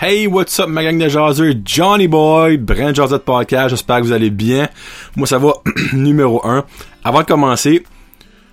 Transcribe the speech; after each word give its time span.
Hey, 0.00 0.28
what's 0.28 0.56
up, 0.60 0.68
ma 0.68 0.84
gang 0.84 0.96
de 0.96 1.08
jaseux? 1.08 1.60
Johnny 1.64 2.06
Boy, 2.06 2.56
Brand 2.56 2.94
Jazette 2.94 3.24
Podcast. 3.24 3.70
J'espère 3.70 3.98
que 3.98 4.04
vous 4.04 4.12
allez 4.12 4.30
bien. 4.30 4.68
Moi, 5.16 5.26
ça 5.26 5.38
va 5.38 5.54
numéro 5.92 6.40
1. 6.46 6.64
Avant 7.02 7.22
de 7.22 7.26
commencer, 7.26 7.82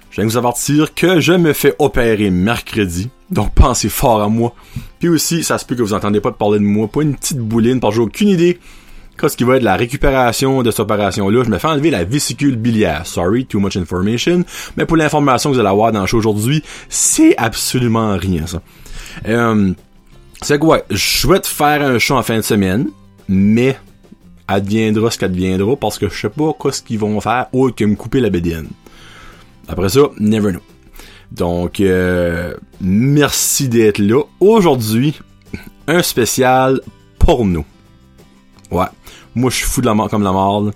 je 0.09 0.15
viens 0.15 0.25
vous 0.25 0.37
avertir 0.37 0.95
que 0.95 1.19
je 1.19 1.33
me 1.33 1.53
fais 1.53 1.75
opérer 1.77 2.31
mercredi. 2.31 3.11
Donc, 3.29 3.53
pensez 3.53 3.89
fort 3.89 4.23
à 4.23 4.27
moi. 4.27 4.55
Puis 4.97 5.07
aussi, 5.07 5.43
ça 5.43 5.59
se 5.59 5.67
peut 5.67 5.75
que 5.75 5.83
vous 5.83 5.93
entendez 5.93 6.19
pas 6.19 6.31
de 6.31 6.35
parler 6.35 6.57
de 6.57 6.63
moi. 6.63 6.87
Pas 6.87 7.03
une 7.03 7.15
petite 7.15 7.37
bouline, 7.37 7.79
parce 7.79 7.93
que 7.93 7.97
j'ai 7.97 8.05
aucune 8.07 8.29
idée 8.29 8.59
qu'est-ce 9.21 9.37
qui 9.37 9.43
va 9.43 9.57
être 9.57 9.63
la 9.63 9.75
récupération 9.75 10.63
de 10.63 10.71
cette 10.71 10.79
opération-là. 10.79 11.43
Je 11.43 11.49
me 11.51 11.59
fais 11.59 11.67
enlever 11.67 11.91
la 11.91 12.05
vésicule 12.05 12.55
biliaire. 12.55 13.05
Sorry, 13.05 13.45
too 13.45 13.59
much 13.59 13.77
information. 13.77 14.43
Mais 14.77 14.85
pour 14.87 14.97
l'information 14.97 15.51
que 15.51 15.55
vous 15.55 15.59
allez 15.59 15.69
avoir 15.69 15.91
dans 15.91 16.01
le 16.01 16.07
show 16.07 16.17
aujourd'hui, 16.17 16.63
c'est 16.89 17.37
absolument 17.37 18.17
rien, 18.17 18.47
ça. 18.47 18.63
Euh, 19.27 19.73
c'est 20.45 20.59
quoi? 20.59 20.83
Je 20.91 20.97
souhaite 20.97 21.47
faire 21.47 21.81
un 21.81 21.97
show 21.97 22.15
en 22.15 22.21
fin 22.21 22.37
de 22.37 22.41
semaine, 22.41 22.89
mais 23.27 23.79
adviendra 24.47 25.09
ce 25.09 25.17
qu'adviendra 25.17 25.75
parce 25.75 25.97
que 25.97 26.07
je 26.07 26.15
sais 26.15 26.29
pas 26.29 26.53
quoi 26.53 26.71
ce 26.71 26.83
qu'ils 26.83 26.99
vont 26.99 27.19
faire 27.19 27.47
autre 27.51 27.75
que 27.75 27.83
me 27.83 27.95
couper 27.95 28.19
la 28.19 28.29
bédienne. 28.29 28.67
Après 29.67 29.89
ça, 29.89 30.01
never 30.19 30.51
know. 30.51 30.61
Donc, 31.31 31.79
euh, 31.79 32.53
merci 32.79 33.67
d'être 33.67 33.97
là. 33.97 34.21
Aujourd'hui, 34.39 35.19
un 35.87 36.03
spécial 36.03 36.79
porno. 37.17 37.65
Ouais. 38.69 38.85
Moi, 39.33 39.49
je 39.49 39.55
suis 39.55 39.65
fou 39.65 39.81
de 39.81 39.87
la 39.87 39.95
mort 39.95 40.11
comme 40.11 40.21
la 40.21 40.31
mort. 40.31 40.69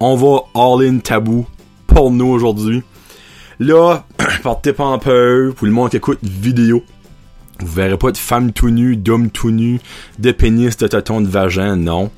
On 0.00 0.16
va 0.16 0.42
all-in 0.54 0.98
tabou 0.98 1.46
porno 1.86 2.28
aujourd'hui. 2.28 2.82
Là, 3.58 4.04
partez 4.42 4.74
pas 4.74 4.84
en 4.84 4.98
peur 4.98 5.54
pour 5.54 5.66
le 5.66 5.72
monde 5.72 5.88
qui 5.88 5.96
écoute 5.96 6.18
vidéo. 6.22 6.84
Vous 7.60 7.72
verrez 7.72 7.96
pas 7.98 8.12
de 8.12 8.16
femmes 8.16 8.52
tout 8.52 8.70
nues, 8.70 8.96
d'hommes 8.96 9.30
tout 9.30 9.50
nus, 9.50 9.80
de 10.18 10.32
pénis, 10.32 10.76
de 10.76 10.86
tâtons, 10.86 11.20
de 11.20 11.28
vagin, 11.28 11.76
non. 11.76 12.10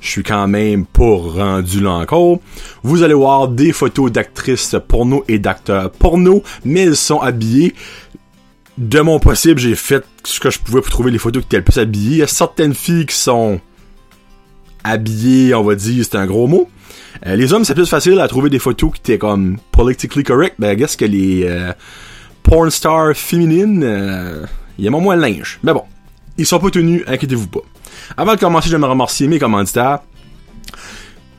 Je 0.00 0.08
suis 0.08 0.22
quand 0.22 0.48
même 0.48 0.86
pas 0.86 1.16
rendu 1.16 1.80
là 1.80 1.90
encore. 1.90 2.38
Vous 2.82 3.02
allez 3.02 3.14
voir 3.14 3.48
des 3.48 3.72
photos 3.72 4.10
d'actrices 4.10 4.76
porno 4.86 5.24
et 5.28 5.38
d'acteurs 5.38 5.90
porno, 5.90 6.42
mais 6.64 6.84
ils 6.84 6.96
sont 6.96 7.20
habillés. 7.20 7.74
De 8.76 9.00
mon 9.00 9.18
possible, 9.18 9.58
j'ai 9.58 9.74
fait 9.74 10.04
ce 10.24 10.38
que 10.38 10.50
je 10.50 10.58
pouvais 10.60 10.80
pour 10.80 10.90
trouver 10.90 11.10
les 11.10 11.18
photos 11.18 11.42
qui 11.42 11.48
étaient 11.48 11.58
le 11.58 11.64
plus 11.64 11.78
habillées. 11.78 12.12
Il 12.12 12.18
y 12.18 12.22
a 12.22 12.28
certaines 12.28 12.74
filles 12.74 13.06
qui 13.06 13.16
sont 13.16 13.60
habillées, 14.84 15.54
on 15.54 15.64
va 15.64 15.74
dire, 15.74 16.04
c'est 16.04 16.16
un 16.16 16.26
gros 16.26 16.46
mot. 16.46 16.68
Euh, 17.26 17.34
les 17.34 17.52
hommes, 17.52 17.64
c'est 17.64 17.74
plus 17.74 17.88
facile 17.88 18.20
à 18.20 18.28
trouver 18.28 18.50
des 18.50 18.60
photos 18.60 18.92
qui 18.92 19.00
étaient 19.00 19.18
comme 19.18 19.58
politically 19.72 20.22
correct. 20.22 20.56
Ben, 20.58 20.76
guess 20.76 20.94
que 20.94 21.04
les 21.04 21.44
euh, 21.44 21.72
porn 22.42 22.70
stars 22.70 23.16
féminines, 23.16 23.82
euh, 23.84 24.46
il 24.78 24.84
y 24.84 24.88
a 24.88 24.90
moins 24.90 25.16
de 25.16 25.22
linge. 25.22 25.58
Mais 25.62 25.72
bon, 25.72 25.82
ils 26.36 26.46
sont 26.46 26.58
pas 26.58 26.70
tenus, 26.70 27.02
inquiétez-vous 27.06 27.48
pas. 27.48 27.60
Avant 28.16 28.34
de 28.34 28.40
commencer, 28.40 28.68
je 28.68 28.76
vais 28.76 28.80
me 28.80 28.86
remercier 28.86 29.26
mes 29.28 29.38
commanditaires. 29.38 30.00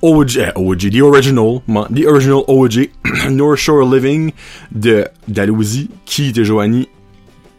OG, 0.02 0.38
eh, 0.38 0.52
OG, 0.56 0.90
The 0.92 1.02
Original, 1.02 1.60
The 1.68 2.06
Original 2.06 2.44
OG, 2.48 2.90
North 3.32 3.58
Shore 3.58 3.84
Living 3.84 4.32
de 4.72 5.06
Dalhousie, 5.28 5.90
qui 6.06 6.32
de 6.32 6.44
Joanie 6.44 6.88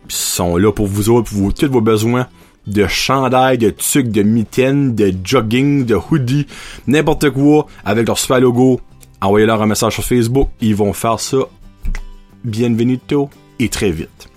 sont 0.09 0.57
là 0.57 0.73
pour 0.73 0.87
vous 0.87 1.11
autres, 1.11 1.31
pour 1.31 1.53
tous 1.53 1.71
vos 1.71 1.81
besoins 1.81 2.27
de 2.67 2.87
chandail, 2.87 3.59
de 3.59 3.71
tucs, 3.71 4.11
de 4.11 4.23
mitaines, 4.23 4.95
de 4.95 5.13
jogging, 5.25 5.85
de 5.85 5.97
hoodie, 5.97 6.47
n'importe 6.87 7.31
quoi, 7.31 7.67
avec 7.85 8.07
leur 8.07 8.19
super 8.19 8.41
logo. 8.41 8.81
Envoyez-leur 9.21 9.61
un 9.63 9.67
message 9.67 9.95
sur 9.95 10.05
Facebook, 10.05 10.49
ils 10.61 10.75
vont 10.75 10.93
faire 10.93 11.21
ça 11.21 11.39
bienvenuto 12.45 13.29
et 13.59 13.69
très 13.69 13.91
vite. 13.91 14.30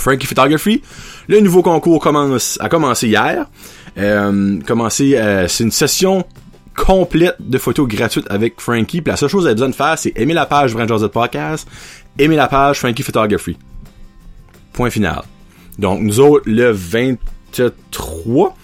Frankie 0.00 0.26
Photography. 0.26 0.82
Le 1.28 1.40
nouveau 1.40 1.62
concours 1.62 2.00
commence, 2.00 2.58
a 2.60 2.68
commencé 2.68 3.08
hier. 3.08 3.46
Euh, 3.98 4.58
euh, 4.70 5.48
c'est 5.48 5.64
une 5.64 5.70
session 5.70 6.24
complète 6.76 7.36
de 7.40 7.58
photos 7.58 7.88
gratuites 7.88 8.26
avec 8.30 8.60
Frankie. 8.60 9.02
La 9.04 9.16
seule 9.16 9.28
chose 9.28 9.38
que 9.38 9.42
vous 9.42 9.46
avez 9.46 9.54
besoin 9.54 9.70
de 9.70 9.74
faire, 9.74 9.98
c'est 9.98 10.12
aimer 10.16 10.34
la 10.34 10.46
page 10.46 10.74
Brand 10.74 10.88
Joseph 10.88 11.10
Podcast, 11.10 11.66
aimer 12.18 12.36
la 12.36 12.48
page 12.48 12.78
Frankie 12.78 13.02
Photography. 13.02 13.56
Point 14.72 14.90
final. 14.90 15.22
Donc, 15.78 16.00
nous 16.00 16.20
autres, 16.20 16.44
le 16.46 16.70
23, 16.70 18.54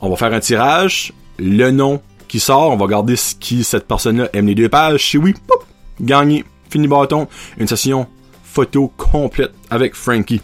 on 0.00 0.10
va 0.10 0.16
faire 0.16 0.32
un 0.32 0.40
tirage. 0.40 1.12
Le 1.38 1.70
nom 1.70 2.00
qui 2.28 2.40
sort, 2.40 2.70
on 2.70 2.76
va 2.76 2.84
regarder 2.84 3.16
ce 3.16 3.34
qui 3.34 3.64
cette 3.64 3.86
personne-là 3.86 4.28
aime 4.32 4.46
les 4.46 4.54
deux 4.54 4.68
pages. 4.68 5.10
Si 5.10 5.18
oui, 5.18 5.34
pop, 5.46 5.64
gagné, 6.00 6.44
fini 6.70 6.88
bâton. 6.88 7.28
Une 7.58 7.66
session 7.66 8.06
photo 8.42 8.92
complète 8.96 9.52
avec 9.70 9.94
Frankie. 9.94 10.40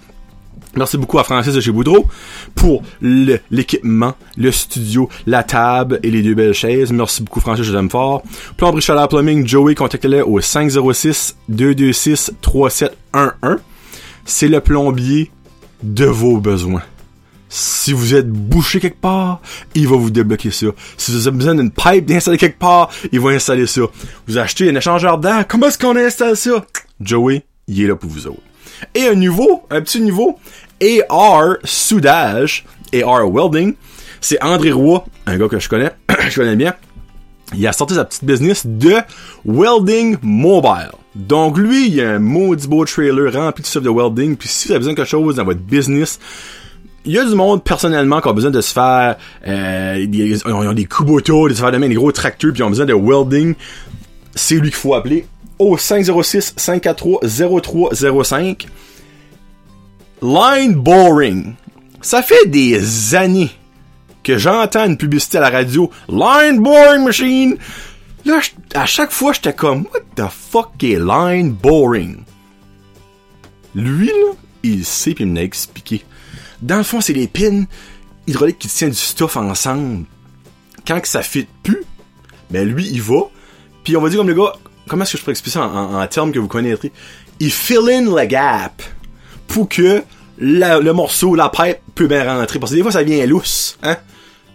Merci 0.76 0.98
beaucoup 0.98 1.18
à 1.18 1.24
Francis 1.24 1.54
de 1.54 1.60
chez 1.60 1.72
Boudreau 1.72 2.06
pour 2.54 2.82
l'équipement, 3.00 4.14
le, 4.36 4.52
studio, 4.52 5.08
la 5.26 5.42
table 5.42 5.98
et 6.02 6.10
les 6.10 6.22
deux 6.22 6.34
belles 6.34 6.52
chaises. 6.52 6.92
Merci 6.92 7.22
beaucoup 7.22 7.40
Francis, 7.40 7.64
je 7.64 7.72
t'aime 7.72 7.88
fort. 7.90 8.22
Plomberie 8.56 8.82
Chaleur 8.82 9.08
Plumbing, 9.08 9.46
Joey, 9.46 9.74
contactez-le 9.74 10.26
au 10.26 10.40
506-226-3711. 10.40 12.90
C'est 14.24 14.48
le 14.48 14.60
plombier 14.60 15.30
de 15.82 16.04
vos 16.04 16.38
besoins. 16.38 16.82
Si 17.48 17.92
vous 17.92 18.14
êtes 18.14 18.28
bouché 18.28 18.80
quelque 18.80 19.00
part, 19.00 19.40
il 19.74 19.88
va 19.88 19.96
vous 19.96 20.10
débloquer 20.10 20.50
ça. 20.50 20.66
Si 20.96 21.12
vous 21.12 21.28
avez 21.28 21.36
besoin 21.36 21.54
d'une 21.54 21.70
pipe 21.70 22.04
d'installer 22.04 22.38
quelque 22.38 22.58
part, 22.58 22.90
il 23.12 23.20
va 23.20 23.30
installer 23.30 23.66
ça. 23.66 23.82
Vous 24.26 24.36
achetez 24.36 24.68
un 24.68 24.74
échangeur 24.74 25.18
d'air, 25.18 25.46
comment 25.46 25.68
est-ce 25.68 25.78
qu'on 25.78 25.96
installe 25.96 26.36
ça? 26.36 26.66
Joey, 27.00 27.44
il 27.68 27.82
est 27.82 27.86
là 27.86 27.94
pour 27.94 28.10
vous 28.10 28.26
autres. 28.26 28.40
Et 28.94 29.06
un 29.08 29.14
nouveau, 29.14 29.62
un 29.70 29.80
petit 29.80 30.00
nouveau, 30.00 30.38
AR 31.08 31.56
Soudage, 31.64 32.64
AR 32.94 33.30
Welding. 33.30 33.74
C'est 34.20 34.42
André 34.42 34.72
Roy, 34.72 35.04
un 35.26 35.38
gars 35.38 35.48
que 35.48 35.58
je 35.58 35.68
connais, 35.68 35.90
je 36.28 36.40
connais 36.40 36.56
bien. 36.56 36.74
Il 37.54 37.66
a 37.66 37.72
sorti 37.72 37.94
sa 37.94 38.04
petite 38.04 38.24
business 38.24 38.66
de 38.66 38.94
welding 39.44 40.16
mobile. 40.22 40.90
Donc 41.14 41.56
lui, 41.56 41.88
il 41.88 42.00
a 42.00 42.14
un 42.14 42.18
maudit 42.18 42.66
beau 42.66 42.84
trailer 42.84 43.32
rempli 43.32 43.62
de 43.62 43.66
stuff 43.66 43.82
de 43.82 43.88
welding. 43.88 44.36
Puis 44.36 44.48
si 44.48 44.66
vous 44.66 44.72
avez 44.72 44.78
besoin 44.80 44.92
de 44.94 44.96
quelque 44.96 45.08
chose 45.08 45.36
dans 45.36 45.44
votre 45.44 45.60
business, 45.60 46.18
il 47.04 47.12
y 47.12 47.18
a 47.18 47.24
du 47.24 47.34
monde 47.36 47.62
personnellement 47.62 48.20
qui 48.20 48.28
a 48.28 48.32
besoin 48.32 48.50
de 48.50 48.60
se 48.60 48.72
faire 48.72 49.16
euh, 49.46 50.06
ils 50.12 50.42
ont 50.44 50.72
des 50.72 50.86
Kubota, 50.86 51.32
de 51.48 51.54
se 51.54 51.60
faire 51.60 51.70
de 51.70 51.78
main 51.78 51.88
des 51.88 51.94
gros 51.94 52.10
tracteurs, 52.10 52.52
puis 52.52 52.60
ils 52.60 52.64
ont 52.64 52.70
besoin 52.70 52.86
de 52.86 52.94
welding. 52.94 53.54
C'est 54.34 54.56
lui 54.56 54.70
qu'il 54.70 54.74
faut 54.74 54.94
appeler 54.94 55.26
au 55.58 55.76
506 55.76 56.54
543 56.56 57.20
0305. 57.62 58.66
Line 60.22 60.74
Boring. 60.74 61.54
Ça 62.00 62.22
fait 62.22 62.46
des 62.46 63.14
années 63.14 63.50
que 64.22 64.38
j'entends 64.38 64.86
une 64.86 64.96
publicité 64.96 65.38
à 65.38 65.42
la 65.42 65.50
radio. 65.50 65.90
Line 66.08 66.60
Boring 66.60 67.04
Machine. 67.04 67.56
Là, 68.24 68.40
à 68.74 68.86
chaque 68.86 69.12
fois, 69.12 69.32
j'étais 69.32 69.52
comme, 69.52 69.86
what 69.92 70.00
the 70.16 70.28
fuck 70.28 70.82
est 70.82 70.98
Line 70.98 71.52
Boring? 71.52 72.24
Lui, 73.74 74.08
là, 74.08 74.32
il 74.62 74.84
sait 74.84 75.14
puis 75.14 75.24
il 75.24 75.30
me 75.30 75.36
l'a 75.36 75.42
expliqué. 75.42 76.04
Dans 76.60 76.78
le 76.78 76.82
fond, 76.82 77.00
c'est 77.00 77.12
les 77.12 77.28
pins 77.28 77.64
hydrauliques 78.26 78.58
qui 78.58 78.68
tiennent 78.68 78.90
du 78.90 78.96
stuff 78.96 79.36
ensemble. 79.36 80.06
Quand 80.86 81.00
que 81.00 81.08
ça 81.08 81.22
fit 81.22 81.46
plus, 81.62 81.84
ben 82.50 82.66
lui, 82.68 82.88
il 82.88 83.02
va. 83.02 83.22
Puis 83.84 83.96
on 83.96 84.00
va 84.00 84.08
dire 84.08 84.18
comme 84.18 84.28
le 84.28 84.34
gars, 84.34 84.54
comment 84.88 85.04
est-ce 85.04 85.12
que 85.12 85.18
je 85.18 85.22
pourrais 85.22 85.32
expliquer 85.32 85.58
ça 85.58 85.66
en, 85.66 86.00
en 86.00 86.06
termes 86.06 86.32
que 86.32 86.38
vous 86.38 86.48
connaîtrez? 86.48 86.92
Il 87.40 87.52
fill 87.52 87.88
in 87.90 88.04
the 88.06 88.28
gap 88.28 88.82
pour 89.48 89.68
que 89.68 90.02
le 90.38 90.92
morceau, 90.92 91.34
la 91.34 91.48
pipe 91.48 91.78
peut 91.94 92.06
bien 92.06 92.24
rentrer. 92.24 92.58
Parce 92.58 92.72
que 92.72 92.76
des 92.76 92.82
fois, 92.82 92.92
ça 92.92 93.02
vient 93.02 93.24
lousse, 93.26 93.78
hein? 93.82 93.96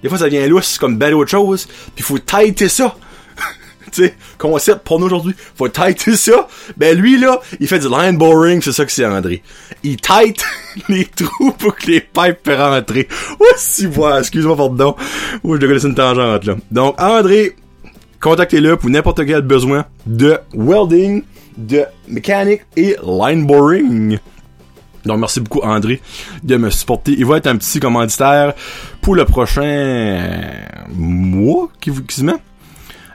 Des 0.03 0.09
fois, 0.09 0.17
ça 0.17 0.27
vient 0.27 0.47
lousse 0.47 0.77
comme 0.77 0.97
belle 0.97 1.13
autre 1.13 1.29
chose. 1.29 1.67
Puis 1.95 2.03
faut 2.03 2.17
tighter 2.17 2.69
ça. 2.69 2.95
tu 3.91 4.03
sais, 4.03 4.15
concept 4.37 4.83
pour 4.83 4.99
nous 4.99 5.05
aujourd'hui. 5.05 5.35
Faut 5.55 5.67
tighter 5.67 6.15
ça. 6.15 6.47
Ben 6.77 6.97
lui, 6.97 7.19
là, 7.19 7.39
il 7.59 7.67
fait 7.67 7.79
du 7.79 7.87
line 7.87 8.17
boring, 8.17 8.61
c'est 8.61 8.71
ça 8.71 8.85
que 8.85 8.91
c'est 8.91 9.05
André. 9.05 9.43
Il 9.83 9.97
tight 9.97 10.43
les 10.89 11.05
trous 11.05 11.51
pour 11.51 11.75
que 11.75 11.87
les 11.87 12.01
pipes 12.01 12.41
puissent 12.43 12.57
rentrer. 12.57 13.07
Oh, 13.39 13.45
si 13.57 13.85
voilà, 13.85 14.19
excuse-moi, 14.19 14.55
pardon. 14.55 14.95
Oh, 15.43 15.55
je 15.55 15.59
dois 15.59 15.69
connais 15.69 15.85
une 15.85 15.95
tangente, 15.95 16.45
là. 16.45 16.55
Donc, 16.71 16.99
André, 16.99 17.55
contactez-le 18.21 18.77
pour 18.77 18.89
n'importe 18.89 19.25
quel 19.25 19.41
besoin 19.41 19.85
de 20.05 20.37
welding, 20.53 21.23
de 21.57 21.83
mécanique 22.07 22.61
et 22.77 22.95
line 23.03 23.45
boring. 23.45 24.19
Donc 25.05 25.19
merci 25.19 25.41
beaucoup 25.41 25.61
André 25.61 25.99
de 26.43 26.57
me 26.57 26.69
supporter. 26.69 27.15
Il 27.17 27.25
va 27.25 27.37
être 27.37 27.47
un 27.47 27.57
petit 27.57 27.79
commanditaire 27.79 28.53
pour 29.01 29.15
le 29.15 29.25
prochain 29.25 30.19
mois 30.93 31.69
qui, 31.81 31.91
qui 31.91 32.15
se 32.15 32.23
met. 32.23 32.33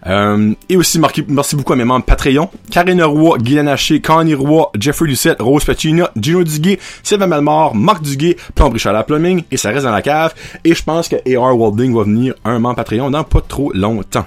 Euh, 0.07 0.55
et 0.69 0.77
aussi 0.77 1.01
merci 1.29 1.57
beaucoup 1.57 1.73
à 1.73 1.77
mes 1.77 1.85
membres 1.85 2.05
Patreon, 2.05 2.49
Karine 2.71 3.03
Roy, 3.03 3.39
Guylaine 3.39 3.67
Haché, 3.67 4.01
Connie 4.01 4.35
Roy, 4.35 4.71
Jeffrey 4.79 5.09
Lucette, 5.09 5.41
Rose 5.41 5.65
Pacina, 5.65 6.11
Gino 6.21 6.45
Duguay, 6.45 6.79
Sylvain 7.03 7.27
Malmort, 7.27 7.75
Marc 7.75 8.03
Duguay, 8.03 8.37
Plomb 8.55 8.73
la 8.85 9.03
Plumbing, 9.03 9.43
et 9.51 9.57
ça 9.57 9.71
reste 9.71 9.85
dans 9.85 9.91
la 9.91 10.03
cave. 10.03 10.33
Et 10.65 10.75
je 10.75 10.83
pense 10.85 11.09
que 11.09 11.17
AR 11.17 11.59
Welding 11.59 11.93
va 11.93 12.05
venir 12.05 12.35
un 12.45 12.61
membre 12.61 12.77
Patreon 12.77 13.11
dans 13.11 13.25
pas 13.25 13.41
trop 13.41 13.73
longtemps. 13.75 14.27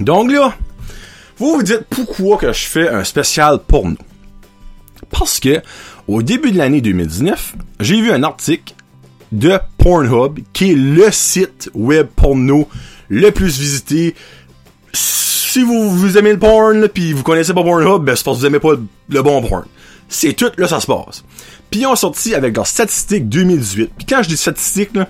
Donc 0.00 0.30
là, 0.30 0.56
vous 1.38 1.56
vous 1.56 1.62
dites 1.62 1.84
pourquoi 1.90 2.38
que 2.38 2.52
je 2.52 2.64
fais 2.66 2.88
un 2.88 3.04
spécial 3.04 3.58
pour 3.66 3.86
nous. 3.86 3.96
Parce 5.10 5.40
que 5.40 5.60
au 6.08 6.22
début 6.22 6.52
de 6.52 6.58
l'année 6.58 6.80
2019, 6.80 7.56
j'ai 7.80 8.00
vu 8.00 8.10
un 8.10 8.22
article 8.22 8.74
de 9.32 9.58
Pornhub, 9.78 10.40
qui 10.52 10.72
est 10.72 10.74
le 10.74 11.10
site 11.10 11.70
web 11.74 12.06
porno 12.14 12.68
le 13.08 13.30
plus 13.30 13.58
visité. 13.58 14.14
Si 14.92 15.62
vous, 15.62 15.90
vous 15.90 16.18
aimez 16.18 16.32
le 16.32 16.38
porn, 16.38 16.88
puis 16.88 17.12
vous 17.12 17.22
connaissez 17.22 17.54
pas 17.54 17.62
Pornhub, 17.62 18.04
ben 18.04 18.14
c'est 18.14 18.24
parce 18.24 18.36
que 18.36 18.40
vous 18.40 18.46
aimez 18.46 18.60
pas 18.60 18.72
le 19.08 19.22
bon 19.22 19.42
porn. 19.42 19.64
C'est 20.08 20.34
tout, 20.34 20.50
là, 20.58 20.68
ça 20.68 20.80
se 20.80 20.86
passe. 20.86 21.24
Puis 21.70 21.80
ils 21.80 21.86
ont 21.86 21.96
sorti 21.96 22.34
avec 22.34 22.54
leurs 22.54 22.66
statistiques 22.66 23.28
2018. 23.28 23.90
Puis 23.96 24.06
quand 24.06 24.22
je 24.22 24.28
dis 24.28 24.36
statistiques, 24.36 24.94
là, 24.94 25.08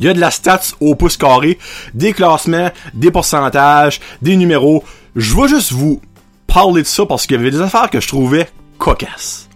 il 0.00 0.06
y 0.06 0.08
a 0.08 0.14
de 0.14 0.18
la 0.18 0.30
stats 0.30 0.72
au 0.80 0.94
pouce 0.94 1.18
carré, 1.18 1.58
des 1.92 2.14
classements, 2.14 2.70
des 2.94 3.10
pourcentages, 3.10 4.00
des 4.22 4.34
numéros. 4.36 4.82
Je 5.14 5.36
vais 5.36 5.46
juste 5.46 5.72
vous 5.72 6.00
parler 6.46 6.82
de 6.82 6.86
ça 6.86 7.04
parce 7.04 7.26
qu'il 7.26 7.36
y 7.36 7.40
avait 7.40 7.50
des 7.50 7.60
affaires 7.60 7.90
que 7.90 8.00
je 8.00 8.08
trouvais 8.08 8.48
cocasses. 8.78 9.48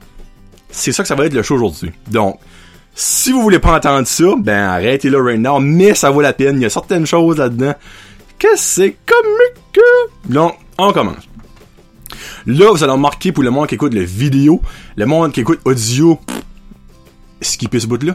C'est 0.70 0.92
ça 0.92 1.02
que 1.02 1.08
ça 1.08 1.14
va 1.14 1.24
être 1.24 1.32
le 1.32 1.42
show 1.42 1.54
aujourd'hui. 1.54 1.92
Donc, 2.10 2.38
si 2.94 3.32
vous 3.32 3.40
voulez 3.40 3.58
pas 3.58 3.74
entendre 3.74 4.06
ça, 4.06 4.24
ben 4.36 4.64
arrêtez 4.64 5.08
là 5.08 5.22
right 5.22 5.40
now, 5.40 5.58
mais 5.60 5.94
ça 5.94 6.10
vaut 6.10 6.20
la 6.20 6.34
peine. 6.34 6.56
Il 6.56 6.62
y 6.62 6.66
a 6.66 6.70
certaines 6.70 7.06
choses 7.06 7.38
là-dedans 7.38 7.74
que 8.38 8.48
c'est 8.56 8.96
comique. 9.06 9.80
Donc, 10.26 10.56
on 10.76 10.92
commence. 10.92 11.26
Là, 12.46 12.70
vous 12.70 12.84
allez 12.84 12.92
remarquer 12.92 13.32
pour 13.32 13.42
le 13.42 13.50
monde 13.50 13.66
qui 13.66 13.76
écoute 13.76 13.94
le 13.94 14.02
vidéo, 14.02 14.60
le 14.96 15.06
monde 15.06 15.32
qui 15.32 15.40
écoute 15.40 15.60
audio, 15.64 16.20
skipper 17.40 17.80
ce 17.80 17.86
bout-là, 17.86 18.14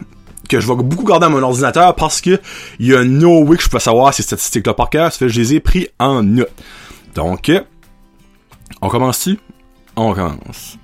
que 0.49 0.59
je 0.59 0.67
vais 0.67 0.75
beaucoup 0.75 1.05
garder 1.05 1.27
à 1.27 1.29
mon 1.29 1.41
ordinateur 1.41 1.95
parce 1.95 2.19
que 2.19 2.41
il 2.79 2.87
y 2.87 2.95
a 2.95 3.03
no 3.03 3.43
way 3.43 3.55
que 3.55 3.63
je 3.63 3.69
peux 3.69 3.79
savoir 3.79 4.13
ces 4.13 4.23
statistiques-là 4.23 4.73
par 4.73 4.89
cœur, 4.89 5.11
ça 5.11 5.19
fait 5.19 5.27
que 5.27 5.31
je 5.31 5.39
les 5.39 5.53
ai 5.53 5.59
pris 5.61 5.87
en 5.99 6.23
note. 6.23 6.51
Donc, 7.15 7.51
on 8.81 8.89
commence-tu? 8.89 9.39
On 9.95 10.13
commence. 10.13 10.77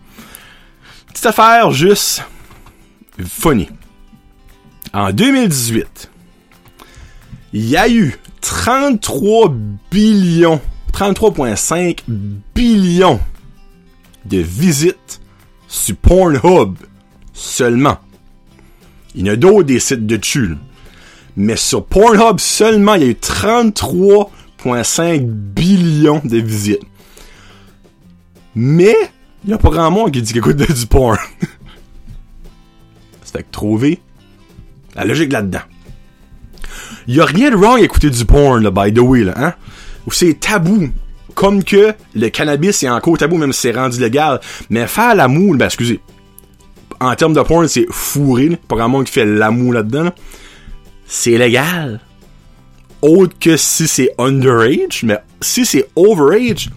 Petite 1.07 1.25
affaire 1.25 1.71
juste 1.71 2.23
funny. 3.19 3.69
En 4.94 5.12
2018, 5.12 6.11
il 7.53 7.65
y 7.65 7.77
a 7.77 7.89
eu 7.89 8.18
33 8.41 9.53
billions, 9.91 10.61
33,5 10.94 12.00
billions 12.53 13.19
de 14.25 14.38
visites 14.38 15.21
sur 15.68 15.95
Pornhub 15.97 16.77
seulement. 17.33 17.97
Il 19.15 19.25
y 19.25 19.29
en 19.29 19.33
a 19.33 19.35
d'autres 19.35 19.63
des 19.63 19.79
sites 19.79 20.06
de 20.06 20.17
dessus. 20.17 20.56
Mais 21.38 21.56
sur 21.56 21.85
Pornhub 21.85 22.39
seulement, 22.39 22.95
il 22.95 23.01
y 23.01 23.06
a 23.06 23.09
eu 23.09 23.13
33,5 23.13 25.25
billions 25.25 26.21
de 26.23 26.38
visites. 26.38 26.81
Mais, 28.56 28.95
il 29.44 29.50
n'y 29.50 29.53
a 29.53 29.57
pas 29.57 29.69
grand 29.69 29.91
monde 29.91 30.12
qui 30.12 30.21
dit 30.21 30.31
qu'il 30.31 30.39
écoute 30.39 30.57
du 30.57 30.88
porn. 30.88 31.17
C'est 33.23 33.44
que 33.44 33.51
trouver 33.51 34.00
la 34.95 35.03
logique 35.03 35.33
là-dedans. 35.33 35.59
Il 37.07 37.15
y 37.15 37.21
a 37.21 37.25
rien 37.25 37.51
de 37.51 37.56
wrong 37.56 37.79
à 37.79 37.83
écouter 37.83 38.09
du 38.09 38.25
porn, 38.25 38.63
là, 38.63 38.71
by 38.71 38.94
the 38.94 39.00
way, 39.00 39.23
là, 39.23 39.33
hein? 39.35 39.53
C'est 40.11 40.39
tabou. 40.39 40.89
Comme 41.33 41.65
que 41.65 41.94
le 42.15 42.29
cannabis 42.29 42.83
est 42.83 42.89
encore 42.89 43.18
tabou, 43.18 43.38
même 43.38 43.51
si 43.51 43.61
c'est 43.61 43.71
rendu 43.71 44.00
légal. 44.00 44.39
Mais 44.69 44.88
faire 44.88 45.15
l'amour, 45.15 45.56
ben, 45.56 45.65
excusez. 45.65 46.00
En 47.00 47.15
termes 47.15 47.33
de 47.33 47.42
porn, 47.42 47.68
c'est 47.68 47.88
fourré. 47.89 48.57
Pas 48.68 48.75
grand 48.75 48.89
monde 48.89 49.06
qui 49.06 49.12
fait 49.12 49.25
l'amour 49.25 49.74
là-dedans, 49.74 50.03
là. 50.03 50.15
C'est 51.06 51.38
légal. 51.38 52.00
Autre 53.01 53.36
que 53.39 53.57
si 53.57 53.88
c'est 53.88 54.12
underage, 54.18 55.03
mais 55.03 55.19
si 55.42 55.65
c'est 55.65 55.88
overage, 55.95 56.69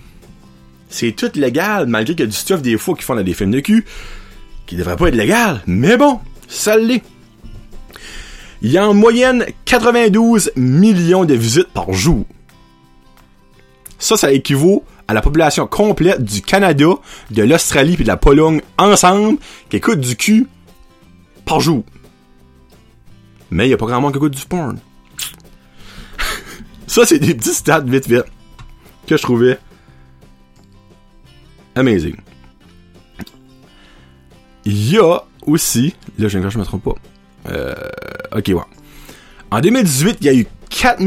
c'est 0.91 1.13
tout 1.13 1.31
légal, 1.35 1.87
malgré 1.87 2.15
qu'il 2.15 2.25
y 2.25 2.29
a 2.29 2.31
du 2.31 2.37
stuff 2.37 2.61
des 2.61 2.77
fois 2.77 2.95
qui 2.95 3.03
font 3.03 3.15
dans 3.15 3.23
des 3.23 3.35
films 3.35 3.51
de 3.51 3.61
cul, 3.61 3.85
qui 4.67 4.77
devrait 4.77 4.97
pas 4.97 5.09
être 5.09 5.15
légal. 5.15 5.63
Mais 5.67 5.97
bon, 5.97 6.21
ça 6.49 6.77
l'est. 6.77 7.03
Il 8.61 8.73
y 8.73 8.79
a 8.79 8.89
en 8.89 8.95
moyenne 8.95 9.47
92 9.65 10.53
millions 10.57 11.25
de 11.25 11.35
visites 11.35 11.69
par 11.69 11.93
jour. 11.93 12.25
Ça, 13.99 14.17
ça 14.17 14.33
équivaut 14.33 14.85
à 15.09 15.15
la 15.15 15.23
population 15.23 15.67
complète 15.67 16.23
du 16.23 16.43
Canada, 16.43 16.87
de 17.31 17.43
l'Australie 17.43 17.95
et 17.95 18.03
de 18.03 18.07
la 18.07 18.19
Pologne 18.19 18.61
ensemble 18.77 19.39
qui 19.71 19.77
écoute 19.77 20.01
du 20.01 20.17
cul 20.17 20.47
par 21.47 21.61
jour. 21.61 21.83
Mais 23.51 23.67
il 23.67 23.71
y 23.71 23.75
a 23.75 23.79
pas 23.79 23.87
grand 23.87 24.03
monde 24.03 24.13
qui 24.13 24.19
écoute 24.19 24.35
du 24.35 24.45
porn. 24.45 24.79
ça, 26.87 27.07
c'est 27.07 27.19
des 27.19 27.35
petits 27.35 27.55
stats 27.55 27.81
vite 27.81 28.07
vite 28.07 28.25
que 29.07 29.17
je 29.17 29.23
trouvais 29.23 29.59
amazing. 31.75 32.17
Il 34.67 34.93
y 34.93 34.99
a 34.99 35.23
aussi, 35.47 35.95
là 36.19 36.29
je 36.29 36.39
me 36.39 36.65
trompe 36.65 36.85
pas. 36.85 36.95
Euh, 37.51 37.75
ok, 38.37 38.49
ouais. 38.49 38.63
En 39.51 39.61
2018, 39.61 40.19
il 40.21 40.27
y 40.27 40.29
a 40.29 40.35
eu 40.35 40.47
4 40.81 41.01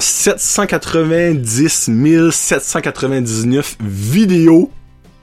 790 0.00 1.88
799 2.30 3.78
vidéos 3.80 4.70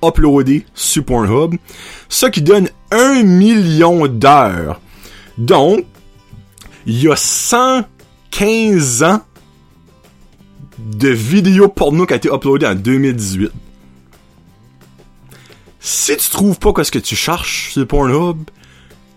uploadées 0.04 0.66
sur 0.74 1.06
Pornhub, 1.06 1.54
ce 2.10 2.26
qui 2.26 2.42
donne 2.42 2.70
1 2.90 3.22
million 3.22 4.08
d'heures. 4.08 4.82
Donc, 5.38 5.86
il 6.88 7.04
y 7.04 7.12
a 7.12 7.16
115 7.16 9.04
ans 9.04 9.22
de 10.80 11.10
vidéos 11.10 11.68
porno 11.68 12.08
qui 12.08 12.14
a 12.14 12.16
été 12.16 12.30
uploadées 12.34 12.66
en 12.66 12.74
2018. 12.74 13.52
Si 15.80 16.18
tu 16.18 16.30
trouves 16.32 16.58
pas 16.58 16.84
ce 16.84 16.90
que 16.90 16.98
tu 16.98 17.16
cherches 17.16 17.74
sur 17.74 17.86
Pornhub, 17.86 18.50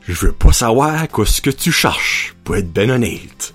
je 0.07 0.13
veux 0.13 0.33
pas 0.33 0.53
savoir 0.53 1.07
ce 1.25 1.41
que 1.41 1.49
tu 1.49 1.73
cherches, 1.73 2.37
pour 2.45 2.57
être 2.57 2.71
ben 2.71 2.91
honnête. 2.91 3.55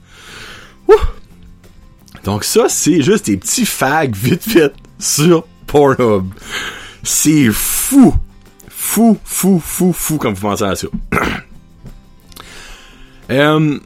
Donc 2.23 2.43
ça, 2.43 2.67
c'est 2.69 3.01
juste 3.01 3.27
des 3.27 3.37
petits 3.37 3.65
fags 3.65 4.15
vite 4.15 4.47
vite 4.47 4.73
sur 4.99 5.45
Pornhub. 5.67 6.25
C'est 7.03 7.49
fou. 7.51 8.13
Fou, 8.67 9.17
fou, 9.23 9.61
fou, 9.63 9.93
fou 9.93 10.17
comme 10.17 10.33
vous 10.33 10.41
pensez 10.41 10.63
à 10.63 10.75
ça. 10.75 10.87
Euh, 13.31 13.77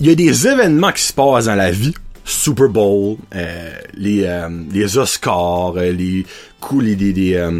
il 0.00 0.06
y 0.06 0.10
a 0.10 0.14
des 0.14 0.48
événements 0.48 0.92
qui 0.92 1.02
se 1.02 1.12
passent 1.12 1.44
dans 1.44 1.54
la 1.54 1.70
vie. 1.70 1.92
Super 2.24 2.70
Bowl, 2.70 3.18
euh, 3.34 3.70
les, 3.92 4.24
euh, 4.24 4.48
les 4.72 4.96
Oscars, 4.96 5.74
les 5.74 6.24
coups, 6.58 6.84
les, 6.84 6.96
les, 6.96 7.12
les 7.12 7.50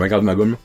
regarde 0.00 0.24
ma 0.24 0.34
gomme, 0.34 0.56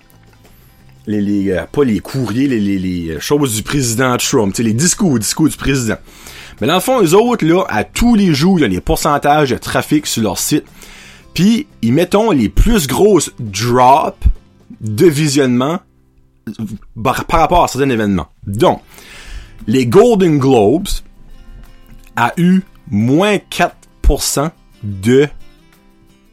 les, 1.06 1.62
pas 1.70 1.84
les 1.84 2.00
courriers, 2.00 2.48
les, 2.48 2.62
les, 2.62 2.80
les 2.80 3.20
choses 3.20 3.56
du 3.56 3.62
président 3.64 4.16
Trump, 4.16 4.56
les 4.58 4.72
discours, 4.72 5.20
discours 5.20 5.50
du 5.50 5.58
président. 5.58 5.98
Mais 6.62 6.68
dans 6.68 6.76
le 6.76 6.80
fond, 6.80 7.00
les 7.00 7.14
autres, 7.14 7.46
là, 7.46 7.64
à 7.70 7.84
tous 7.84 8.16
les 8.16 8.34
jours, 8.34 8.60
il 8.60 8.62
y 8.62 8.66
a 8.66 8.68
les 8.68 8.82
pourcentages 8.82 9.50
de 9.50 9.58
trafic 9.58 10.08
sur 10.08 10.24
leur 10.24 10.38
site. 10.38 10.66
Puis, 11.34 11.68
ils 11.82 11.94
mettent 11.94 12.16
les 12.34 12.50
plus 12.50 12.88
grosses 12.88 13.32
drops 13.40 14.18
de 14.82 15.08
visionnement 15.08 15.80
par 17.02 17.16
rapport 17.16 17.64
à 17.64 17.68
certains 17.68 17.90
événements. 17.90 18.28
Donc, 18.46 18.82
les 19.68 19.86
Golden 19.86 20.40
Globes 20.40 20.88
a 22.16 22.34
eu 22.38 22.62
moins 22.90 23.38
4% 23.38 24.52
de 24.84 25.28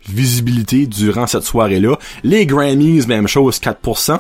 visibilité 0.09 0.87
durant 0.87 1.27
cette 1.27 1.45
soirée-là. 1.45 1.97
Les 2.25 2.47
Grammys, 2.47 3.07
même 3.07 3.29
chose, 3.29 3.61
4%. 3.61 4.19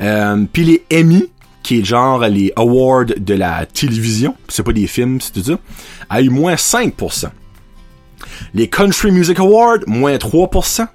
Euh, 0.00 0.44
Puis 0.52 0.64
les 0.64 0.84
Emmy, 0.92 1.26
qui 1.62 1.80
est 1.80 1.84
genre 1.84 2.20
les 2.26 2.52
awards 2.56 3.06
de 3.16 3.34
la 3.34 3.66
télévision, 3.66 4.34
c'est 4.48 4.62
pas 4.62 4.72
des 4.72 4.86
films, 4.86 5.20
c'est 5.20 5.32
tout 5.32 5.42
ça, 5.42 5.58
a 6.08 6.22
eu 6.22 6.28
moins 6.28 6.54
5%. 6.54 7.30
Les 8.54 8.68
Country 8.68 9.10
Music 9.10 9.38
Awards, 9.38 9.80
moins 9.86 10.16
3%. 10.16 10.86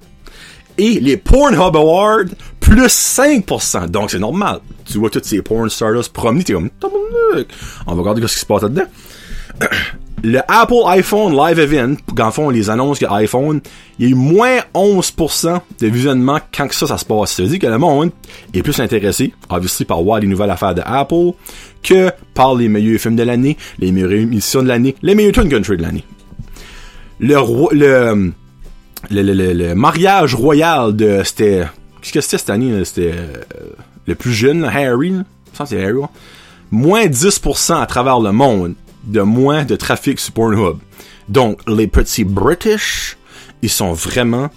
Et 0.78 1.00
les 1.00 1.16
Pornhub 1.16 1.76
Awards, 1.76 2.26
plus 2.60 2.88
5%. 2.88 3.88
Donc 3.88 4.12
c'est 4.12 4.20
normal. 4.20 4.60
Tu 4.86 4.98
vois 4.98 5.10
toutes 5.10 5.26
ces 5.26 5.42
porn 5.42 5.70
stars 5.70 6.10
promener, 6.12 6.44
t'es 6.44 6.54
comme, 6.54 6.70
on 7.88 7.96
va 7.96 8.02
regarder 8.02 8.28
ce 8.28 8.34
qui 8.34 8.40
se 8.42 8.46
passe 8.46 8.64
là-dedans. 8.64 8.86
Le 10.26 10.40
Apple 10.48 10.82
iPhone 10.88 11.38
Live 11.38 11.60
Event, 11.60 11.98
quand 12.18 12.32
font 12.32 12.50
les 12.50 12.72
annonces 12.72 12.98
que 12.98 13.06
iPhone, 13.06 13.62
il 14.00 14.06
y 14.06 14.08
a 14.08 14.12
eu 14.12 14.16
moins 14.16 14.58
11% 14.74 15.62
de 15.80 15.88
visionnement 15.88 16.40
quand 16.52 16.72
ça, 16.74 16.88
ça 16.88 16.98
se 16.98 17.06
passe. 17.06 17.34
Ça 17.34 17.44
veut 17.44 17.50
dire 17.50 17.60
que 17.60 17.68
le 17.68 17.78
monde 17.78 18.10
est 18.52 18.64
plus 18.64 18.80
intéressé, 18.80 19.36
obviously, 19.52 19.86
par 19.86 20.02
voir 20.02 20.20
les 20.20 20.26
nouvelles 20.26 20.50
affaires 20.50 20.74
de 20.74 20.82
Apple, 20.84 21.34
que 21.84 22.10
par 22.34 22.56
les 22.56 22.70
meilleurs 22.70 23.00
films 23.00 23.16
de 23.16 23.22
l'année, 23.22 23.56
les 23.78 23.92
meilleures 23.92 24.14
émissions 24.14 24.64
de 24.64 24.68
l'année, 24.68 24.96
les 25.04 25.14
meilleurs 25.14 25.34
tune 25.34 25.48
country 25.48 25.78
de 25.78 25.84
l'année. 25.84 26.04
Le, 27.20 27.36
le, 27.76 28.34
le, 29.12 29.54
le, 29.54 29.76
mariage 29.76 30.34
royal 30.34 30.96
de, 30.96 31.22
c'était, 31.24 31.66
qu'est-ce 32.02 32.14
que 32.14 32.22
c'était 32.22 32.38
cette 32.40 32.50
année, 32.50 32.84
c'était, 32.84 33.12
euh, 33.14 33.74
le 34.08 34.16
plus 34.16 34.34
jeune, 34.34 34.66
Harry, 34.66 35.14
c'est 35.54 35.86
Harry, 35.86 36.02
moins 36.72 37.06
10% 37.06 37.80
à 37.80 37.86
travers 37.86 38.20
le 38.20 38.32
monde 38.32 38.74
de 39.06 39.22
moins 39.22 39.66
de 39.66 39.76
trafic 39.76 40.20
sur 40.20 40.34
Pornhub. 40.34 40.78
Donc, 41.30 41.60
les 41.68 41.88
petits 41.88 42.24
British, 42.24 43.18
ils 43.62 43.70
sont 43.70 43.94
vraiment 43.94 44.50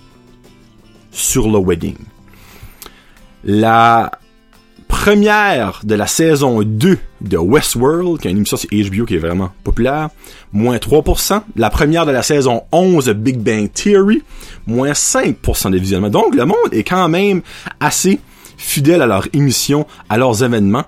sur 1.11 1.49
le 1.49 1.59
wedding. 1.59 1.97
La 3.45 4.11
première 4.89 5.81
de 5.85 5.95
la 5.95 6.07
saison 6.07 6.63
2 6.63 6.99
de 7.21 7.37
Westworld, 7.37 8.21
qui 8.21 8.29
est 8.29 8.31
une 8.31 8.39
émission 8.39 8.57
sur 8.57 8.69
HBO 8.71 9.05
qui 9.05 9.15
est 9.15 9.19
vraiment 9.19 9.51
populaire, 9.63 10.09
moins 10.53 10.77
3%. 10.77 11.43
La 11.57 11.71
première 11.71 12.07
de 12.07 12.11
la 12.11 12.23
saison 12.23 12.63
11 12.73 13.07
de 13.07 13.13
Big 13.13 13.39
Bang 13.39 13.71
Theory, 13.73 14.23
moins 14.67 14.93
5% 14.93 15.71
de 15.71 15.79
visionnement. 15.79 16.11
Donc 16.11 16.35
le 16.35 16.45
monde 16.45 16.73
est 16.73 16.85
quand 16.85 17.09
même 17.09 17.43
assez 17.81 18.19
fidèle 18.57 19.03
à 19.03 19.07
leur 19.07 19.29
émission, 19.33 19.87
à 20.09 20.19
leurs 20.19 20.43
événements, 20.43 20.85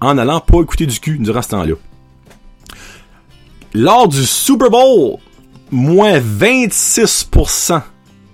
en 0.00 0.18
allant 0.18 0.40
pas 0.40 0.60
écouter 0.60 0.86
du 0.86 0.98
cul 0.98 1.18
durant 1.18 1.42
ce 1.42 1.50
temps-là. 1.50 1.74
Lors 3.74 4.08
du 4.08 4.24
Super 4.26 4.70
Bowl, 4.70 5.18
moins 5.70 6.18
26% 6.18 7.80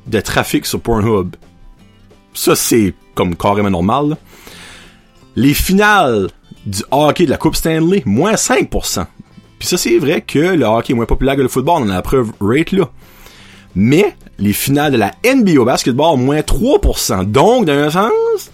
de 0.06 0.20
trafic 0.20 0.66
sur 0.66 0.80
Pornhub. 0.80 1.36
Ça, 2.34 2.56
c'est 2.56 2.94
comme 3.14 3.36
carrément 3.36 3.70
normal. 3.70 4.16
Les 5.36 5.54
finales 5.54 6.28
du 6.66 6.82
hockey 6.90 7.24
de 7.26 7.30
la 7.30 7.36
Coupe 7.36 7.56
Stanley, 7.56 8.02
moins 8.04 8.34
5%. 8.34 9.06
Puis 9.58 9.68
ça, 9.68 9.76
c'est 9.76 9.98
vrai 9.98 10.22
que 10.22 10.38
le 10.38 10.64
hockey 10.64 10.92
est 10.92 10.96
moins 10.96 11.06
populaire 11.06 11.36
que 11.36 11.42
le 11.42 11.48
football, 11.48 11.82
on 11.82 11.88
a 11.88 11.94
la 11.94 12.02
preuve 12.02 12.32
rate 12.40 12.72
là. 12.72 12.90
Mais 13.74 14.16
les 14.38 14.52
finales 14.52 14.92
de 14.92 14.98
la 14.98 15.12
NBA 15.24 15.60
au 15.60 15.64
basketball, 15.64 16.18
moins 16.18 16.40
3%. 16.40 17.24
Donc, 17.24 17.66
dans 17.66 17.72
un 17.72 17.90
sens, 17.90 18.50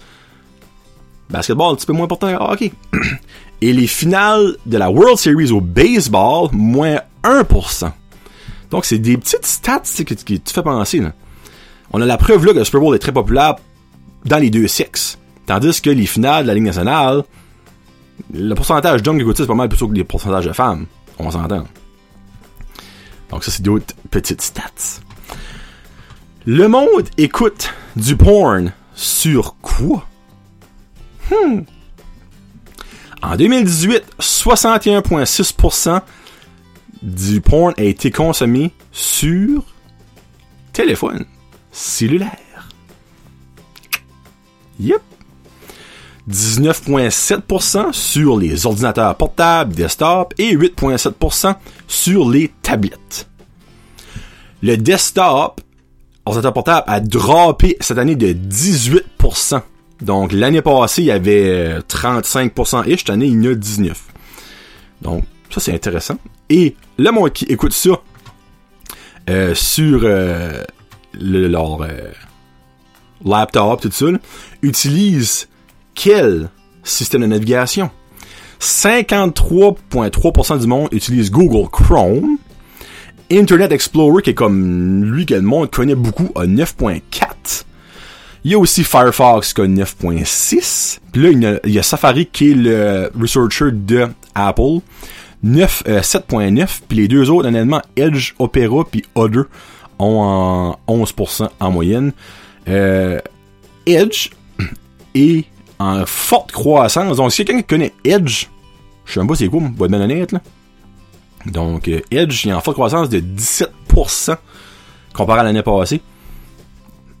basketball 1.29 1.73
un 1.73 1.75
petit 1.75 1.85
peu 1.85 1.93
moins 1.93 2.05
important 2.05 2.27
que 2.27 2.33
le 2.33 2.39
hockey. 2.39 2.71
Et 3.61 3.73
les 3.73 3.87
finales 3.87 4.57
de 4.65 4.77
la 4.77 4.91
World 4.91 5.17
Series 5.17 5.51
au 5.51 5.61
baseball, 5.61 6.49
moins 6.51 6.99
1%. 7.23 7.91
Donc, 8.71 8.85
c'est 8.85 8.99
des 8.99 9.17
petites 9.17 9.45
stats 9.45 9.81
qui, 10.05 10.39
te 10.39 10.51
fait 10.51 10.63
penser. 10.63 10.99
Là. 10.99 11.13
On 11.91 12.01
a 12.01 12.05
la 12.05 12.17
preuve 12.17 12.45
là 12.45 12.53
que 12.53 12.59
le 12.59 12.65
Super 12.65 12.81
Bowl 12.81 12.95
est 12.95 12.99
très 12.99 13.13
populaire 13.13 13.55
dans 14.25 14.37
les 14.37 14.49
deux 14.49 14.67
sexes. 14.67 15.17
Tandis 15.45 15.81
que 15.81 15.89
les 15.89 16.05
finales 16.05 16.43
de 16.43 16.47
la 16.47 16.53
Ligue 16.55 16.63
nationale, 16.63 17.23
le 18.33 18.53
pourcentage 18.53 19.03
d'hommes 19.03 19.17
qui 19.17 19.21
écoutent 19.21 19.37
c'est 19.37 19.45
pas 19.45 19.53
mal 19.53 19.69
plus 19.69 19.81
haut 19.81 19.87
que 19.87 19.93
les 19.93 20.03
pourcentages 20.03 20.45
de 20.45 20.53
femmes. 20.53 20.87
On 21.19 21.31
s'entend. 21.31 21.65
Donc 23.29 23.43
ça, 23.43 23.51
c'est 23.51 23.61
d'autres 23.61 23.93
petites 24.09 24.41
stats. 24.41 25.01
Le 26.45 26.67
monde 26.67 27.09
écoute 27.17 27.73
du 27.95 28.15
porn 28.15 28.71
sur 28.93 29.55
quoi? 29.61 30.07
Hmm. 31.31 31.61
En 33.25 33.37
2018, 33.37 34.03
61,6% 34.19 36.01
du 37.01 37.41
porn 37.41 37.73
a 37.75 37.81
été 37.81 38.11
consommé 38.11 38.71
sur 38.91 39.63
téléphone 40.71 41.25
cellulaire. 41.71 42.69
Yep. 44.79 45.01
19,7% 46.29 47.93
sur 47.93 48.37
les 48.37 48.67
ordinateurs 48.67 49.15
portables, 49.15 49.73
desktop 49.73 50.35
et 50.37 50.55
8,7% 50.55 51.55
sur 51.87 52.29
les 52.29 52.53
tablettes. 52.61 53.27
Le 54.61 54.77
desktop, 54.77 55.61
ordinateur 56.25 56.53
portable, 56.53 56.83
a 56.85 56.99
droppé 56.99 57.75
cette 57.79 57.97
année 57.97 58.15
de 58.15 58.33
18%. 58.33 59.61
Donc 60.01 60.33
l'année 60.33 60.61
passée, 60.61 61.03
il 61.03 61.05
y 61.05 61.11
avait 61.11 61.79
35% 61.79 62.87
et 62.87 62.97
cette 62.97 63.09
année, 63.09 63.27
il 63.27 63.43
y 63.43 63.47
en 63.47 63.51
a 63.51 63.55
19. 63.55 64.03
Donc 65.01 65.23
ça 65.49 65.59
c'est 65.59 65.73
intéressant. 65.73 66.17
Et 66.49 66.75
le 66.97 67.11
monde 67.11 67.31
qui 67.31 67.45
écoute 67.45 67.73
ça 67.73 68.01
euh, 69.29 69.55
sur 69.55 70.01
euh, 70.03 70.63
le, 71.13 71.47
leur 71.47 71.81
euh, 71.81 72.11
laptop, 73.23 73.81
tout 73.81 73.91
ça, 73.91 74.05
utilise 74.61 75.47
quel 75.95 76.49
système 76.83 77.21
de 77.21 77.27
navigation? 77.27 77.89
53,3% 78.59 80.59
du 80.59 80.67
monde 80.67 80.89
utilise 80.91 81.31
Google 81.31 81.69
Chrome. 81.69 82.37
Internet 83.31 83.71
Explorer, 83.71 84.21
qui 84.21 84.31
est 84.31 84.35
comme 84.35 85.03
lui 85.03 85.25
que 85.25 85.33
le 85.33 85.41
monde 85.41 85.71
connaît 85.71 85.95
beaucoup, 85.95 86.29
a 86.35 86.45
9.4. 86.45 87.65
Il 88.45 88.51
y 88.51 88.53
a 88.53 88.59
aussi 88.59 88.83
Firefox 88.83 89.55
qui 89.55 89.61
a 89.61 89.65
9.6. 89.65 90.99
Puis 91.11 91.23
là, 91.23 91.57
il 91.63 91.73
y, 91.73 91.79
a, 91.79 91.83
Safari 91.83 92.27
qui 92.27 92.51
est 92.51 92.53
le 92.53 93.11
researcher 93.19 93.71
de 93.71 94.07
Apple. 94.35 94.81
9, 95.41 95.83
7.9. 95.87 96.61
Euh, 96.61 96.65
puis 96.87 96.97
les 96.99 97.07
deux 97.07 97.31
autres, 97.31 97.47
honnêtement, 97.47 97.81
Edge, 97.95 98.33
Opera 98.37 98.85
puis 98.85 99.03
Other 99.15 99.45
ont 99.97 100.77
en 100.87 101.03
11% 101.03 101.49
en 101.59 101.71
moyenne. 101.71 102.13
Euh, 102.67 103.19
Edge 103.87 104.29
est 105.15 105.45
en 105.79 106.05
forte 106.05 106.51
croissance. 106.51 107.17
Donc, 107.17 107.31
si 107.31 107.45
quelqu'un 107.45 107.63
connaît 107.63 107.93
Edge, 108.03 108.45
je 109.05 109.19
sais 109.19 109.25
pas 109.25 109.33
c'est 109.33 109.47
quoi, 109.47 109.61
va 109.75 109.85
être 109.85 109.91
bien 109.91 110.01
honnête, 110.01 110.31
là. 110.31 110.41
Donc, 111.47 111.87
euh, 111.87 111.99
Edge 112.11 112.45
est 112.45 112.53
en 112.53 112.61
forte 112.61 112.75
croissance 112.75 113.09
de 113.09 113.19
17% 113.19 114.37
comparé 115.13 115.39
à 115.39 115.43
l'année 115.43 115.63
passée. 115.63 115.99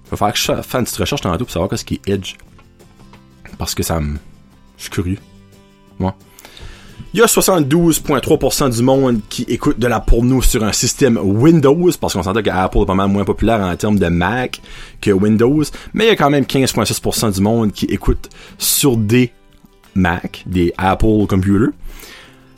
Il 0.05 0.11
va 0.11 0.17
falloir 0.17 0.33
que 0.33 0.39
je 0.39 0.45
fasse 0.45 0.73
une 0.73 0.83
petite 0.85 0.97
recherche 0.97 1.21
tantôt 1.21 1.45
pour 1.45 1.51
savoir 1.51 1.69
qu'est-ce 1.69 1.85
qui 1.85 1.95
est 2.05 2.09
Edge. 2.09 2.35
Parce 3.57 3.73
que 3.73 3.83
ça 3.83 3.99
me... 3.99 4.17
Je 4.77 4.83
suis 4.83 4.91
curieux. 4.91 5.17
Moi. 5.99 6.15
Il 7.13 7.19
y 7.19 7.23
a 7.23 7.27
72,3% 7.27 8.75
du 8.75 8.83
monde 8.83 9.21
qui 9.29 9.43
écoute 9.43 9.79
de 9.79 9.87
la 9.87 10.01
porno 10.01 10.41
sur 10.41 10.63
un 10.63 10.73
système 10.73 11.17
Windows, 11.17 11.89
parce 11.99 12.13
qu'on 12.13 12.23
s'entend 12.23 12.41
qu'Apple 12.41 12.79
est 12.79 12.85
pas 12.85 12.93
mal 12.93 13.07
moins 13.07 13.23
populaire 13.23 13.61
en 13.61 13.75
termes 13.77 13.97
de 13.97 14.07
Mac 14.07 14.61
que 14.99 15.11
Windows, 15.11 15.63
mais 15.93 16.05
il 16.05 16.07
y 16.09 16.11
a 16.11 16.15
quand 16.17 16.29
même 16.29 16.43
15,6% 16.43 17.33
du 17.33 17.41
monde 17.41 17.71
qui 17.71 17.85
écoute 17.85 18.29
sur 18.57 18.97
des 18.97 19.31
Mac, 19.93 20.43
des 20.45 20.73
Apple 20.77 21.25
Computers. 21.27 21.69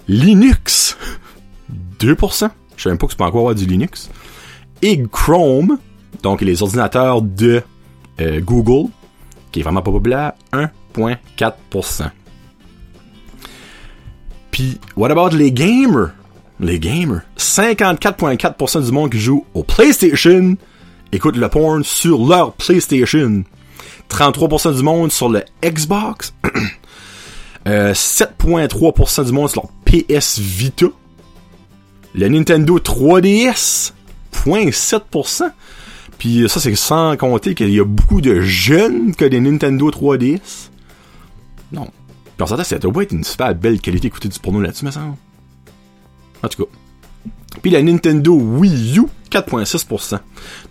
Linux, 0.07 0.97
2%. 1.99 2.49
Je 2.75 2.83
sais 2.83 2.89
même 2.89 2.97
pas 2.97 3.05
que 3.05 3.13
c'est 3.13 3.17
pas 3.17 3.25
encore 3.25 3.41
avoir 3.41 3.55
du 3.55 3.65
Linux. 3.65 4.09
Et 4.81 5.03
Chrome, 5.11 5.77
donc 6.23 6.41
les 6.41 6.61
ordinateurs 6.61 7.21
de 7.21 7.61
euh, 8.19 8.41
Google, 8.41 8.89
qui 9.51 9.59
est 9.59 9.63
vraiment 9.63 9.81
pas 9.81 9.91
populaire, 9.91 10.33
1,4%. 10.95 12.09
Puis, 14.51 14.79
what 14.95 15.11
about 15.11 15.35
les 15.35 15.51
gamers? 15.51 16.11
Les 16.59 16.79
gamers. 16.79 17.21
54,4% 17.37 18.85
du 18.85 18.91
monde 18.91 19.11
qui 19.11 19.19
joue 19.19 19.45
au 19.53 19.63
PlayStation 19.63 20.57
écoute 21.11 21.35
le 21.35 21.49
porn 21.49 21.83
sur 21.83 22.25
leur 22.25 22.53
PlayStation. 22.53 23.43
33% 24.09 24.75
du 24.75 24.83
monde 24.83 25.11
sur 25.11 25.29
le 25.29 25.43
Xbox. 25.63 26.33
7,3% 27.65 29.19
euh, 29.19 29.23
du 29.23 29.31
monde 29.31 29.49
sur 29.49 29.63
leur 29.63 29.71
PS 29.85 30.39
Vita. 30.39 30.87
Le 32.13 32.27
Nintendo 32.29 32.79
3DS. 32.79 33.93
0,7%. 34.33 35.51
Puis 36.17 36.49
ça, 36.49 36.59
c'est 36.59 36.75
sans 36.75 37.15
compter 37.17 37.53
qu'il 37.53 37.69
y 37.69 37.79
a 37.79 37.85
beaucoup 37.85 38.21
de 38.21 38.41
jeunes 38.41 39.13
ont 39.19 39.27
des 39.27 39.39
Nintendo 39.39 39.91
3DS. 39.91 40.69
Non, 41.71 41.85
puis 42.37 42.43
on 42.43 42.47
s'entend, 42.47 42.63
ça 42.63 42.77
doit 42.77 43.03
être 43.03 43.11
une 43.11 43.23
super 43.23 43.53
belle 43.55 43.81
qualité 43.81 44.07
d'écouter 44.07 44.29
du 44.29 44.39
porno 44.39 44.61
là-dessus, 44.61 44.85
mais 44.85 44.91
ça. 44.91 45.01
En 46.43 46.47
tout 46.47 46.65
cas. 46.65 46.71
Puis 47.61 47.71
la 47.71 47.81
Nintendo 47.81 48.33
Wii 48.33 48.99
U, 48.99 49.05
4.6%. 49.31 50.19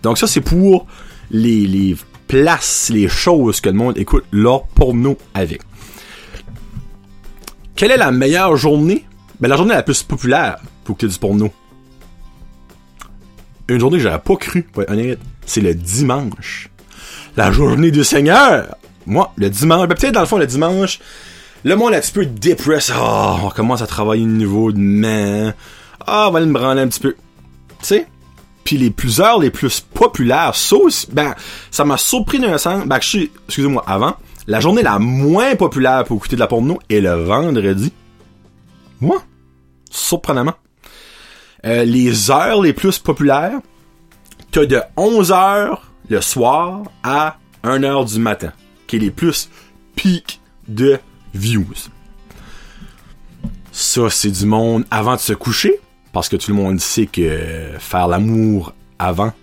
Donc 0.01 0.17
ça, 0.17 0.27
c'est 0.27 0.41
pour 0.41 0.87
les, 1.29 1.67
les 1.67 1.97
places, 2.27 2.89
les 2.89 3.09
choses 3.09 3.59
que 3.59 3.69
le 3.69 3.75
monde 3.75 3.97
écoute 3.97 4.23
leur 4.31 4.63
porno 4.67 5.17
avec. 5.33 5.61
Quelle 7.75 7.91
est 7.91 7.97
la 7.97 8.11
meilleure 8.11 8.55
journée? 8.55 9.05
Ben, 9.39 9.49
la 9.49 9.57
journée 9.57 9.73
la 9.73 9.83
plus 9.83 10.03
populaire 10.03 10.59
pour 10.83 10.93
écouter 10.95 11.07
du 11.07 11.19
porno? 11.19 11.51
Une 13.69 13.79
journée 13.79 13.97
que 13.97 14.03
j'aurais 14.03 14.21
pas 14.21 14.35
cru, 14.35 14.63
pour 14.63 14.83
être 14.83 14.91
honnête, 14.91 15.19
c'est 15.45 15.61
le 15.61 15.73
dimanche. 15.73 16.69
La 17.35 17.51
journée 17.51 17.91
du 17.91 18.03
Seigneur! 18.03 18.75
Moi, 19.05 19.33
le 19.37 19.49
dimanche, 19.49 19.87
ben, 19.87 19.95
peut-être 19.95 20.13
dans 20.13 20.21
le 20.21 20.25
fond, 20.25 20.37
le 20.37 20.47
dimanche, 20.47 20.99
le 21.63 21.75
monde 21.75 21.93
est 21.93 21.97
un 21.97 22.01
petit 22.01 22.11
peu 22.11 22.25
dépressé. 22.25 22.93
Ah, 22.95 23.37
on 23.43 23.49
commence 23.49 23.81
à 23.81 23.87
travailler 23.87 24.23
au 24.23 24.27
niveau 24.27 24.71
de 24.71 24.79
main. 24.79 25.53
Ah, 26.05 26.27
on 26.27 26.31
va 26.31 26.37
aller 26.37 26.47
me 26.47 26.53
branler 26.53 26.81
un 26.81 26.87
petit 26.87 26.99
peu. 26.99 27.15
Tu 27.79 27.85
sais? 27.85 28.07
Puis 28.63 28.77
les 28.77 28.89
plusieurs, 28.89 29.39
les 29.39 29.49
plus 29.49 29.79
populaires, 29.79 30.55
ça 30.55 30.75
ben, 31.11 31.35
ça 31.71 31.85
m'a 31.85 31.97
surpris 31.97 32.39
d'un 32.39 32.57
sens. 32.57 32.85
Ben, 32.85 32.99
je 33.01 33.07
suis, 33.07 33.31
excusez-moi, 33.47 33.83
avant, 33.87 34.15
la 34.47 34.59
journée 34.59 34.81
la 34.81 34.99
moins 34.99 35.55
populaire 35.55 36.03
pour 36.05 36.17
écouter 36.17 36.35
de 36.35 36.41
la 36.41 36.47
porno 36.47 36.79
est 36.89 36.99
le 36.99 37.15
vendredi. 37.15 37.91
Moi? 39.01 39.21
Surprenamment. 39.89 40.53
Euh, 41.67 41.83
les 41.83 42.31
heures 42.31 42.61
les 42.61 42.71
plus 42.71 42.97
populaires, 42.97 43.59
t'as 44.51 44.65
de 44.65 44.79
11h 44.95 45.77
le 46.07 46.21
soir 46.21 46.83
à 47.03 47.39
1h 47.61 48.13
du 48.13 48.19
matin, 48.19 48.53
qui 48.87 48.95
est 48.95 48.99
les 48.99 49.11
plus 49.11 49.49
pics 49.93 50.39
de 50.69 50.97
views. 51.33 51.89
Ça, 53.73 54.09
c'est 54.09 54.31
du 54.31 54.45
monde 54.45 54.85
avant 54.89 55.15
de 55.15 55.19
se 55.19 55.33
coucher, 55.33 55.77
parce 56.13 56.29
que 56.29 56.37
tout 56.37 56.51
le 56.51 56.57
monde 56.57 56.79
sait 56.79 57.05
que 57.05 57.37
faire 57.79 58.07
l'amour 58.07 58.73
avant 58.97 59.33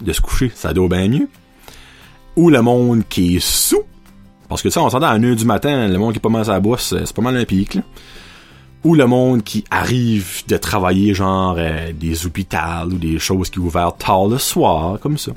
de 0.00 0.12
se 0.14 0.22
coucher, 0.22 0.50
ça 0.54 0.72
doit 0.72 0.88
bien 0.88 1.06
mieux. 1.06 1.28
Ou 2.36 2.48
le 2.48 2.62
monde 2.62 3.02
qui 3.10 3.36
est 3.36 3.44
sous, 3.44 3.82
Parce 4.48 4.62
que 4.62 4.70
ça, 4.70 4.82
on 4.82 4.88
s'entend 4.88 5.08
à 5.08 5.18
1h 5.18 5.36
du 5.36 5.44
matin, 5.44 5.86
le 5.86 5.98
monde 5.98 6.12
qui 6.12 6.18
est 6.18 6.22
pas 6.22 6.30
mal 6.30 6.48
à 6.48 6.54
la 6.54 6.60
bourse, 6.60 6.94
c'est 7.04 7.14
pas 7.14 7.22
mal 7.22 7.36
un 7.36 7.44
pic, 7.44 7.74
là. 7.74 7.82
Ou 8.84 8.94
le 8.94 9.06
monde 9.06 9.42
qui 9.42 9.64
arrive 9.70 10.42
de 10.46 10.56
travailler, 10.56 11.14
genre, 11.14 11.56
euh, 11.58 11.92
des 11.92 12.26
hôpitaux 12.26 12.86
ou 12.86 12.94
des 12.94 13.18
choses 13.18 13.50
qui 13.50 13.58
ouvrent 13.58 13.96
tard 13.98 14.26
le 14.26 14.38
soir, 14.38 14.98
comme 15.00 15.16
ça. 15.16 15.32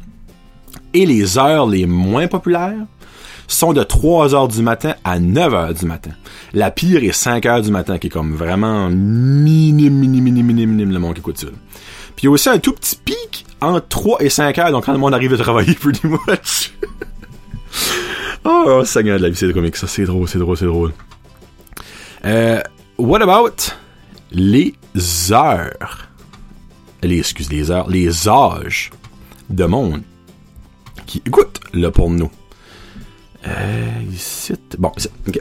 Et 0.94 1.06
les 1.06 1.38
heures 1.38 1.68
les 1.68 1.86
moins 1.86 2.28
populaires 2.28 2.86
sont 3.48 3.74
de 3.74 3.84
3 3.84 4.36
heures 4.36 4.48
du 4.48 4.62
matin 4.62 4.96
à 5.04 5.20
9 5.20 5.54
heures 5.54 5.74
du 5.74 5.86
matin. 5.86 6.12
La 6.54 6.72
pire 6.72 7.04
est 7.04 7.14
5 7.14 7.46
heures 7.46 7.62
du 7.62 7.72
matin, 7.72 7.98
qui 7.98 8.08
est 8.08 8.10
comme 8.10 8.36
vraiment 8.36 8.90
minime, 8.90 9.94
minime, 9.94 10.24
minime, 10.26 10.46
minime, 10.46 10.70
minime 10.72 10.92
le 10.92 11.00
monde 11.00 11.14
qui 11.14 11.22
écoute 11.22 11.38
ça. 11.38 11.48
Puis 11.48 12.24
il 12.24 12.26
y 12.26 12.28
a 12.28 12.32
aussi 12.32 12.50
un 12.50 12.60
tout 12.60 12.74
petit 12.74 12.98
pic 12.98 13.46
entre 13.62 13.88
3 13.88 14.22
et 14.22 14.30
5 14.30 14.58
heures, 14.58 14.72
donc 14.72 14.86
quand 14.86 14.92
le 14.92 14.98
monde 14.98 15.14
arrive 15.14 15.34
à 15.34 15.38
travailler, 15.38 15.74
pretty 15.80 16.06
much. 16.06 16.74
oh, 18.44 18.64
oh, 18.68 18.86
Seigneur 18.86 19.18
de 19.18 19.24
la 19.24 19.30
vie, 19.30 19.36
c'est 19.36 19.52
comique, 19.54 19.78
ça, 19.78 19.88
c'est 19.88 20.06
drôle, 20.06 20.28
c'est 20.28 20.40
drôle, 20.40 20.58
c'est 20.58 20.66
drôle. 20.66 20.94
Euh, 22.26 22.62
what 22.98 23.22
about 23.22 23.74
les 24.32 24.74
heures? 25.32 26.10
Les, 27.04 27.20
excuse, 27.20 27.52
les 27.52 27.72
heures, 27.72 27.90
les 27.90 28.28
âges 28.28 28.92
de 29.50 29.66
monde 29.66 30.02
qui 31.06 31.22
écoutent 31.26 31.62
le 31.74 31.90
porno. 31.90 32.32
Euh, 33.48 34.02
bon, 34.78 34.92
ok. 35.28 35.40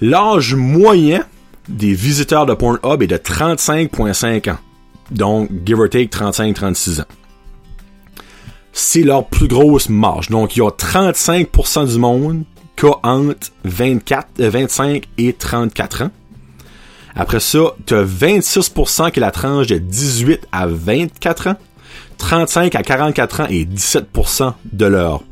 L'âge 0.00 0.54
moyen 0.54 1.24
des 1.68 1.94
visiteurs 1.94 2.46
de 2.46 2.54
Pornhub 2.54 3.02
est 3.02 3.06
de 3.06 3.16
35.5 3.16 4.50
ans. 4.50 4.58
Donc, 5.10 5.50
give 5.64 5.78
or 5.78 5.88
take 5.88 6.08
35-36 6.08 7.00
ans. 7.00 7.06
C'est 8.72 9.02
leur 9.02 9.26
plus 9.26 9.48
grosse 9.48 9.88
marge. 9.88 10.28
Donc, 10.28 10.56
il 10.56 10.60
y 10.60 10.62
a 10.62 10.68
35% 10.68 11.92
du 11.92 11.98
monde 11.98 12.44
qui 12.76 12.86
a 12.86 12.98
entre 13.02 13.48
24, 13.64 14.28
25 14.38 14.96
euh, 14.96 15.00
et 15.18 15.32
34 15.32 16.04
ans. 16.04 16.10
Après 17.14 17.40
ça, 17.40 17.58
tu 17.86 17.94
as 17.94 18.04
26% 18.04 19.10
qui 19.10 19.18
est 19.18 19.20
la 19.20 19.30
tranche 19.30 19.66
de 19.68 19.78
18 19.78 20.46
à 20.52 20.66
24 20.66 21.48
ans. 21.48 21.56
35 22.18 22.74
à 22.74 22.82
44 22.82 23.40
ans 23.40 23.46
et 23.48 23.64
17% 23.64 24.52
de 24.72 24.86
leur 24.86 25.22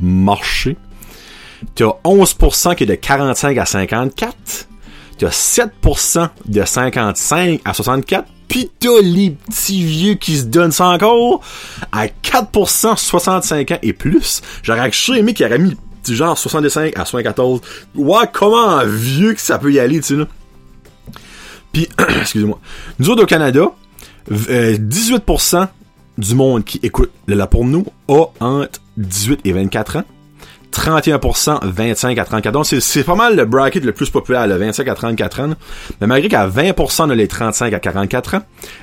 marché. 0.00 0.76
Tu 1.74 1.84
as 1.84 1.94
11% 2.04 2.74
qui 2.74 2.84
est 2.84 2.86
de 2.86 2.94
45 2.94 3.58
à 3.58 3.66
54. 3.66 4.34
Tu 5.18 5.26
as 5.26 5.30
7% 5.30 6.28
de 6.46 6.64
55 6.64 7.60
à 7.64 7.74
64. 7.74 8.28
Pis 8.48 8.70
t'as 8.78 9.00
les 9.02 9.30
petits 9.30 9.82
vieux 9.82 10.14
qui 10.14 10.36
se 10.36 10.44
donnent 10.44 10.72
ça 10.72 10.86
encore 10.86 11.40
à 11.90 12.06
4% 12.06 12.96
65 12.96 13.70
ans 13.72 13.78
et 13.82 13.92
plus. 13.92 14.40
J'aurais 14.62 14.90
aimé 15.16 15.34
qu'il 15.34 15.46
aurait 15.46 15.58
mis 15.58 15.76
genre 16.14 16.36
65 16.36 16.96
à 16.96 17.04
74. 17.04 17.60
Ouais, 17.94 18.18
comment 18.32 18.84
vieux 18.84 19.34
que 19.34 19.40
ça 19.40 19.58
peut 19.58 19.72
y 19.72 19.78
aller, 19.78 20.00
tu 20.00 20.16
sais. 20.16 20.24
Puis, 21.72 21.88
excusez-moi. 22.20 22.58
Nous 22.98 23.10
autres 23.10 23.24
au 23.24 23.26
Canada, 23.26 23.70
18% 24.30 25.56
euh, 25.56 25.66
du 26.18 26.34
monde 26.34 26.64
qui 26.64 26.80
écoute 26.82 27.10
pour 27.50 27.64
nous 27.64 27.86
a 28.08 28.24
entre 28.40 28.80
18 28.96 29.40
et 29.44 29.52
24 29.52 29.96
ans. 29.98 30.04
31%, 30.76 31.60
25 31.62 32.18
à 32.18 32.24
34 32.24 32.56
ans. 32.56 32.64
C'est 32.64 33.02
pas 33.02 33.14
mal 33.14 33.34
le 33.34 33.46
bracket 33.46 33.82
le 33.82 33.92
plus 33.92 34.10
populaire, 34.10 34.46
le 34.46 34.56
25 34.56 34.86
à 34.86 34.94
34 34.94 35.40
ans. 35.40 35.54
Mais 36.00 36.06
malgré 36.06 36.28
qu'à 36.28 36.46
20% 36.46 37.08
de 37.08 37.14
les 37.14 37.26
35 37.26 37.72
à 37.72 37.80
44 37.80 38.34
ans, 38.34 38.42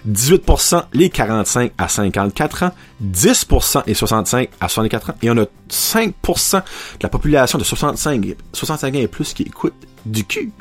18% 0.10 0.86
les 0.94 1.10
45 1.10 1.72
à 1.78 1.88
54 1.88 2.64
ans, 2.64 2.72
10% 3.04 3.84
les 3.86 3.94
65 3.94 4.50
à 4.60 4.68
64 4.68 5.10
ans, 5.12 5.16
et 5.22 5.30
on 5.30 5.38
a 5.38 5.46
5% 5.70 6.58
de 6.58 6.62
la 7.02 7.10
population 7.10 7.60
de 7.60 7.64
65, 7.64 8.36
65 8.54 8.96
ans 8.96 8.98
et 8.98 9.08
plus 9.08 9.34
qui 9.34 9.44
écoute 9.44 9.76
du 10.06 10.26
cul. 10.26 10.52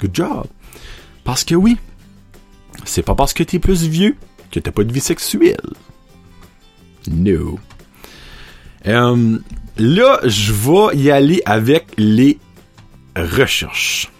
Good 0.00 0.14
job. 0.14 0.46
Parce 1.24 1.44
que 1.44 1.54
oui, 1.54 1.76
c'est 2.84 3.02
pas 3.02 3.14
parce 3.14 3.34
que 3.34 3.42
t'es 3.42 3.58
plus 3.58 3.82
vieux 3.86 4.16
que 4.50 4.60
t'as 4.60 4.72
pas 4.72 4.82
de 4.82 4.92
vie 4.92 5.00
sexuelle. 5.00 5.56
No. 7.10 7.58
Euh, 8.86 9.38
là, 9.78 10.20
je 10.24 10.52
vais 10.52 10.96
y 10.96 11.10
aller 11.10 11.42
avec 11.44 11.86
les 11.96 12.38
recherches. 13.16 14.10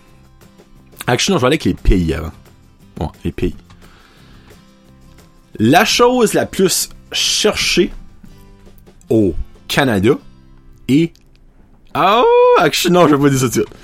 Actuellement, 1.06 1.38
je 1.38 1.42
vais 1.42 1.46
aller 1.48 1.54
avec 1.54 1.64
les 1.64 1.74
pays 1.74 2.14
avant. 2.14 2.32
Bon, 2.96 3.10
les 3.24 3.32
pays. 3.32 3.56
La 5.58 5.84
chose 5.84 6.34
la 6.34 6.46
plus 6.46 6.90
cherchée 7.10 7.92
au 9.10 9.34
Canada 9.68 10.14
est... 10.88 11.12
Oh, 11.94 12.24
actuellement, 12.58 13.02
non, 13.02 13.08
je 13.08 13.16
vais 13.16 13.22
pas 13.22 13.30
dire 13.30 13.38
ça 13.38 13.46
tout 13.46 13.60
de 13.60 13.64
suite. 13.64 13.76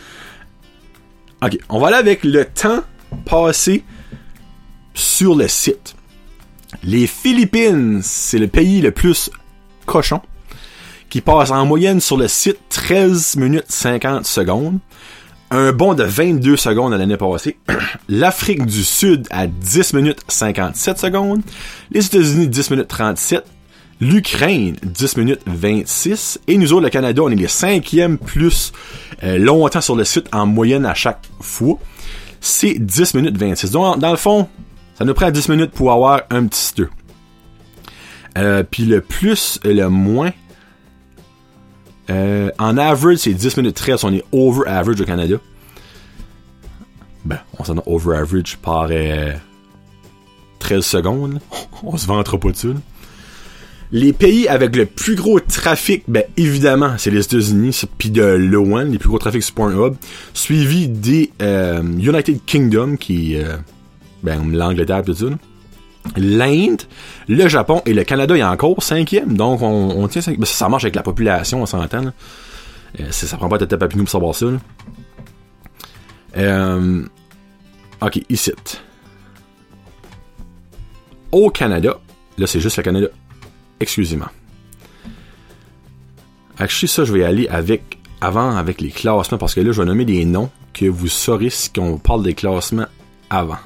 Ok, 1.40 1.58
on 1.68 1.78
va 1.78 1.88
aller 1.88 1.96
avec 1.96 2.24
le 2.24 2.44
temps 2.44 2.82
passé 3.24 3.84
sur 4.94 5.36
le 5.36 5.46
site. 5.46 5.94
Les 6.82 7.06
Philippines, 7.06 8.00
c'est 8.02 8.38
le 8.38 8.48
pays 8.48 8.80
le 8.80 8.90
plus 8.90 9.30
cochon 9.86 10.20
qui 11.08 11.20
passe 11.20 11.50
en 11.50 11.64
moyenne 11.66 12.00
sur 12.00 12.16
le 12.16 12.28
site 12.28 12.58
13 12.70 13.36
minutes 13.36 13.64
50 13.68 14.26
secondes. 14.26 14.78
Un 15.50 15.72
bond 15.72 15.94
de 15.94 16.04
22 16.04 16.56
secondes 16.56 16.92
l'année 16.92 17.16
passée. 17.16 17.56
L'Afrique 18.08 18.66
du 18.66 18.84
Sud 18.84 19.26
à 19.30 19.46
10 19.46 19.94
minutes 19.94 20.20
57 20.28 20.98
secondes. 20.98 21.40
Les 21.90 22.04
États-Unis 22.04 22.48
10 22.48 22.70
minutes 22.70 22.88
37. 22.88 23.44
L'Ukraine 24.00 24.76
10 24.82 25.16
minutes 25.16 25.40
26. 25.46 26.40
Et 26.46 26.58
nous 26.58 26.72
autres, 26.72 26.84
le 26.84 26.90
Canada, 26.90 27.22
on 27.22 27.30
est 27.30 27.34
les 27.34 27.48
cinquièmes 27.48 28.18
plus 28.18 28.72
euh, 29.24 29.38
longtemps 29.38 29.80
sur 29.80 29.96
le 29.96 30.04
site 30.04 30.26
en 30.32 30.46
moyenne 30.46 30.84
à 30.84 30.94
chaque 30.94 31.22
fois. 31.40 31.78
C'est 32.40 32.74
10 32.78 33.14
minutes 33.14 33.36
26. 33.38 33.70
Donc, 33.70 33.98
dans 33.98 34.10
le 34.10 34.16
fond, 34.16 34.48
ça 34.98 35.04
nous 35.04 35.14
prend 35.14 35.30
10 35.30 35.48
minutes 35.48 35.70
pour 35.70 35.90
avoir 35.92 36.22
un 36.30 36.46
petit 36.46 36.72
2. 36.76 36.88
Euh, 38.36 38.62
Puis 38.70 38.84
le 38.84 39.00
plus 39.00 39.58
et 39.64 39.72
le 39.72 39.88
moins, 39.88 40.30
euh, 42.10 42.50
en 42.58 42.76
average, 42.76 43.18
c'est 43.18 43.34
10 43.34 43.56
minutes 43.56 43.76
13. 43.76 44.04
On 44.04 44.12
est 44.12 44.24
over 44.32 44.68
average 44.68 45.00
au 45.00 45.04
Canada. 45.04 45.36
Ben, 47.24 47.38
on 47.58 47.64
s'en 47.64 47.78
a 47.78 47.82
over 47.86 48.16
average 48.16 48.56
par 48.58 48.88
13 48.88 48.92
euh, 50.70 50.80
secondes. 50.80 51.40
on 51.82 51.96
se 51.96 52.06
vantera 52.06 52.38
pas 52.38 52.50
dessus. 52.50 52.74
Les 53.90 54.12
pays 54.12 54.48
avec 54.48 54.76
le 54.76 54.84
plus 54.84 55.14
gros 55.14 55.40
trafic, 55.40 56.04
ben 56.08 56.24
évidemment, 56.36 56.94
c'est 56.98 57.10
les 57.10 57.24
États-Unis, 57.24 57.84
puis 57.96 58.10
de 58.10 58.22
loin, 58.22 58.84
les 58.84 58.98
plus 58.98 59.08
gros 59.08 59.18
trafics 59.18 59.42
sur 59.42 59.54
Pornhub, 59.54 59.94
suivi 60.34 60.88
des 60.88 61.30
euh, 61.40 61.82
United 61.82 62.38
Kingdom, 62.44 62.96
qui 62.96 63.38
ben 64.22 64.52
l'Angleterre 64.52 65.02
tout 65.04 65.14
ça 65.14 65.26
l'Inde, 66.16 66.82
le 67.28 67.48
Japon 67.48 67.82
et 67.86 67.94
le 67.94 68.04
Canada 68.04 68.36
est 68.36 68.42
encore 68.42 68.82
cinquième. 68.82 69.36
Donc, 69.36 69.62
on, 69.62 70.06
tient 70.08 70.22
cinquième. 70.22 70.44
Ça 70.44 70.68
marche 70.68 70.84
avec 70.84 70.94
la 70.94 71.02
population, 71.02 71.62
on 71.62 71.66
s'entend. 71.66 72.12
Euh, 73.00 73.10
ça 73.10 73.36
prend 73.36 73.48
pas 73.48 73.58
de 73.58 73.64
tête 73.64 73.82
à 73.82 73.88
pour 73.88 74.08
savoir 74.08 74.34
ça. 74.34 74.46
Euh, 76.36 77.04
ok, 78.00 78.20
ici. 78.28 78.52
Au 81.30 81.50
Canada, 81.50 81.98
là 82.38 82.46
c'est 82.46 82.60
juste 82.60 82.78
le 82.78 82.82
Canada 82.82 83.08
exclusivement. 83.80 84.28
Actually, 86.58 86.88
ça, 86.88 87.04
je 87.04 87.12
vais 87.12 87.24
aller 87.24 87.46
avec 87.48 87.98
avant 88.20 88.56
avec 88.56 88.80
les 88.80 88.90
classements 88.90 89.38
parce 89.38 89.54
que 89.54 89.60
là, 89.60 89.72
je 89.72 89.80
vais 89.80 89.86
nommer 89.86 90.04
des 90.04 90.24
noms 90.24 90.50
que 90.72 90.86
vous 90.86 91.08
saurez 91.08 91.50
si 91.50 91.70
on 91.78 91.98
parle 91.98 92.22
des 92.22 92.34
classements 92.34 92.86
avant. 93.30 93.58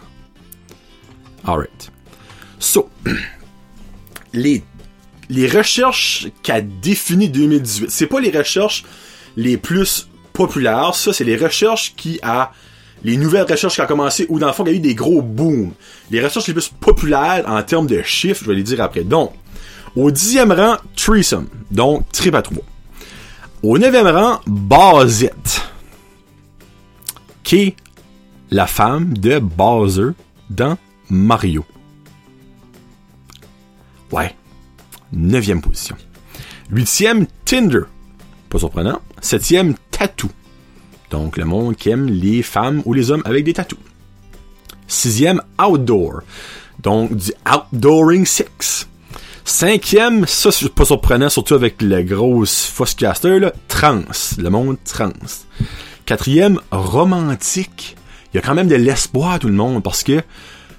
Alright. 1.45 1.91
So, 2.63 2.89
les, 4.33 4.63
recherches 5.49 6.29
qu'a 6.45 6.61
défini 6.61 7.29
2018, 7.29 7.91
c'est 7.91 8.07
pas 8.07 8.21
les 8.21 8.31
recherches 8.31 8.85
les 9.37 9.57
plus 9.57 10.09
populaires, 10.33 10.95
ça, 10.95 11.13
c'est 11.13 11.25
les 11.25 11.37
recherches 11.37 11.95
qui 11.97 12.21
a 12.23 12.53
les 13.03 13.17
nouvelles 13.17 13.51
recherches 13.51 13.75
qui 13.75 13.81
ont 13.81 13.87
commencé 13.87 14.27
ou 14.29 14.39
dans 14.39 14.47
le 14.47 14.53
fond, 14.53 14.65
il 14.65 14.71
y 14.71 14.75
a 14.75 14.77
eu 14.77 14.81
des 14.81 14.95
gros 14.95 15.23
booms. 15.23 15.73
Les 16.13 16.23
recherches 16.23 16.47
les 16.47 16.53
plus 16.53 16.69
populaires 16.69 17.43
en 17.49 17.61
termes 17.65 17.89
de 17.89 18.01
chiffres, 18.03 18.43
je 18.45 18.51
vais 18.51 18.55
les 18.55 18.63
dire 18.63 18.81
après. 18.81 19.03
Donc, 19.03 19.33
au 19.97 20.13
dixième 20.13 20.53
rang, 20.53 20.77
Threesome, 20.95 21.49
donc 21.73 22.11
trip 22.13 22.37
à 22.37 22.43
trois. 22.43 22.63
Au 23.65 23.77
neuvième 23.77 24.07
rang, 24.07 24.41
Bazette, 24.47 25.63
qui 27.43 27.57
est 27.57 27.77
la 28.53 28.69
femme 28.69 29.19
de 29.19 29.41
Bowser 29.41 30.11
dans 30.49 30.79
Mario. 31.11 31.65
Ouais. 34.13 34.35
Neuvième 35.13 35.61
position. 35.61 35.97
Huitième, 36.71 37.27
Tinder. 37.45 37.83
Pas 38.49 38.59
surprenant. 38.59 39.01
Septième, 39.21 39.75
Tattoo. 39.91 40.31
Donc, 41.11 41.37
le 41.37 41.45
monde 41.45 41.77
qui 41.77 41.91
aime 41.91 42.07
les 42.07 42.43
femmes 42.43 42.83
ou 42.85 42.95
les 42.95 43.11
hommes 43.11 43.23
avec 43.25 43.45
des 43.45 43.55
tatous. 43.55 43.79
Sixième, 44.87 45.43
Outdoor. 45.63 46.21
Donc, 46.81 47.15
du 47.15 47.33
Outdooring 47.51 48.27
Sex. 48.27 48.89
Cinquième, 49.45 50.27
ça 50.27 50.53
c'est 50.53 50.73
pas 50.73 50.85
surprenant, 50.85 51.29
surtout 51.29 51.55
avec 51.55 51.83
le 51.83 52.03
gros 52.03 52.45
Fosscaster, 52.47 53.41
là, 53.41 53.53
trans, 53.67 54.03
le 54.39 54.49
monde 54.51 54.77
trans. 54.85 55.11
Quatrième, 56.07 56.61
romantique. 56.71 57.97
Il 58.33 58.37
y 58.37 58.39
a 58.39 58.43
quand 58.43 58.55
même 58.55 58.69
de 58.69 58.77
l'espoir 58.77 59.41
tout 59.41 59.49
le 59.49 59.55
monde, 59.55 59.83
parce 59.83 60.05
que 60.05 60.23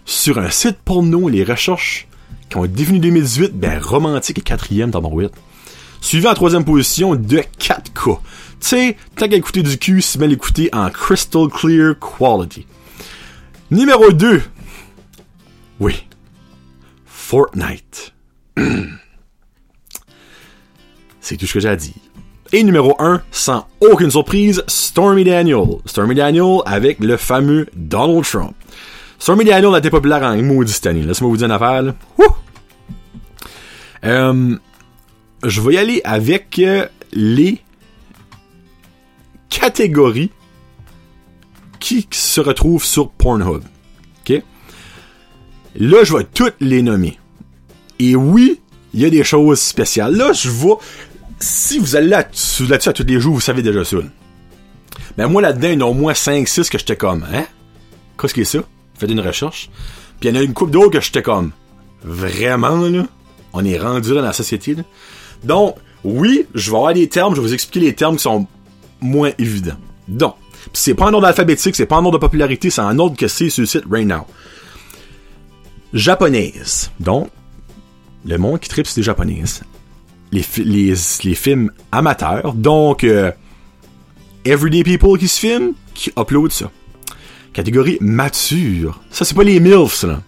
sur 0.05 0.39
un 0.39 0.49
site 0.49 0.77
porno, 0.85 1.27
les 1.27 1.43
recherches 1.43 2.07
qui 2.53 2.59
ont 2.59 2.65
été 2.65 2.85
2018, 2.85 3.59
ben 3.59 3.79
romantique 3.81 4.37
est 4.37 4.41
quatrième 4.41 4.91
dans 4.91 5.01
mon 5.01 5.27
Suivi 6.01 6.27
en 6.27 6.35
troisième 6.35 6.63
position 6.63 7.15
de 7.15 7.37
4K. 7.59 8.19
Tu 8.59 8.95
tant 9.15 9.27
qu'à 9.27 9.35
écouter 9.35 9.63
du 9.63 9.79
cul, 9.79 10.03
c'est 10.03 10.19
bien 10.19 10.27
l'écouter 10.27 10.69
en 10.71 10.91
crystal 10.91 11.47
clear 11.47 11.95
quality. 11.99 12.67
Numéro 13.71 14.11
2. 14.11 14.43
Oui. 15.79 16.05
Fortnite. 17.05 18.13
c'est 21.21 21.37
tout 21.37 21.47
ce 21.47 21.53
que 21.53 21.59
j'ai 21.59 21.69
à 21.69 21.75
dire. 21.75 21.93
Et 22.51 22.63
numéro 22.63 22.95
1, 22.99 23.23
sans 23.31 23.65
aucune 23.79 24.11
surprise, 24.11 24.63
Stormy 24.67 25.23
Daniel. 25.23 25.79
Stormy 25.87 26.13
Daniel 26.13 26.59
avec 26.67 26.99
le 26.99 27.17
fameux 27.17 27.65
Donald 27.75 28.23
Trump. 28.23 28.53
Stormy 29.23 29.45
Daniel 29.45 29.73
a 29.73 29.77
été 29.77 29.89
populaire 29.89 30.21
en 30.21 30.35
maudit 30.43 30.73
cette 30.73 30.85
année. 30.85 31.01
Laisse-moi 31.01 31.29
vous 31.29 31.37
dire 31.37 31.45
une 31.45 31.53
affaire. 31.53 31.93
Euh, 34.03 34.57
je 35.45 35.61
vais 35.61 35.75
y 35.75 35.77
aller 35.77 36.01
avec 36.03 36.59
euh, 36.59 36.87
les 37.13 37.61
catégories 39.47 40.29
qui 41.79 42.05
se 42.11 42.41
retrouvent 42.41 42.83
sur 42.83 43.11
Pornhub. 43.11 43.63
OK? 44.29 44.43
Là, 45.77 46.03
je 46.03 46.17
vais 46.17 46.25
toutes 46.25 46.59
les 46.59 46.81
nommer. 46.81 47.17
Et 47.99 48.17
oui, 48.17 48.59
il 48.93 48.99
y 48.99 49.05
a 49.05 49.09
des 49.09 49.23
choses 49.23 49.61
spéciales. 49.61 50.17
Là, 50.17 50.33
je 50.33 50.49
vois 50.49 50.79
si 51.39 51.79
vous 51.79 51.95
allez 51.95 52.09
là-dessus, 52.09 52.65
là 52.65 52.75
à 52.85 52.91
tous 52.91 53.05
les 53.05 53.21
jours, 53.21 53.35
vous 53.35 53.39
savez 53.39 53.61
déjà 53.61 53.85
ça. 53.85 53.99
Mais 55.17 55.25
moi, 55.29 55.41
là-dedans, 55.41 55.69
il 55.69 55.73
y 55.75 55.77
en 55.81 55.87
a 55.87 55.89
au 55.89 55.93
moins 55.93 56.11
5-6 56.11 56.69
que 56.69 56.77
j'étais 56.77 56.97
comme, 56.97 57.25
hein? 57.33 57.45
Qu'est-ce 58.19 58.33
que 58.33 58.43
c'est 58.43 58.57
ça? 58.57 58.65
Faites 58.97 59.09
une 59.09 59.19
recherche. 59.19 59.69
Puis 60.19 60.29
il 60.29 60.35
y 60.35 60.37
en 60.37 60.41
a 60.41 60.43
une 60.43 60.53
couple 60.53 60.71
d'autres 60.71 60.91
que 60.91 61.01
j'étais 61.01 61.21
comme, 61.21 61.51
vraiment, 62.03 62.77
là? 62.87 63.05
On 63.53 63.63
est 63.63 63.77
rendu 63.77 64.13
dans 64.13 64.21
la 64.21 64.33
société, 64.33 64.75
là. 64.75 64.83
Donc, 65.43 65.75
oui, 66.03 66.45
je 66.53 66.71
vais 66.71 66.77
avoir 66.77 66.93
des 66.93 67.07
termes, 67.07 67.35
je 67.35 67.41
vais 67.41 67.47
vous 67.47 67.53
expliquer 67.53 67.85
les 67.85 67.93
termes 67.93 68.15
qui 68.15 68.23
sont 68.23 68.47
moins 69.01 69.31
évidents. 69.37 69.77
Donc, 70.07 70.35
c'est 70.71 70.93
pas 70.93 71.07
un 71.07 71.13
ordre 71.13 71.27
alphabétique, 71.27 71.75
c'est 71.75 71.85
pas 71.85 71.97
un 71.97 72.05
ordre 72.05 72.13
de 72.13 72.17
popularité, 72.17 72.69
c'est 72.69 72.81
un 72.81 72.97
ordre 72.99 73.17
que 73.17 73.27
c'est 73.27 73.49
sur 73.49 73.61
le 73.61 73.67
site 73.67 73.83
right 73.89 74.07
now. 74.07 74.25
Japonaise. 75.93 76.91
Donc, 76.99 77.29
le 78.25 78.37
monde 78.37 78.59
qui 78.59 78.69
tripe, 78.69 78.87
c'est 78.87 78.95
des 78.95 79.03
japonaises 79.03 79.63
les, 80.33 80.93
les, 81.23 81.35
films 81.35 81.71
amateurs. 81.91 82.53
Donc, 82.53 83.03
euh, 83.03 83.31
Everyday 84.45 84.83
People 84.83 85.17
qui 85.17 85.27
se 85.27 85.39
filment, 85.39 85.73
qui 85.93 86.11
upload 86.17 86.51
ça. 86.51 86.71
Catégorie 87.53 87.97
mature. 88.01 89.01
Ça, 89.11 89.25
c'est 89.25 89.35
pas 89.35 89.43
les 89.43 89.59
MILFs, 89.59 90.03
là. 90.03 90.21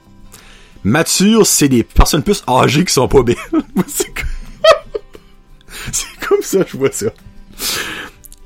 Mature, 0.84 1.48
c'est 1.48 1.68
des 1.68 1.84
personnes 1.84 2.22
plus 2.22 2.44
âgées 2.48 2.86
qui 2.86 2.94
sont 2.94 3.08
pas 3.08 3.24
belles. 3.24 3.36
c'est 5.92 6.28
comme 6.28 6.42
ça, 6.42 6.60
je 6.68 6.78
vois 6.78 6.92
ça. 6.92 7.08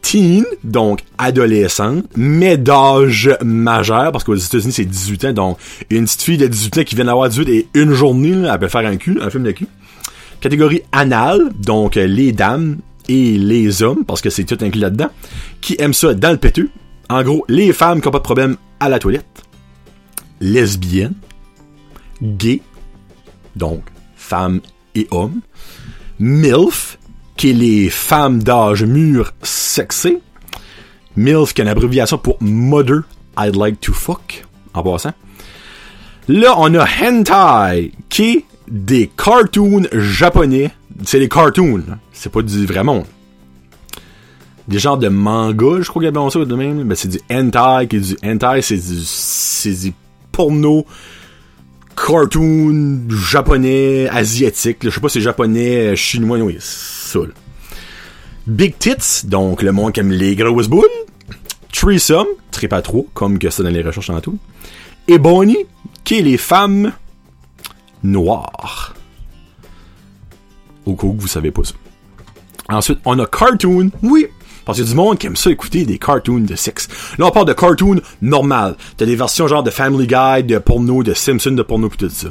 Teen, 0.02 0.46
donc 0.64 1.02
adolescent, 1.18 2.02
mais 2.16 2.58
d'âge 2.58 3.30
majeur, 3.44 4.12
parce 4.12 4.24
qu'aux 4.24 4.36
États-Unis, 4.36 4.72
c'est 4.72 4.86
18 4.86 5.26
ans, 5.26 5.34
donc 5.34 5.58
une 5.90 6.06
petite 6.06 6.22
fille 6.22 6.38
de 6.38 6.48
18 6.48 6.78
ans 6.78 6.84
qui 6.84 6.96
vient 6.96 7.06
d'avoir 7.06 7.30
18 7.30 7.50
et 7.50 7.68
une 7.74 7.94
journée, 7.94 8.48
elle 8.52 8.60
peut 8.60 8.70
faire 8.70 8.86
un 8.86 8.96
cul, 8.96 9.20
un 9.22 9.30
film 9.30 9.44
de 9.44 9.52
cul. 9.52 9.68
Catégorie 10.40 10.84
anal, 10.94 11.52
donc 11.60 11.96
les 11.96 12.32
dames 12.32 12.78
et 13.10 13.38
les 13.38 13.84
hommes, 13.84 14.06
parce 14.06 14.22
que 14.22 14.30
c'est 14.30 14.46
tout 14.46 14.58
inclus 14.62 14.80
là-dedans, 14.80 15.10
qui 15.60 15.76
aiment 15.80 15.94
ça 15.94 16.14
dans 16.14 16.32
le 16.32 16.38
péteux. 16.38 16.70
En 17.10 17.24
gros, 17.24 17.44
les 17.50 17.74
femmes 17.74 18.02
qui 18.02 18.08
n'ont 18.08 18.12
pas 18.12 18.20
de 18.20 18.24
problème 18.24 18.58
à 18.80 18.88
la 18.88 19.00
toilette. 19.00 19.44
Lesbiennes. 20.40 21.16
Gay. 22.22 22.62
Donc, 23.56 23.84
femmes 24.16 24.62
et 24.94 25.08
hommes. 25.12 25.42
MILF, 26.20 27.00
qui 27.36 27.50
est 27.50 27.54
les 27.54 27.90
femmes 27.90 28.44
d'âge 28.44 28.84
mûr 28.84 29.32
sexées. 29.42 30.20
MILF, 31.16 31.54
qui 31.54 31.62
est 31.62 31.64
une 31.64 31.70
abréviation 31.70 32.18
pour 32.18 32.38
Mother 32.42 33.02
I'd 33.38 33.56
Like 33.56 33.80
to 33.82 33.94
Fuck, 33.94 34.46
en 34.74 34.84
passant. 34.84 35.14
Là, 36.28 36.54
on 36.58 36.76
a 36.76 36.86
Hentai, 36.86 37.92
qui 38.10 38.24
est 38.24 38.46
des 38.68 39.10
cartoons 39.18 39.88
japonais. 39.92 40.72
C'est 41.04 41.20
des 41.20 41.30
cartoons, 41.30 41.84
c'est 42.12 42.32
pas 42.32 42.42
du 42.44 42.66
vrai 42.66 42.84
monde. 42.84 43.06
Des 44.70 44.78
genres 44.78 45.00
de 45.00 45.10
manga, 45.10 45.82
je 45.82 45.90
crois 45.90 46.04
qu'il 46.04 46.14
y 46.14 46.18
a 46.18 46.30
ça 46.30 46.46
de 46.46 46.56
même. 46.56 46.84
Ben, 46.84 46.96
c'est 46.96 47.08
du 47.08 47.20
hentai, 47.32 47.88
qui 47.88 48.16
c'est 48.62 49.72
du, 49.72 49.94
porno 50.32 50.86
cartoon 51.96 53.02
japonais, 53.10 54.08
asiatique. 54.10 54.78
Je 54.84 54.92
sais 54.92 55.02
pas 55.02 55.10
si 55.10 55.14
c'est 55.14 55.22
japonais, 55.22 55.96
chinois, 55.96 56.38
oui, 56.38 56.58
ça. 56.60 57.20
Big 58.46 58.78
Tits, 58.78 59.26
donc 59.26 59.64
le 59.64 59.72
monde 59.72 59.92
qui 59.92 60.00
aime 60.02 60.12
les 60.12 60.36
grosses 60.36 60.68
boules. 60.68 60.86
Threesome, 61.74 62.28
très 62.52 62.68
pas 62.68 62.82
trop, 62.82 63.08
comme 63.14 63.40
que 63.40 63.50
ça 63.50 63.64
dans 63.64 63.70
les 63.70 63.82
recherches 63.82 64.12
en 64.12 64.22
tout. 64.22 64.38
Et 65.08 65.18
Bonnie, 65.18 65.66
qui 66.04 66.20
est 66.20 66.22
les 66.22 66.38
femmes 66.38 66.94
noir. 68.04 68.94
Au 70.86 70.96
cas 70.96 71.08
où 71.08 71.16
vous 71.18 71.28
savez 71.28 71.52
pas 71.52 71.64
ça. 71.64 71.74
Ensuite, 72.70 73.00
on 73.06 73.18
a 73.20 73.26
cartoon. 73.26 73.90
Oui, 74.04 74.28
parce 74.70 74.78
y 74.78 74.84
a 74.84 74.86
du 74.86 74.94
monde 74.94 75.18
qui 75.18 75.26
aime 75.26 75.36
ça 75.36 75.50
écouter 75.50 75.84
des 75.84 75.98
cartoons 75.98 76.42
de 76.42 76.56
sexe. 76.56 76.88
Là, 77.18 77.26
on 77.26 77.32
parle 77.32 77.48
de 77.48 77.54
cartoon 77.54 78.02
normal. 78.22 78.76
T'as 78.98 79.08
des 79.08 79.16
versions 79.16 79.48
genre 79.48 79.64
de 79.64 79.72
Family 79.72 80.06
Guy, 80.06 80.44
de 80.44 80.60
porno, 80.60 81.02
de 81.02 81.16
Simpson, 81.16 81.52
de 81.52 81.64
porno, 81.64 81.90
pis 81.90 81.98
tout 81.98 82.10
ça. 82.10 82.28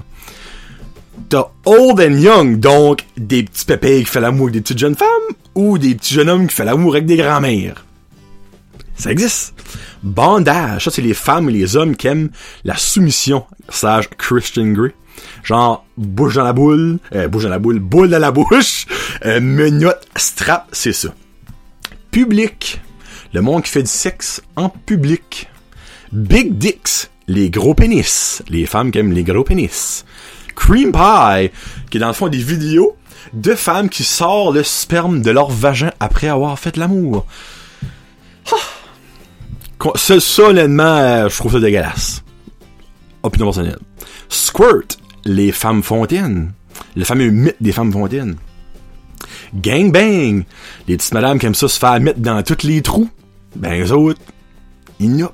T'as 1.29 1.48
old 1.64 2.01
and 2.01 2.18
young, 2.18 2.61
donc 2.61 3.05
des 3.16 3.42
petits 3.42 3.64
pépés 3.64 3.98
qui 3.98 4.05
font 4.05 4.20
l'amour 4.20 4.44
avec 4.44 4.55
des 4.55 4.61
petites 4.61 4.79
jeunes 4.79 4.94
femmes, 4.94 5.09
ou 5.57 5.79
des 5.79 5.96
petits 5.96 6.14
jeunes 6.14 6.29
hommes 6.29 6.46
qui 6.46 6.55
font 6.55 6.64
l'amour 6.64 6.92
avec 6.92 7.07
des 7.07 7.16
grands-mères. 7.16 7.85
Ça 8.94 9.11
existe. 9.11 9.55
Bandage, 10.05 10.85
ça 10.85 10.90
c'est 10.92 11.03
les 11.03 11.14
femmes 11.14 11.51
et 11.51 11.53
les 11.53 11.77
hommes 11.77 11.96
qui 11.96 12.07
aiment 12.07 12.31
la 12.62 12.77
soumission, 12.77 13.46
sage 13.68 14.09
Christian 14.16 14.68
Grey. 14.68 14.94
Genre, 15.42 15.85
bouche 15.96 16.35
dans 16.35 16.44
la 16.44 16.53
boule, 16.53 17.01
euh, 17.16 17.27
bouche 17.27 17.42
dans 17.42 17.48
la 17.48 17.59
boule, 17.59 17.81
boule 17.81 18.11
dans 18.11 18.20
la 18.20 18.31
bouche, 18.31 18.87
euh, 19.27 19.40
menotte, 19.40 20.07
strap, 20.14 20.68
c'est 20.70 20.92
ça. 20.92 21.09
Public. 22.11 22.81
Le 23.33 23.42
monde 23.42 23.62
qui 23.62 23.71
fait 23.71 23.83
du 23.83 23.90
sexe 23.90 24.42
en 24.57 24.68
public. 24.68 25.49
Big 26.12 26.57
dicks. 26.57 27.11
Les 27.27 27.51
gros 27.51 27.75
pénis. 27.75 28.42
Les 28.49 28.66
femmes 28.66 28.90
qui 28.90 28.99
aiment 28.99 29.12
les 29.12 29.25
gros 29.25 29.44
pénis. 29.44 30.05
Cream 30.57 30.92
pie. 30.92 31.51
Qui 31.90 31.99
est 31.99 32.01
dans 32.01 32.09
le 32.09 32.14
fond 32.14 32.29
des 32.29 32.38
vidéos 32.38 32.97
de 33.33 33.55
femmes 33.55 33.88
qui 33.88 34.05
sortent 34.05 34.55
le 34.55 34.62
sperme 34.62 35.23
de 35.23 35.31
leur 35.31 35.51
vagin 35.51 35.90
après 36.01 36.29
avoir 36.29 36.59
fait 36.59 36.77
l'amour. 36.77 37.27
Ah. 38.51 39.94
Ça, 39.97 40.42
honnêtement, 40.42 40.97
euh, 40.97 41.29
je 41.29 41.37
trouve 41.37 41.53
ça 41.53 41.61
dégueulasse. 41.61 42.25
Opinion 43.23 43.47
personnelle. 43.47 43.79
Squirt 44.29 44.99
les 45.25 45.53
femmes 45.53 45.83
fontaines. 45.83 46.53
Le 46.97 47.05
fameux 47.05 47.31
mythe 47.31 47.57
des 47.61 47.73
femmes 47.73 47.92
fontaines. 47.92 48.37
Gang 49.54 49.90
bang! 49.90 50.44
Les 50.87 50.96
petites 50.96 51.14
madames 51.14 51.38
qui 51.38 51.46
aiment 51.46 51.54
ça 51.54 51.68
se 51.68 51.78
faire 51.78 52.00
mettre 52.00 52.20
dans 52.20 52.42
tous 52.42 52.66
les 52.66 52.82
trous. 52.82 53.08
Ben, 53.56 53.82
eux 53.82 53.92
autres, 53.92 54.20
il 55.00 55.16
y 55.16 55.22
a. 55.22 55.30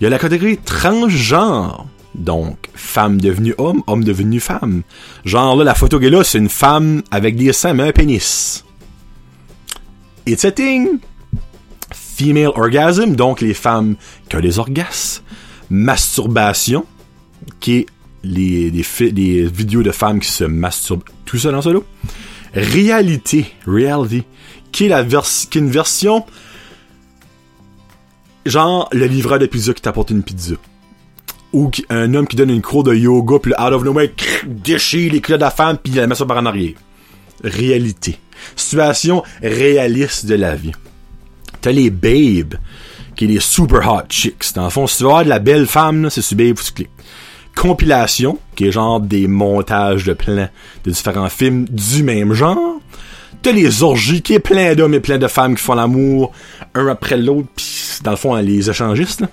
Il 0.00 0.04
y 0.04 0.06
a 0.06 0.10
la 0.10 0.18
catégorie 0.18 0.58
transgenre. 0.58 1.86
Donc, 2.14 2.68
femme 2.74 3.20
devenue 3.20 3.54
homme, 3.58 3.82
homme 3.86 4.02
devenu 4.02 4.40
femme. 4.40 4.82
Genre 5.24 5.56
là, 5.56 5.64
la 5.64 5.74
photo 5.74 5.98
qui 6.00 6.06
est 6.06 6.10
là, 6.10 6.24
c'est 6.24 6.38
une 6.38 6.48
femme 6.48 7.02
avec 7.10 7.36
des 7.36 7.52
seins 7.52 7.74
mais 7.74 7.84
un 7.84 7.92
pénis. 7.92 8.64
It's 10.26 10.44
a 10.44 10.52
thing. 10.52 10.98
Female 11.92 12.52
orgasm, 12.54 13.14
donc 13.14 13.40
les 13.40 13.54
femmes 13.54 13.96
qui 14.28 14.36
ont 14.36 14.40
des 14.40 14.58
orgasmes. 14.58 15.22
Masturbation, 15.70 16.86
qui 17.60 17.76
est 17.76 17.86
les, 18.24 18.70
les, 18.70 19.46
vidéos 19.46 19.82
de 19.82 19.92
femmes 19.92 20.18
qui 20.18 20.30
se 20.30 20.44
masturbent, 20.44 21.04
tout 21.24 21.38
ça 21.38 21.52
dans 21.52 21.62
ce 21.62 21.70
lot. 22.54 22.60
Réalité, 22.60 23.52
reality, 23.66 24.24
qui 24.72 24.86
est, 24.86 24.88
la 24.88 25.04
qui 25.04 25.18
est 25.18 25.60
une 25.60 25.70
version 25.70 26.24
genre 28.48 28.88
le 28.92 29.06
livreur 29.06 29.38
de 29.38 29.46
pizza 29.46 29.72
qui 29.72 29.82
t'apporte 29.82 30.10
une 30.10 30.22
pizza. 30.22 30.54
Ou 31.52 31.70
un 31.88 32.12
homme 32.14 32.26
qui 32.26 32.36
donne 32.36 32.50
une 32.50 32.62
cour 32.62 32.84
de 32.84 32.94
yoga, 32.94 33.38
puis 33.38 33.52
out 33.52 33.72
of 33.72 33.82
nowhere, 33.82 34.10
déchire 34.46 35.12
les 35.12 35.20
clés 35.20 35.36
de 35.36 35.40
la 35.40 35.50
femme, 35.50 35.78
puis 35.82 35.92
il 35.92 35.96
la 35.96 36.06
met 36.06 36.14
ça 36.14 36.26
par 36.26 36.36
en 36.36 36.46
arrière. 36.46 36.74
Réalité. 37.42 38.18
Situation 38.54 39.22
réaliste 39.42 40.26
de 40.26 40.34
la 40.34 40.54
vie. 40.54 40.72
T'as 41.60 41.72
les 41.72 41.90
babes, 41.90 42.56
qui 43.16 43.24
est 43.24 43.28
les 43.28 43.40
super 43.40 43.90
hot 43.90 44.06
chicks. 44.08 44.52
Dans 44.54 44.64
le 44.64 44.70
fond, 44.70 44.86
si 44.86 44.98
tu 44.98 45.04
veux 45.04 45.24
de 45.24 45.28
la 45.28 45.38
belle 45.38 45.66
femme, 45.66 46.10
c'est 46.10 46.22
sur 46.22 46.36
babe, 46.36 46.58
faut. 46.58 46.84
Compilation, 47.58 48.38
qui 48.54 48.68
est 48.68 48.72
genre 48.72 49.00
des 49.00 49.26
montages 49.26 50.04
de 50.04 50.12
plans 50.12 50.48
de 50.84 50.90
différents 50.90 51.28
films 51.28 51.64
du 51.64 52.02
même 52.02 52.32
genre. 52.32 52.80
T'as 53.42 53.52
les 53.52 53.82
orgies, 53.82 54.22
qui 54.22 54.34
est 54.34 54.38
plein 54.38 54.74
d'hommes 54.74 54.94
et 54.94 55.00
plein 55.00 55.18
de 55.18 55.26
femmes 55.26 55.56
qui 55.56 55.62
font 55.62 55.74
l'amour 55.74 56.32
un 56.74 56.86
après 56.86 57.16
l'autre, 57.16 57.48
pis 57.54 57.98
dans 58.02 58.12
le 58.12 58.16
fond, 58.16 58.34
les 58.36 58.70
échangistes. 58.70 59.24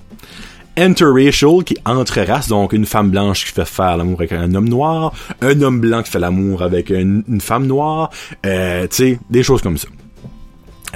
Interracial, 0.78 1.64
qui 1.64 1.76
est 1.76 1.82
entre 1.86 2.20
races, 2.22 2.50
donc 2.50 2.74
une 2.74 2.86
femme 2.86 3.10
blanche 3.10 3.46
qui 3.46 3.52
fait 3.52 3.66
faire 3.66 3.96
l'amour 3.96 4.20
avec 4.20 4.34
un 4.34 4.54
homme 4.56 4.68
noir, 4.68 5.14
un 5.42 5.62
homme 5.62 5.80
blanc 5.80 6.04
qui 6.04 6.12
fait 6.12 6.20
l'amour 6.20 6.64
avec 6.64 6.90
une, 6.90 7.24
femme 7.40 7.66
noire, 7.66 8.10
euh, 8.46 8.86
tu 8.88 8.96
sais, 8.96 9.20
des 9.30 9.44
choses 9.44 9.62
comme 9.62 9.78
ça. 9.78 9.88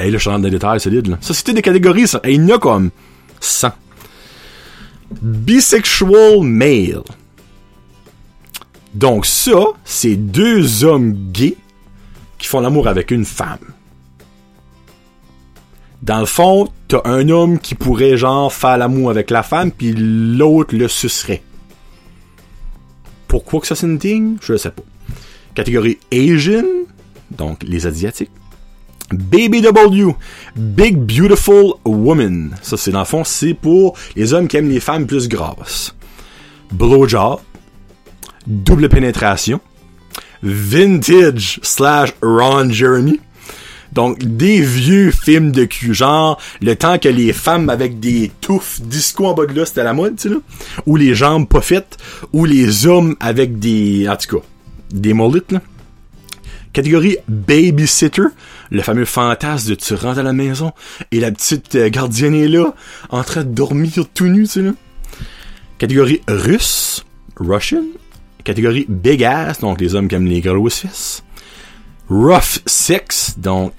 Et 0.02 0.12
là, 0.12 0.18
je 0.18 0.30
rentre 0.30 0.42
dans 0.42 0.46
les 0.46 0.52
détails 0.52 0.80
solides, 0.80 1.08
là. 1.08 1.18
Ça, 1.22 1.34
c'était 1.34 1.54
des 1.54 1.62
catégories, 1.62 2.08
ça. 2.08 2.20
Et 2.24 2.34
il 2.34 2.42
y 2.48 2.52
en 2.52 2.56
a 2.56 2.60
comme 2.60 2.90
100. 3.40 3.70
Bisexual 5.22 6.42
male. 6.42 7.04
Donc 8.94 9.26
ça, 9.26 9.74
c'est 9.84 10.16
deux 10.16 10.84
hommes 10.84 11.14
gays 11.32 11.58
qui 12.38 12.48
font 12.48 12.60
l'amour 12.60 12.88
avec 12.88 13.12
une 13.12 13.26
femme. 13.26 13.60
Dans 16.02 16.20
le 16.20 16.26
fond, 16.26 16.70
t'as 16.88 17.02
un 17.06 17.28
homme 17.30 17.60
qui 17.60 17.76
pourrait 17.76 18.18
genre 18.18 18.54
faire 18.54 18.78
l'amour 18.78 19.10
avec 19.10 19.30
la 19.30 19.44
femme, 19.44 19.72
puis 19.72 19.94
l'autre 19.94 20.76
le 20.76 20.88
sucerait. 20.88 21.44
Pourquoi 23.28 23.60
que 23.60 23.68
ça 23.68 23.76
c'est 23.76 23.86
une 23.86 24.00
thing? 24.00 24.38
Je 24.42 24.58
sais 24.58 24.72
pas. 24.72 24.84
Catégorie 25.54 26.00
Asian, 26.12 26.64
donc 27.32 27.64
les 27.64 27.86
Asiatiques. 27.86 28.32
Baby 29.12 29.62
W, 29.62 30.16
Big 30.56 30.98
Beautiful 30.98 31.74
Woman. 31.86 32.56
Ça, 32.62 32.78
c'est 32.78 32.92
dans 32.92 33.00
le 33.00 33.06
fond, 33.06 33.24
c'est 33.24 33.54
pour 33.54 33.98
les 34.16 34.34
hommes 34.34 34.48
qui 34.48 34.58
aiment 34.58 34.70
les 34.70 34.80
femmes 34.80 35.08
plus 35.08 35.28
grasses. 35.28 35.96
Blowjob, 36.72 37.40
double 38.46 38.90
pénétration, 38.90 39.60
vintage 40.44 41.60
slash 41.64 42.14
Ron 42.22 42.70
Jeremy. 42.70 43.20
Donc, 43.92 44.20
des 44.20 44.62
vieux 44.62 45.10
films 45.10 45.52
de 45.52 45.66
cul, 45.66 45.96
genre 45.96 46.40
le 46.62 46.76
temps 46.76 47.00
que 47.00 47.10
les 47.10 47.34
femmes 47.34 47.70
avec 47.70 48.00
des 48.00 48.32
touffes 48.40 48.80
disco 48.82 49.26
en 49.26 49.34
bas 49.34 49.48
de 49.48 49.54
là, 49.54 49.66
c'était 49.66 49.84
la 49.84 49.94
mode, 49.94 50.16
tu 50.18 50.30
sais. 50.30 50.36
Ou 50.86 50.96
les 50.96 51.16
jambes 51.16 51.48
pas 51.48 51.62
faites, 51.62 51.98
ou 52.32 52.46
les 52.46 52.86
hommes 52.86 53.16
avec 53.20 53.58
des, 53.58 54.08
en 54.08 54.16
tout 54.16 54.38
cas, 54.38 54.46
des 54.92 55.16
mullets, 55.16 55.42
là. 55.50 55.62
Catégorie 56.72 57.18
Babysitter, 57.28 58.28
le 58.72 58.82
fameux 58.82 59.06
fantasme 59.06 59.70
de 59.70 59.76
tu 59.76 59.94
rentres 59.94 60.20
à 60.20 60.24
la 60.24 60.34
maison 60.34 60.72
et 61.12 61.20
la 61.20 61.32
petite 61.32 61.76
euh, 61.76 61.90
gardienne 61.90 62.36
est 62.36 62.48
là, 62.48 62.74
en 63.10 63.24
train 63.24 63.44
de 63.44 63.50
dormir 63.50 64.06
tout 64.14 64.28
nu, 64.28 64.44
tu 64.44 64.48
sais 64.48 64.62
là. 64.62 64.72
Catégorie 65.78 66.22
russe, 66.28 67.06
Russian. 67.38 67.84
Catégorie 68.44 68.86
Big 68.90 69.24
Ass, 69.24 69.60
donc 69.60 69.80
les 69.80 69.96
hommes 69.96 70.08
qui 70.08 70.16
aiment 70.16 70.28
les 70.28 70.42
grosses 70.42 70.80
fesses. 70.80 71.24
Rough 72.10 72.60
Sex, 72.66 73.36
donc 73.38 73.74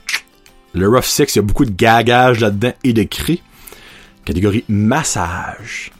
le 0.72 0.88
Rough 0.88 1.04
Sex, 1.04 1.34
il 1.34 1.38
y 1.38 1.40
a 1.40 1.42
beaucoup 1.42 1.64
de 1.64 1.74
gagage 1.74 2.40
là-dedans 2.40 2.72
et 2.84 2.92
de 2.92 3.02
cris. 3.02 3.42
Catégorie 4.24 4.64
Massage. 4.68 5.90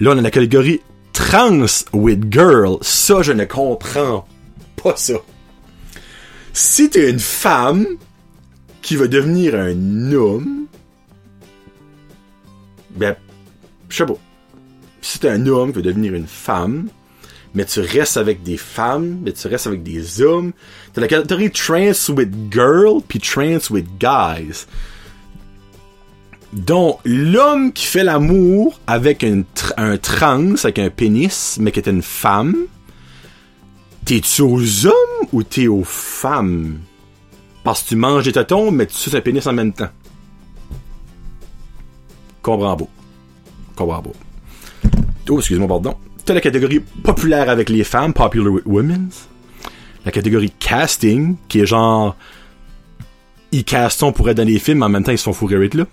Là, 0.00 0.12
on 0.12 0.18
a 0.18 0.22
la 0.22 0.30
catégorie 0.30 0.80
Trans 1.12 1.66
with 1.92 2.32
Girl. 2.32 2.78
Ça, 2.80 3.22
je 3.22 3.32
ne 3.32 3.44
comprends 3.44 4.26
pas 4.82 4.96
ça 4.96 5.14
si 6.52 6.90
t'es 6.90 7.10
une 7.10 7.20
femme 7.20 7.86
qui 8.82 8.96
veut 8.96 9.08
devenir 9.08 9.54
un 9.54 10.12
homme, 10.12 10.66
ben, 12.90 13.16
je 13.88 14.04
sais. 14.04 14.12
Si 15.00 15.18
t'es 15.18 15.28
un 15.28 15.46
homme 15.46 15.70
qui 15.70 15.76
veut 15.76 15.82
devenir 15.82 16.14
une 16.14 16.26
femme, 16.26 16.88
mais 17.54 17.64
tu 17.64 17.80
restes 17.80 18.16
avec 18.16 18.42
des 18.42 18.56
femmes, 18.56 19.20
mais 19.22 19.32
tu 19.32 19.46
restes 19.48 19.66
avec 19.66 19.82
des 19.82 20.22
hommes, 20.22 20.52
t'as 20.92 21.00
la 21.00 21.08
catégorie 21.08 21.50
trans 21.50 22.10
with 22.10 22.32
girl, 22.50 23.00
puis 23.06 23.18
trans 23.18 23.70
with 23.70 23.86
guys. 23.98 24.66
Donc, 26.52 26.98
l'homme 27.04 27.72
qui 27.72 27.86
fait 27.86 28.04
l'amour 28.04 28.78
avec 28.86 29.24
un, 29.24 29.42
un 29.78 29.96
trans, 29.96 30.54
avec 30.62 30.78
un 30.78 30.90
pénis, 30.90 31.56
mais 31.58 31.72
qui 31.72 31.80
est 31.80 31.88
une 31.88 32.02
femme, 32.02 32.54
T'es-tu 34.04 34.42
aux 34.42 34.86
hommes 34.86 35.28
ou 35.32 35.42
t'es 35.42 35.68
aux 35.68 35.84
femmes? 35.84 36.80
Parce 37.62 37.82
que 37.82 37.90
tu 37.90 37.96
manges 37.96 38.24
des 38.24 38.32
tatons, 38.32 38.70
mais 38.70 38.86
tu 38.86 38.94
suces 38.94 39.14
un 39.14 39.20
pénis 39.20 39.46
en 39.46 39.52
même 39.52 39.72
temps. 39.72 39.90
Comprends 42.42 42.76
pas. 42.76 42.84
Comprends 43.76 44.02
pas. 44.02 44.10
Oh, 45.28 45.38
excuse-moi, 45.38 45.68
pardon. 45.68 45.94
T'as 46.24 46.34
la 46.34 46.40
catégorie 46.40 46.80
populaire 46.80 47.48
avec 47.48 47.68
les 47.68 47.84
femmes, 47.84 48.12
popular 48.12 48.52
with 48.52 48.66
women. 48.66 49.08
La 50.04 50.10
catégorie 50.10 50.52
casting, 50.58 51.36
qui 51.48 51.60
est 51.60 51.66
genre. 51.66 52.16
Ils 53.52 53.64
castent 53.64 54.10
pour 54.12 54.28
être 54.28 54.36
dans 54.38 54.46
les 54.46 54.58
films, 54.58 54.82
en 54.82 54.88
même 54.88 55.04
temps, 55.04 55.12
ils 55.12 55.18
se 55.18 55.24
font 55.24 55.32
fourrer 55.32 55.56
avec 55.56 55.74
là. 55.74 55.84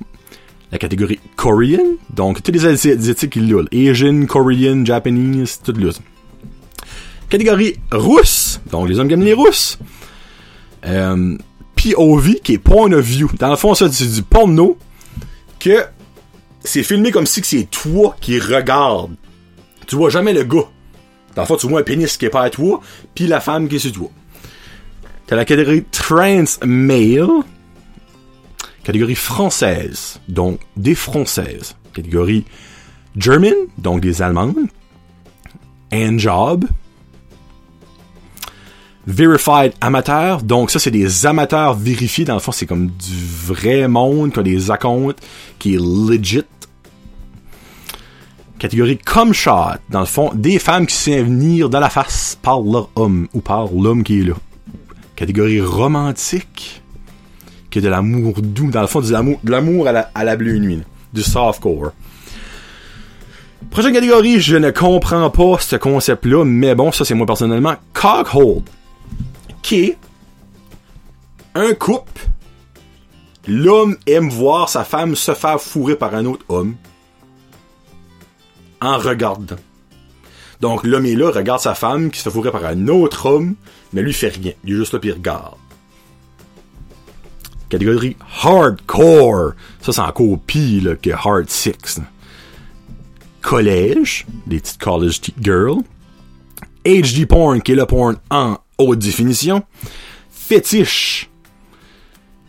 La 0.72 0.78
catégorie 0.78 1.20
Korean, 1.36 1.98
donc 2.12 2.42
tous 2.42 2.52
les 2.52 2.66
asiatiques 2.66 3.32
qui 3.32 3.42
l'ont. 3.42 3.66
Asian, 3.72 4.26
Korean, 4.26 4.86
Japanese, 4.86 5.60
tout 5.64 5.74
là. 5.74 5.92
Catégorie 7.30 7.76
rousse, 7.92 8.60
donc 8.72 8.90
les 8.90 9.00
hommes 9.00 9.12
aiment 9.12 9.24
les 9.24 9.34
rousses. 9.34 9.78
Euh, 10.86 11.38
POV, 11.76 12.36
qui 12.44 12.54
est 12.54 12.58
point 12.58 12.92
of 12.92 13.06
view. 13.06 13.30
Dans 13.38 13.50
le 13.50 13.56
fond, 13.56 13.74
ça, 13.76 13.92
c'est 13.92 14.08
du 14.08 14.24
porno 14.24 14.78
que 15.60 15.86
c'est 16.64 16.84
filmé 16.84 17.12
comme 17.12 17.26
si 17.26 17.42
c'est 17.44 17.70
toi 17.70 18.16
qui 18.20 18.40
regarde. 18.40 19.16
Tu 19.88 19.96
vois 19.96 20.10
jamais 20.10 20.34
le 20.34 20.44
gars. 20.44 20.68
Dans 21.36 21.44
le 21.44 21.48
fond, 21.48 21.56
tu 21.56 21.68
vois 21.68 21.82
un 21.82 21.84
pénis 21.84 22.18
qui 22.18 22.26
est 22.26 22.30
pas 22.30 22.44
à 22.44 22.50
toi, 22.50 22.82
puis 23.16 23.28
la 23.28 23.40
femme 23.40 23.68
qui 23.68 23.76
est 23.76 23.80
sur 23.80 23.92
toi. 23.92 24.10
T'as 25.28 25.36
la 25.36 25.46
catégorie 25.46 25.84
trans 25.92 26.44
male. 26.66 27.30
Catégorie 28.84 29.16
française, 29.16 30.20
donc 30.28 30.60
des 30.76 30.96
françaises. 30.96 31.76
Catégorie 31.94 32.46
German, 33.16 33.54
donc 33.78 34.02
des 34.02 34.22
allemandes. 34.22 34.68
And 35.94 36.18
job, 36.18 36.66
Verified 39.08 39.74
Amateur. 39.82 40.44
Donc 40.44 40.72
ça, 40.72 40.80
c'est 40.80 40.92
des 40.92 41.26
amateurs 41.26 41.74
vérifiés. 41.74 42.26
Dans 42.26 42.36
le 42.36 42.40
fond, 42.40 42.52
c'est 42.52 42.66
comme 42.66 42.88
du 42.88 43.26
vrai 43.46 43.88
monde 43.88 44.32
qui 44.32 44.40
a 44.40 44.44
des 44.44 44.72
accounts 44.72 45.16
qui 45.58 45.76
est 45.76 45.80
legit. 45.80 46.44
Catégorie 48.60 48.98
Come 48.98 49.34
Shot. 49.34 49.80
Dans 49.90 50.02
le 50.02 50.06
fond, 50.06 50.32
des 50.34 50.60
femmes 50.60 50.86
qui 50.86 50.96
se 50.96 51.12
venir 51.12 51.70
dans 51.70 51.80
la 51.80 51.90
face 51.90 52.38
par 52.42 52.62
leur 52.62 52.90
homme 52.96 53.28
ou 53.34 53.40
par 53.40 53.70
l'homme 53.72 54.04
qui 54.04 54.20
est 54.20 54.24
là. 54.24 54.36
Catégorie 55.16 55.62
romantique. 55.62 56.82
Qui 57.70 57.80
est 57.80 57.82
de 57.82 57.90
l'amour 57.90 58.42
doux. 58.42 58.70
Dans 58.70 58.82
le 58.82 58.88
fond, 58.88 59.00
de 59.00 59.52
l'amour, 59.52 59.88
à 59.88 59.92
la, 59.92 60.12
à 60.14 60.24
la 60.24 60.36
bleue 60.36 60.58
nuit. 60.58 60.82
Du 61.14 61.22
softcore. 61.24 61.92
Prochaine 63.72 63.94
catégorie, 63.94 64.40
je 64.40 64.58
ne 64.58 64.72
comprends 64.72 65.30
pas 65.30 65.58
ce 65.60 65.76
concept-là, 65.76 66.44
mais 66.44 66.74
bon, 66.74 66.92
ça 66.92 67.06
c'est 67.06 67.14
moi 67.14 67.28
personnellement. 67.28 67.76
Cockhold 67.94 68.64
un 71.56 71.74
couple. 71.74 72.28
L'homme 73.48 73.98
aime 74.06 74.30
voir 74.30 74.70
sa 74.70 74.84
femme 74.84 75.16
se 75.16 75.34
faire 75.34 75.60
fourrer 75.60 75.96
par 75.96 76.14
un 76.14 76.26
autre 76.26 76.46
homme 76.50 76.76
en 78.82 78.98
regardant. 78.98 79.58
Donc 80.62 80.84
l'homme 80.84 81.06
est 81.06 81.16
là, 81.16 81.32
regarde 81.32 81.62
sa 81.62 81.74
femme 81.74 82.12
qui 82.12 82.20
se 82.20 82.24
fait 82.24 82.32
fourrer 82.32 82.52
par 82.52 82.66
un 82.66 82.88
autre 82.88 83.26
homme, 83.26 83.56
mais 83.94 84.02
lui 84.02 84.14
fait 84.14 84.30
rien. 84.30 84.54
Il 84.64 84.74
est 84.74 84.78
juste 84.78 84.94
là 84.94 85.00
puis 85.00 85.12
regarde. 85.12 85.56
Catégorie 87.70 88.18
hardcore. 88.44 89.54
Ça 89.82 89.92
c'est 89.92 90.02
encore 90.02 90.40
pire 90.46 90.98
que 91.02 91.12
hard 91.12 91.50
six. 91.50 92.02
Collège, 93.42 94.26
des 94.48 94.60
petites 94.60 94.82
college 94.82 95.22
girls. 95.40 95.82
HD 96.86 97.26
porn, 97.28 97.62
qui 97.62 97.74
est 97.74 97.76
le 97.76 97.86
porn 97.86 98.18
en 98.30 98.58
haute 98.80 99.00
définition. 99.00 99.64
Fétiche. 100.32 101.30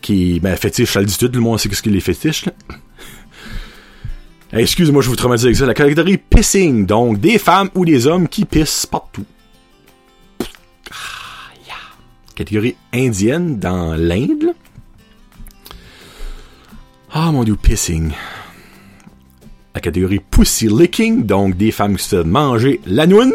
Qui, 0.00 0.40
ben, 0.40 0.56
fétiche, 0.56 0.92
ça 0.92 1.00
le 1.00 1.06
dit 1.06 1.18
tout, 1.18 1.30
le 1.32 1.40
monde 1.40 1.60
sait 1.60 1.68
ce 1.70 1.82
que 1.82 1.90
les 1.90 2.00
fétiches, 2.00 2.46
là. 2.46 2.52
Excusez-moi, 4.52 5.02
je 5.02 5.08
vous 5.08 5.16
traumatise 5.16 5.44
avec 5.44 5.56
ça. 5.56 5.66
La 5.66 5.74
catégorie 5.74 6.16
pissing, 6.16 6.84
donc 6.86 7.20
des 7.20 7.38
femmes 7.38 7.70
ou 7.74 7.84
des 7.84 8.06
hommes 8.06 8.26
qui 8.26 8.44
pissent 8.44 8.86
partout. 8.86 9.24
Ah, 10.90 11.50
catégorie 12.34 12.74
indienne 12.92 13.58
dans 13.58 13.94
l'Inde. 13.94 14.54
Ah 17.12 17.30
mon 17.32 17.44
dieu, 17.44 17.56
pissing. 17.56 18.12
La 19.74 19.80
catégorie 19.80 20.20
pussy 20.20 20.66
licking, 20.68 21.26
donc 21.26 21.56
des 21.56 21.70
femmes 21.70 21.96
qui 21.96 22.04
se 22.04 22.16
mangent 22.16 22.78
la 22.86 23.06
noune. 23.06 23.32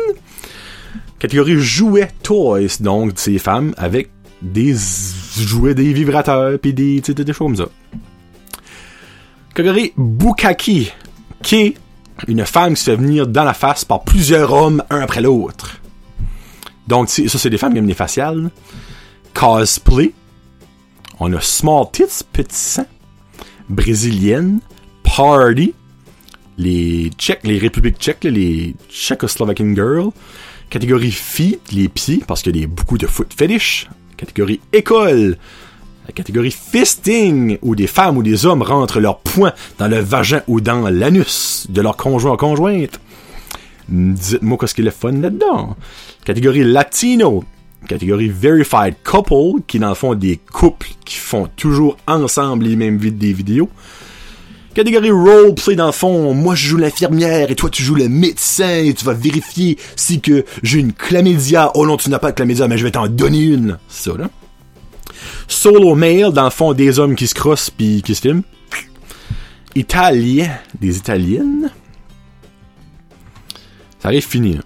Catégorie 1.20 1.56
jouets 1.56 2.12
toys, 2.24 2.82
donc 2.82 3.14
ces 3.16 3.38
femmes 3.40 3.74
avec 3.78 4.10
des 4.42 4.76
jouets, 5.38 5.74
des 5.74 5.94
vibrateurs, 5.94 6.60
puis 6.60 6.74
des, 6.74 7.02
choses 7.06 7.38
comme 7.38 7.56
ça. 7.56 7.68
Catégorie 9.54 9.94
Bukaki, 9.96 10.92
qui 11.42 11.56
est 11.56 11.76
une 12.28 12.46
femme 12.46 12.74
qui 12.74 12.82
se 12.82 12.92
fait 12.92 12.98
venir 12.98 13.28
dans 13.28 13.44
la 13.44 13.54
face 13.54 13.86
par 13.86 14.04
plusieurs 14.04 14.52
hommes, 14.52 14.84
un 14.90 15.00
après 15.00 15.22
l'autre. 15.22 15.80
Donc, 16.88 17.10
ça, 17.10 17.24
c'est 17.28 17.50
des 17.50 17.58
femmes 17.58 17.74
qui 17.74 17.80
aiment 17.80 17.88
les 17.88 17.94
faciales. 17.94 18.52
Cosplay. 19.34 20.14
On 21.20 21.34
a 21.34 21.42
Small 21.42 21.86
Tits, 21.92 22.24
Petit 22.32 22.56
Sang. 22.56 22.86
Brésilienne. 23.70 24.60
Party. 25.04 25.74
Les 26.58 27.12
Tchèques, 27.18 27.44
les 27.44 27.58
Républiques 27.58 27.98
tchèques, 27.98 28.24
les 28.24 28.76
Czechoslovakian 28.90 29.74
Girl. 29.76 30.12
Catégorie 30.70 31.12
filles, 31.12 31.60
les 31.72 31.88
pieds, 31.88 32.22
parce 32.28 32.42
qu'il 32.42 32.58
y 32.58 32.64
a 32.64 32.68
beaucoup 32.68 32.98
de 32.98 33.08
foot 33.08 33.34
fetish. 33.38 33.90
Catégorie 34.18 34.60
école. 34.74 35.38
La 36.08 36.14
catégorie 36.14 36.52
fisting, 36.52 37.58
où 37.62 37.76
des 37.76 37.88
femmes 37.88 38.18
ou 38.18 38.24
des 38.24 38.46
hommes 38.46 38.62
rentrent 38.62 39.00
leurs 39.00 39.20
poings 39.20 39.54
dans 39.80 39.88
le 39.88 40.00
vagin 40.00 40.42
ou 40.48 40.62
dans 40.62 40.90
l'anus 40.90 41.68
de 41.70 41.82
leur 41.82 41.98
conjoint 41.98 42.38
conjointe. 42.38 43.00
Dites-moi 43.90 44.58
qu'est-ce 44.60 44.76
qu'il 44.76 44.88
est 44.88 44.92
fun 44.92 45.12
là-dedans. 45.14 45.76
Catégorie 46.24 46.64
latino. 46.64 47.44
Catégorie 47.88 48.30
verified 48.30 48.96
couple, 49.04 49.62
qui 49.68 49.80
dans 49.80 49.90
le 49.90 49.96
fond 49.96 50.16
des 50.16 50.38
couples 50.38 50.90
qui 51.06 51.18
font 51.18 51.48
toujours 51.56 51.98
ensemble 52.08 52.66
les 52.66 52.76
mêmes 52.76 52.98
des 52.98 53.34
vidéos. 53.34 53.70
Catégorie 54.76 55.10
roleplay, 55.10 55.78
dans 55.78 55.86
le 55.86 55.94
fond, 55.94 56.34
moi 56.34 56.54
je 56.54 56.68
joue 56.68 56.76
l'infirmière 56.78 57.50
et 57.50 57.56
toi 57.56 57.70
tu 57.70 57.82
joues 57.82 57.96
le 57.96 58.10
médecin 58.10 58.84
et 58.84 58.94
tu 58.94 59.06
vas 59.06 59.14
vérifier 59.14 59.78
si 59.96 60.20
que 60.20 60.44
j'ai 60.64 60.80
une 60.80 60.92
chlamydia. 60.92 61.72
Oh 61.76 61.86
non, 61.86 61.96
tu 61.96 62.10
n'as 62.10 62.20
pas 62.20 62.32
de 62.32 62.36
chlamydia, 62.36 62.68
mais 62.68 62.78
je 62.78 62.84
vais 62.84 62.92
t'en 62.92 63.08
donner 63.08 63.40
une. 63.40 63.78
Ça, 63.88 64.12
là. 64.18 64.30
Solo 65.48 65.96
male, 65.96 66.34
dans 66.34 66.44
le 66.44 66.50
fond, 66.50 66.74
des 66.74 67.00
hommes 67.00 67.16
qui 67.16 67.26
se 67.26 67.34
crossent 67.34 67.70
puis 67.70 68.02
qui 68.02 68.16
se 68.16 68.22
filment. 68.22 68.44
Italien, 69.76 70.50
des 70.82 70.98
italiennes. 70.98 71.72
Ça 74.00 74.10
arrive 74.10 74.28
fini. 74.28 74.60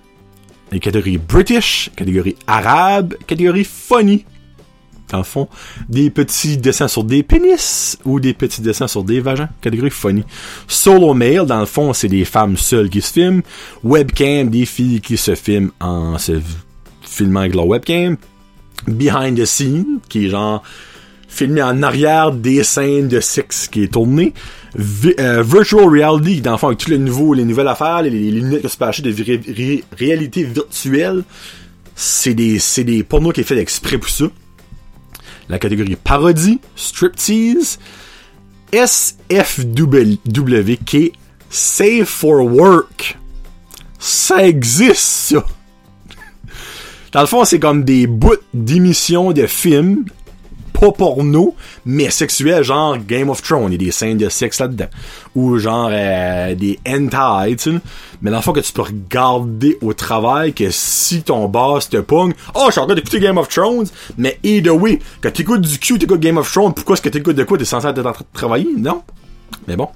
Les 0.72 0.80
catégories 0.80 1.20
British, 1.20 1.92
catégorie 1.96 2.36
arabe, 2.48 3.14
catégorie 3.28 3.64
funny. 3.64 4.26
Dans 5.12 5.18
le 5.18 5.24
fond, 5.24 5.48
des 5.88 6.10
petits 6.10 6.58
dessins 6.58 6.88
sur 6.88 7.04
des 7.04 7.24
pénis 7.24 7.98
ou 8.06 8.20
des 8.20 8.34
petits 8.34 8.62
dessins 8.62 8.88
sur 8.88 9.04
des 9.04 9.20
vagins. 9.20 9.50
Catégorie 9.62 9.90
funny. 9.90 10.24
Solo 10.68 11.14
male, 11.14 11.46
dans 11.46 11.60
le 11.60 11.66
fond, 11.66 11.94
c'est 11.94 12.08
des 12.08 12.26
femmes 12.26 12.58
seules 12.58 12.90
qui 12.90 13.02
se 13.02 13.12
filment. 13.12 13.42
Webcam, 13.84 14.50
des 14.50 14.66
filles 14.66 15.02
qui 15.02 15.18
se 15.18 15.36
filment 15.36 15.72
en 15.80 16.18
se 16.18 16.40
filmant 17.02 17.42
avec 17.42 17.56
leur 17.56 17.68
webcam 17.68 18.18
behind 18.88 19.38
the 19.38 19.46
scene, 19.46 20.00
qui 20.08 20.26
est 20.26 20.30
genre 20.30 20.64
filmé 21.28 21.62
en 21.62 21.84
arrière 21.84 22.32
des 22.32 22.64
scènes 22.64 23.08
de 23.08 23.20
sexe 23.20 23.68
qui 23.68 23.84
est 23.84 23.94
tourné. 23.94 24.34
Euh, 25.20 25.44
virtual 25.44 25.86
reality, 25.86 26.42
dans 26.42 26.54
le 26.54 26.58
fond, 26.58 26.68
avec 26.68 26.80
tous 26.80 26.92
les 26.92 26.98
nouveaux, 26.98 27.34
les 27.34 27.46
nouvelles 27.46 27.68
affaires, 27.68 28.02
les, 28.02 28.10
lunettes 28.10 28.64
que 28.64 28.78
peux 28.78 28.86
acheter 28.86 29.14
de 29.14 29.96
réalité 29.96 30.44
virtuelle. 30.44 31.24
C'est 31.96 32.34
des, 32.34 32.60
c'est 32.60 32.84
des 32.84 33.04
pornos 33.04 33.34
qui 33.34 33.42
est 33.42 33.44
fait 33.44 33.58
exprès 33.58 33.98
pour 33.98 34.10
ça. 34.10 34.26
La 35.50 35.60
catégorie 35.60 35.96
parodie, 35.96 36.60
striptease, 36.76 37.80
SFW, 38.72 40.16
qui 40.86 40.98
est 40.98 41.12
Save 41.50 42.06
for 42.06 42.46
Work. 42.46 43.18
Ça 43.98 44.48
existe, 44.48 44.96
ça! 44.98 45.46
Dans 47.12 47.22
le 47.22 47.28
fond, 47.28 47.44
c'est 47.44 47.60
comme 47.60 47.84
des 47.84 48.06
bouts 48.06 48.36
d'émissions 48.54 49.32
de 49.32 49.48
films, 49.48 50.06
pas 50.80 50.92
porno, 50.92 51.56
mais 51.86 52.10
sexuels, 52.10 52.64
genre 52.64 52.98
Game 52.98 53.30
of 53.30 53.42
Thrones, 53.42 53.74
il 53.74 53.74
y 53.74 53.76
a 53.76 53.86
des 53.86 53.92
scènes 53.92 54.18
de 54.18 54.30
sexe 54.30 54.60
là-dedans. 54.60 54.88
Ou 55.36 55.58
genre 55.58 55.90
euh, 55.92 56.56
des 56.56 56.80
hentai, 56.88 57.56
tu 57.58 57.72
sais. 57.72 57.78
Mais 58.22 58.32
dans 58.32 58.38
le 58.38 58.44
fond, 58.44 58.54
que 58.54 58.60
tu 58.60 58.72
peux 58.72 58.84
regarder 58.84 59.78
au 59.82 59.94
travail, 59.94 60.54
que 60.54 60.70
si 60.72 61.24
ton 61.24 61.48
boss 61.48 61.90
te 61.90 61.98
pogne, 61.98 62.34
oh, 62.56 62.66
je 62.68 62.72
suis 62.72 62.82
en 62.82 62.86
train 62.86 62.96
d'écouter 62.96 63.20
Game 63.20 63.38
of 63.38 63.50
Thrones, 63.50 63.88
mais 64.18 64.40
either 64.44 64.72
way, 64.72 65.00
quand 65.22 65.32
t'écoutes 65.32 65.62
du 65.62 65.80
Q, 65.80 66.00
t'écoutes 66.00 66.20
Game 66.20 66.38
of 66.38 66.52
Thrones, 66.52 66.74
pourquoi 66.74 66.94
est-ce 66.94 67.02
que 67.02 67.10
t'écoutes 67.10 67.36
de 67.36 67.44
quoi? 67.44 67.58
T'es 67.58 67.66
censé 67.66 67.88
être 67.88 68.00
en 68.00 68.14
train 68.14 68.26
de 68.32 68.38
travailler? 68.38 68.70
Non. 68.78 69.04
Mais 69.68 69.76
bon. 69.76 69.90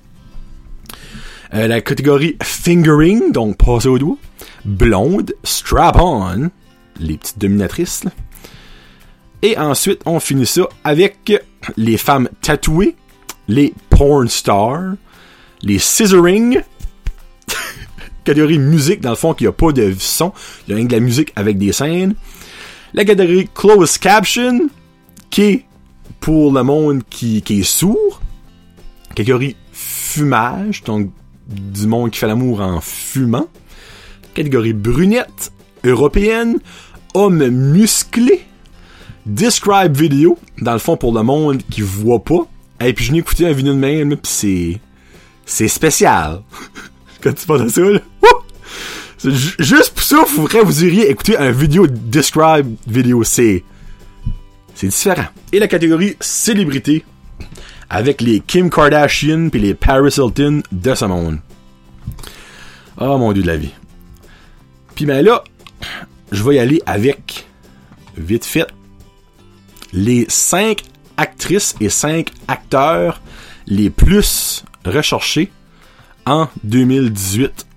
Euh, 1.54 1.68
la 1.68 1.82
catégorie 1.82 2.36
fingering, 2.42 3.32
donc 3.32 3.58
passer 3.58 3.88
au 3.88 4.00
doigt. 4.00 4.18
Blonde, 4.66 5.34
strap-on, 5.44 6.50
les 7.00 7.18
petites 7.18 7.40
dominatrices. 7.40 8.06
Et 9.44 9.58
ensuite, 9.58 10.00
on 10.06 10.22
finit 10.22 10.46
ça 10.46 10.70
avec 10.86 11.34
les 11.76 11.98
femmes 11.98 12.30
tatouées, 12.42 12.96
les 13.50 13.74
porn 13.90 14.30
stars, 14.30 14.94
les 15.62 15.80
scissoring, 15.80 16.62
catégorie 18.24 18.58
musique, 18.58 19.02
dans 19.02 19.10
le 19.10 19.18
fond, 19.18 19.34
qu'il 19.34 19.46
n'y 19.46 19.50
a 19.50 19.52
pas 19.52 19.74
de 19.74 19.94
son, 20.00 20.32
il 20.66 20.72
y 20.72 20.74
a 20.74 20.76
rien 20.78 20.86
que 20.86 20.92
de 20.92 20.96
la 20.96 21.02
musique 21.02 21.34
avec 21.36 21.58
des 21.58 21.74
scènes. 21.74 22.16
La 22.94 23.04
catégorie 23.04 23.50
closed 23.54 24.00
caption, 24.00 24.70
qui 25.30 25.42
est 25.42 25.66
pour 26.22 26.54
le 26.54 26.64
monde 26.64 27.02
qui, 27.10 27.42
qui 27.42 27.60
est 27.60 27.64
sourd. 27.64 28.22
Catégorie 29.14 29.58
fumage, 29.74 30.84
donc 30.86 31.12
du 31.50 31.86
monde 31.86 32.12
qui 32.12 32.20
fait 32.20 32.28
l'amour 32.28 32.62
en 32.62 32.80
fumant. 32.80 33.48
Catégorie 34.34 34.72
brunette, 34.72 35.52
européenne, 35.84 36.60
homme 37.14 37.46
musclé, 37.46 38.46
describe 39.26 39.96
vidéo, 39.96 40.38
dans 40.60 40.74
le 40.74 40.80
fond 40.80 40.98
pour 40.98 41.14
le 41.14 41.24
monde 41.24 41.62
qui 41.70 41.82
voit 41.82 42.24
pas. 42.24 42.48
Et 42.82 42.94
puis 42.94 43.06
je 43.06 43.12
n'ai 43.12 43.20
écouté 43.20 43.48
un 43.48 43.54
vidéo 43.54 43.74
de 43.74 43.80
même, 43.80 44.18
pis 44.18 44.30
c'est 44.30 44.82
c'est 45.46 45.68
spécial. 45.68 46.42
Quand 47.22 47.34
tu 47.34 47.46
penses 47.46 47.62
à 47.62 47.70
ça, 47.70 47.82
là. 47.82 48.00
Juste 49.60 49.94
pour 49.94 50.04
ça, 50.04 50.26
vous, 50.28 50.48
vous 50.66 50.84
iriez 50.84 51.10
écouter 51.10 51.38
un 51.38 51.52
vidéo 51.52 51.88
describe 51.88 52.76
vidéo, 52.86 53.24
c'est 53.24 53.64
c'est 54.76 54.88
différent. 54.88 55.28
Et 55.52 55.60
la 55.60 55.68
catégorie 55.68 56.18
célébrité 56.20 57.06
avec 57.90 58.22
les 58.22 58.40
Kim 58.42 58.70
Kardashian 58.70 59.50
puis 59.50 59.62
les 59.62 59.76
Paris 59.76 60.16
Hilton 60.18 60.64
de 60.72 60.96
ce 60.96 61.06
monde. 61.06 61.40
Oh 63.00 63.18
mon 63.18 63.32
dieu 63.32 63.44
de 63.44 63.48
la 63.48 63.58
vie. 63.58 63.74
Puis 64.96 65.06
ben 65.06 65.24
là, 65.24 65.44
je 66.32 66.44
vais 66.44 66.56
y 66.56 66.60
aller 66.60 66.82
avec, 66.86 67.48
vite 68.18 68.46
fait, 68.46 68.68
les 69.94 70.26
cinq 70.28 70.84
actrices 71.18 71.76
et 71.80 71.90
cinq 71.90 72.32
acteurs 72.48 73.22
les 73.68 73.90
plus 73.90 74.66
recherchés 74.84 75.52
en 76.26 76.50
2018 76.64 77.68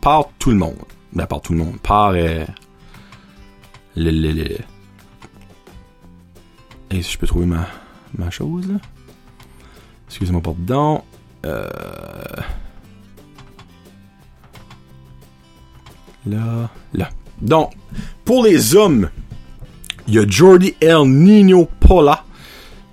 par 0.00 0.28
tout 0.38 0.50
le 0.50 0.56
monde. 0.56 0.76
Ben, 1.12 1.26
par 1.26 1.40
tout 1.40 1.52
le 1.52 1.58
monde. 1.58 1.78
Par 1.80 2.12
euh. 2.14 2.44
Et 6.90 7.02
si 7.02 7.12
je 7.12 7.18
peux 7.18 7.26
trouver 7.26 7.46
ma, 7.46 7.66
ma 8.16 8.30
chose, 8.30 8.66
là. 8.68 8.78
Excusez-moi, 10.08 10.40
pardon. 10.40 11.02
Euh... 11.44 11.68
Là, 16.26 16.70
là. 16.92 17.10
Donc, 17.40 17.72
pour 18.24 18.44
les 18.44 18.76
hommes, 18.76 19.10
il 20.10 20.16
y 20.16 20.18
a 20.18 20.26
Jordi 20.28 20.74
El 20.80 21.04
Nino 21.06 21.68
Pola 21.78 22.24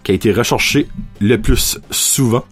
qui 0.03 0.12
a 0.12 0.13
été 0.13 0.32
recherché 0.32 0.88
le 1.19 1.38
plus 1.38 1.80
souvent. 1.89 2.45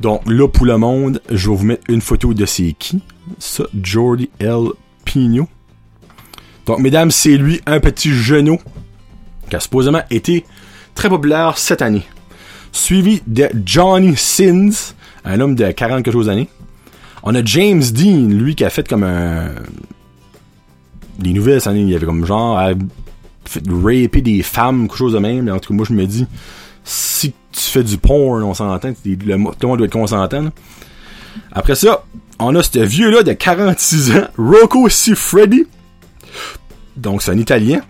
Donc 0.00 0.22
là, 0.26 0.48
pour 0.48 0.66
le 0.66 0.76
monde, 0.76 1.22
je 1.30 1.48
vais 1.48 1.56
vous 1.56 1.64
mettre 1.64 1.84
une 1.88 2.00
photo 2.00 2.34
de 2.34 2.44
c'est 2.46 2.74
qui. 2.76 3.00
Ça, 3.38 3.64
Jordi 3.80 4.28
El 4.40 4.70
Pino. 5.04 5.46
Donc, 6.66 6.80
mesdames, 6.80 7.12
c'est 7.12 7.36
lui, 7.36 7.60
un 7.64 7.78
petit 7.78 8.10
genou 8.10 8.58
qui 9.48 9.54
a 9.54 9.60
supposément 9.60 10.02
été 10.10 10.44
très 10.96 11.08
populaire 11.08 11.56
cette 11.56 11.80
année. 11.80 12.02
Suivi 12.72 13.22
de 13.28 13.48
Johnny 13.64 14.16
Sins, 14.16 14.94
un 15.24 15.40
homme 15.40 15.54
de 15.54 15.70
40 15.70 16.02
quelque 16.02 16.12
chose. 16.12 16.30
On 17.22 17.34
a 17.36 17.44
James 17.44 17.82
Dean, 17.82 18.30
lui, 18.30 18.56
qui 18.56 18.64
a 18.64 18.70
fait 18.70 18.86
comme 18.86 19.04
un, 19.04 19.50
des 21.20 21.32
nouvelles 21.32 21.60
cette 21.60 21.70
année, 21.70 21.82
il 21.82 21.90
y 21.90 21.94
avait 21.94 22.04
comme 22.04 22.26
genre 22.26 22.58
à 22.58 22.72
raper 23.68 24.22
des 24.22 24.42
femmes, 24.42 24.88
quelque 24.88 24.98
chose 24.98 25.12
de 25.12 25.18
même. 25.18 25.48
En 25.48 25.58
tout 25.58 25.70
cas, 25.70 25.74
moi, 25.74 25.86
je 25.88 25.94
me 25.94 26.06
dis, 26.06 26.26
si 26.84 27.32
tu 27.52 27.60
fais 27.60 27.82
du 27.82 27.98
porn, 27.98 28.42
on 28.42 28.54
s'entend, 28.54 28.92
le, 29.04 29.16
le 29.26 29.36
monde 29.36 29.54
doit 29.60 29.86
être 29.86 29.92
consentant. 29.92 30.46
Après 31.52 31.74
ça, 31.74 32.04
on 32.38 32.54
a 32.54 32.62
ce 32.62 32.78
vieux-là 32.78 33.22
de 33.22 33.32
46 33.32 34.10
ans, 34.12 34.24
Rocco 34.36 34.88
Siffredi. 34.88 35.66
Donc, 36.96 37.22
c'est 37.22 37.30
un 37.30 37.38
Italien. 37.38 37.80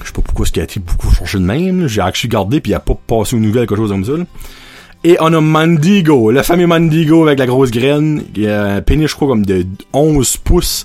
Je 0.00 0.06
sais 0.08 0.12
pas 0.12 0.22
pourquoi 0.22 0.46
ce 0.46 0.52
qui 0.52 0.60
a 0.60 0.64
été 0.64 0.80
beaucoup 0.80 1.10
changé 1.10 1.38
de 1.38 1.44
même. 1.44 1.86
J'ai 1.86 2.00
actually 2.00 2.28
gardé, 2.28 2.60
puis 2.60 2.72
il 2.72 2.74
a 2.74 2.80
pas 2.80 2.94
passé 2.94 3.36
aux 3.36 3.38
nouvelles, 3.38 3.66
quelque 3.66 3.76
chose 3.76 3.90
comme 3.90 4.04
ça. 4.04 4.12
Et 5.04 5.16
on 5.20 5.32
a 5.32 5.40
Mandigo, 5.40 6.30
la 6.30 6.42
famille 6.42 6.66
Mandigo 6.66 7.26
avec 7.26 7.38
la 7.38 7.46
grosse 7.46 7.70
graine. 7.70 8.22
Il 8.36 8.48
a 8.48 8.74
un 8.74 8.82
pénis, 8.82 9.08
je 9.08 9.14
crois, 9.14 9.28
comme 9.28 9.44
de 9.44 9.66
11 9.92 10.36
pouces 10.38 10.84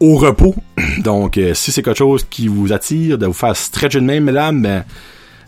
au 0.00 0.16
repos. 0.16 0.54
Donc, 0.98 1.38
euh, 1.38 1.54
si 1.54 1.70
c'est 1.72 1.82
quelque 1.82 1.98
chose 1.98 2.26
qui 2.28 2.48
vous 2.48 2.72
attire, 2.72 3.18
de 3.18 3.26
vous 3.26 3.32
faire 3.32 3.54
stretcher 3.54 4.00
de 4.00 4.04
même, 4.04 4.24
mesdames, 4.24 4.62
ben, 4.62 4.84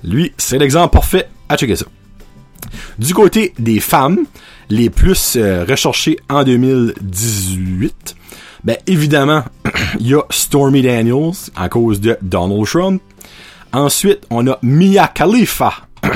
lui, 0.05 0.33
c'est 0.37 0.59
l'exemple 0.59 0.93
parfait 0.93 1.29
à 1.49 1.57
checker 1.57 1.77
ça. 1.77 1.87
Du 2.99 3.15
côté 3.15 3.53
des 3.59 3.81
femmes, 3.81 4.25
les 4.71 4.91
plus 4.91 5.37
euh, 5.37 5.65
recherchées 5.69 6.19
en 6.31 6.45
2018, 6.45 8.15
ben 8.65 8.77
évidemment, 8.87 9.43
il 10.01 10.09
y 10.09 10.15
a 10.15 10.23
Stormy 10.31 10.83
Daniels 10.83 11.33
à 11.57 11.69
cause 11.69 12.01
de 12.01 12.17
Donald 12.23 12.67
Trump. 12.67 13.03
Ensuite, 13.73 14.21
on 14.31 14.47
a 14.47 14.59
Mia 14.63 15.09
Khalifa, 15.09 15.73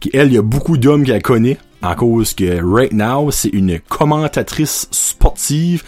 qui 0.00 0.10
elle, 0.12 0.28
il 0.28 0.34
y 0.34 0.38
a 0.38 0.42
beaucoup 0.42 0.76
d'hommes 0.76 1.04
qui 1.04 1.10
la 1.10 1.20
connaissent 1.20 1.58
en 1.82 1.94
cause 1.94 2.34
que 2.34 2.60
right 2.62 2.92
now 2.92 3.30
c'est 3.30 3.48
une 3.48 3.78
commentatrice 3.80 4.88
sportive. 4.90 5.82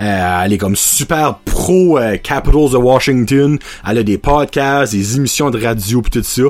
Euh, 0.00 0.42
elle 0.44 0.52
est 0.52 0.58
comme 0.58 0.76
super 0.76 1.38
pro 1.38 1.98
euh, 1.98 2.16
Capitals 2.16 2.70
de 2.70 2.76
Washington. 2.76 3.58
Elle 3.88 3.98
a 3.98 4.02
des 4.02 4.18
podcasts 4.18 4.92
des 4.92 5.16
émissions 5.16 5.50
de 5.50 5.62
radio 5.62 6.02
pis 6.02 6.10
tout 6.10 6.22
ça. 6.22 6.42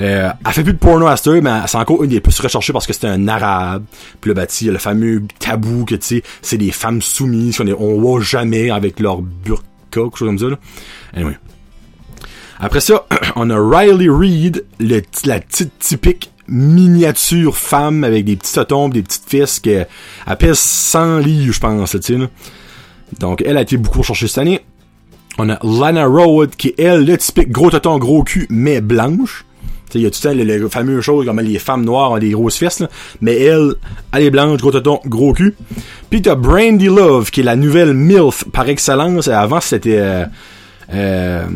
Euh, 0.00 0.30
elle 0.46 0.52
fait 0.52 0.62
plus 0.62 0.72
de 0.72 0.78
porno 0.78 1.06
à 1.08 1.16
cette 1.16 1.42
mais 1.42 1.50
c'est 1.66 1.76
encore 1.76 2.02
une 2.04 2.10
des 2.10 2.20
plus 2.20 2.38
recherchées 2.40 2.72
parce 2.72 2.86
que 2.86 2.92
c'est 2.92 3.06
un 3.06 3.28
arabe. 3.28 3.84
Puis 4.20 4.30
là, 4.30 4.34
ben, 4.34 4.46
le 4.72 4.78
fameux 4.78 5.22
tabou 5.38 5.84
que 5.84 5.96
tu 5.96 6.06
sais 6.06 6.22
c'est 6.42 6.58
des 6.58 6.70
femmes 6.70 7.02
soumises 7.02 7.58
qu'on 7.58 7.68
on 7.68 8.00
voit 8.00 8.20
jamais 8.20 8.70
avec 8.70 9.00
leur 9.00 9.20
burqa 9.20 9.64
quelque 9.90 10.16
chose 10.16 10.28
comme 10.28 10.38
ça 10.38 10.46
là. 10.46 10.56
anyway. 11.14 11.36
Après 12.60 12.80
ça, 12.80 13.06
on 13.36 13.48
a 13.50 13.56
Riley 13.58 14.08
Reid, 14.08 14.64
le, 14.78 15.00
la 15.24 15.40
petite 15.40 15.78
typique 15.78 16.30
miniature 16.50 17.56
femme 17.56 18.04
avec 18.04 18.24
des 18.24 18.36
petits 18.36 18.58
tombes, 18.66 18.92
des 18.92 19.02
petites 19.02 19.28
fesses 19.28 19.60
qui 19.60 19.70
elle 19.70 19.86
pèse 20.38 20.58
100 20.58 21.18
livres, 21.18 21.54
je 21.54 21.60
pense, 21.60 21.96
tu. 22.00 22.18
Donc, 23.18 23.42
elle 23.46 23.56
a 23.56 23.62
été 23.62 23.76
beaucoup 23.76 24.02
cherchée 24.02 24.28
cette 24.28 24.38
année. 24.38 24.60
On 25.38 25.48
a 25.48 25.58
Lana 25.62 26.06
Road, 26.06 26.50
qui 26.56 26.68
est, 26.68 26.80
elle, 26.80 27.06
le 27.06 27.16
typique 27.16 27.50
gros 27.50 27.70
toton, 27.70 27.98
gros 27.98 28.22
cul, 28.22 28.46
mais 28.50 28.80
blanche. 28.80 29.44
Il 29.94 30.02
y 30.02 30.06
a 30.06 30.10
tout 30.10 30.20
le 30.22 30.30
temps 30.30 30.36
les, 30.36 30.68
fameuses 30.68 31.02
choses 31.02 31.26
comme 31.26 31.40
les 31.40 31.58
femmes 31.58 31.84
noires 31.84 32.12
ont 32.12 32.18
des 32.18 32.30
grosses 32.30 32.58
fesses, 32.58 32.82
mais 33.20 33.40
elle, 33.40 33.74
elle 34.12 34.22
est 34.22 34.30
blanche, 34.30 34.60
gros 34.60 34.70
toton, 34.70 35.00
gros 35.06 35.32
cul. 35.32 35.56
Puis 36.10 36.22
t'as 36.22 36.36
Brandy 36.36 36.86
Love, 36.86 37.30
qui 37.30 37.40
est 37.40 37.44
la 37.44 37.56
nouvelle 37.56 37.94
MILF 37.94 38.44
par 38.52 38.68
excellence. 38.68 39.26
Avant, 39.28 39.60
c'était... 39.60 39.98
Euh, 39.98 40.24
euh, 40.92 41.46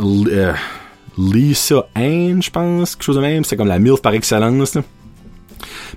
euh 0.00 0.52
Lisa 1.20 1.86
Anne, 1.94 2.42
je 2.42 2.50
pense, 2.50 2.96
quelque 2.96 3.04
chose 3.04 3.16
de 3.16 3.20
même. 3.20 3.44
C'est 3.44 3.56
comme 3.56 3.68
la 3.68 3.78
MILF 3.78 4.00
par 4.00 4.14
excellence. 4.14 4.78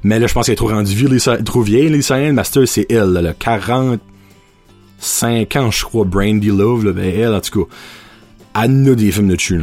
Mais 0.03 0.19
là, 0.19 0.28
je 0.28 0.34
pense 0.34 0.45
qu'elle 0.45 0.53
est 0.53 0.57
trop 0.57 0.67
rendue 0.67 0.93
vieille, 0.93 1.13
Lisa, 1.13 1.38
trop 1.38 1.61
vieille, 1.61 1.89
Lisa 1.89 2.15
Anne. 2.15 2.34
Master, 2.34 2.67
c'est 2.67 2.91
elle, 2.91 3.13
là, 3.13 3.34
45 3.34 5.55
ans, 5.55 5.71
je 5.71 5.86
crois, 5.86 6.03
Brandy 6.03 6.47
Love. 6.47 6.91
Ben, 6.91 7.05
elle, 7.05 7.34
en 7.34 7.41
tout 7.41 7.65
cas, 7.65 7.76
Anna 8.53 8.95
des 8.95 9.11
films 9.11 9.30
de 9.30 9.36
dessus. 9.36 9.61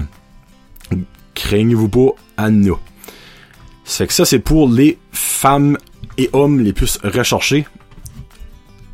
Craignez-vous 1.35 1.89
pas, 1.89 2.11
Anna. 2.37 2.73
C'est 3.85 4.07
que 4.07 4.13
ça, 4.13 4.25
c'est 4.25 4.39
pour 4.39 4.69
les 4.69 4.99
femmes 5.13 5.77
et 6.17 6.31
hommes 6.33 6.61
les 6.61 6.73
plus 6.73 6.99
recherchés 7.03 7.67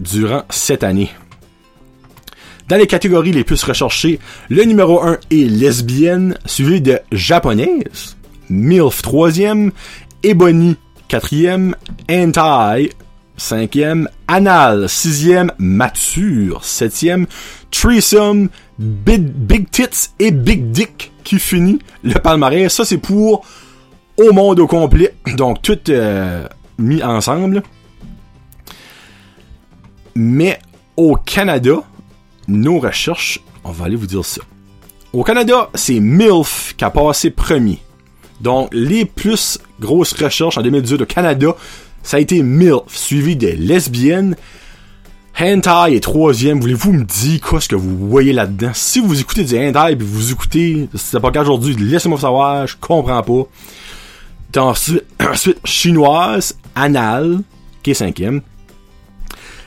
durant 0.00 0.44
cette 0.50 0.84
année. 0.84 1.10
Dans 2.68 2.76
les 2.76 2.88
catégories 2.88 3.30
les 3.30 3.44
plus 3.44 3.62
recherchées, 3.62 4.18
le 4.48 4.64
numéro 4.64 5.00
1 5.00 5.18
est 5.30 5.48
lesbienne, 5.48 6.36
suivi 6.46 6.80
de 6.80 6.98
japonaise, 7.12 8.16
MILF 8.50 9.02
3e, 9.02 9.70
Ebony 10.24 10.76
4e, 11.08 11.74
Hentai 12.10 12.90
5e, 13.38 14.08
Anal 14.26 14.86
6e, 14.86 15.50
Mature 15.58 16.62
7e, 16.62 17.26
Threesome, 17.70 18.48
Big, 18.78 19.70
Tits 19.70 20.10
et 20.18 20.32
Big 20.32 20.70
Dick 20.70 21.12
qui 21.22 21.38
finit 21.38 21.78
le 22.02 22.14
palmarès. 22.14 22.72
Ça 22.72 22.84
c'est 22.84 22.98
pour 22.98 23.44
au 24.16 24.32
monde 24.32 24.58
au 24.58 24.66
complet, 24.66 25.14
donc 25.36 25.62
tout 25.62 25.78
euh, 25.88 26.48
mis 26.78 27.02
ensemble. 27.02 27.62
Mais 30.16 30.58
au 30.96 31.14
Canada, 31.16 31.82
nos 32.48 32.78
recherches, 32.78 33.40
on 33.64 33.70
va 33.70 33.86
aller 33.86 33.96
vous 33.96 34.06
dire 34.06 34.24
ça. 34.24 34.42
Au 35.12 35.24
Canada, 35.24 35.70
c'est 35.74 36.00
MILF 36.00 36.74
qui 36.76 36.84
a 36.84 36.90
passé 36.90 37.30
premier. 37.30 37.78
Donc, 38.40 38.68
les 38.72 39.04
plus 39.04 39.58
grosses 39.80 40.12
recherches 40.12 40.58
en 40.58 40.62
2018 40.62 41.02
au 41.02 41.06
Canada, 41.06 41.56
ça 42.02 42.18
a 42.18 42.20
été 42.20 42.42
MILF, 42.42 42.82
suivi 42.88 43.36
de 43.36 43.48
lesbiennes. 43.48 44.36
Hentai 45.38 45.96
est 45.96 46.00
troisième. 46.00 46.60
Voulez-vous 46.60 46.92
me 46.92 47.04
dire 47.04 47.40
quoi 47.40 47.60
ce 47.60 47.68
que 47.68 47.74
vous 47.74 48.08
voyez 48.08 48.32
là-dedans? 48.32 48.70
Si 48.74 49.00
vous 49.00 49.20
écoutez 49.20 49.44
du 49.44 49.56
hentai 49.58 49.92
et 49.92 49.94
vous 49.96 50.32
écoutez, 50.32 50.88
c'est 50.94 51.20
pas 51.20 51.30
qu'aujourd'hui, 51.30 51.76
laissez-moi 51.76 52.18
savoir, 52.18 52.66
je 52.66 52.76
comprends 52.80 53.22
pas. 53.22 54.60
Ensuite, 54.60 55.04
chinoise, 55.64 56.56
anal, 56.74 57.40
qui 57.82 57.90
est 57.90 57.94
cinquième. 57.94 58.40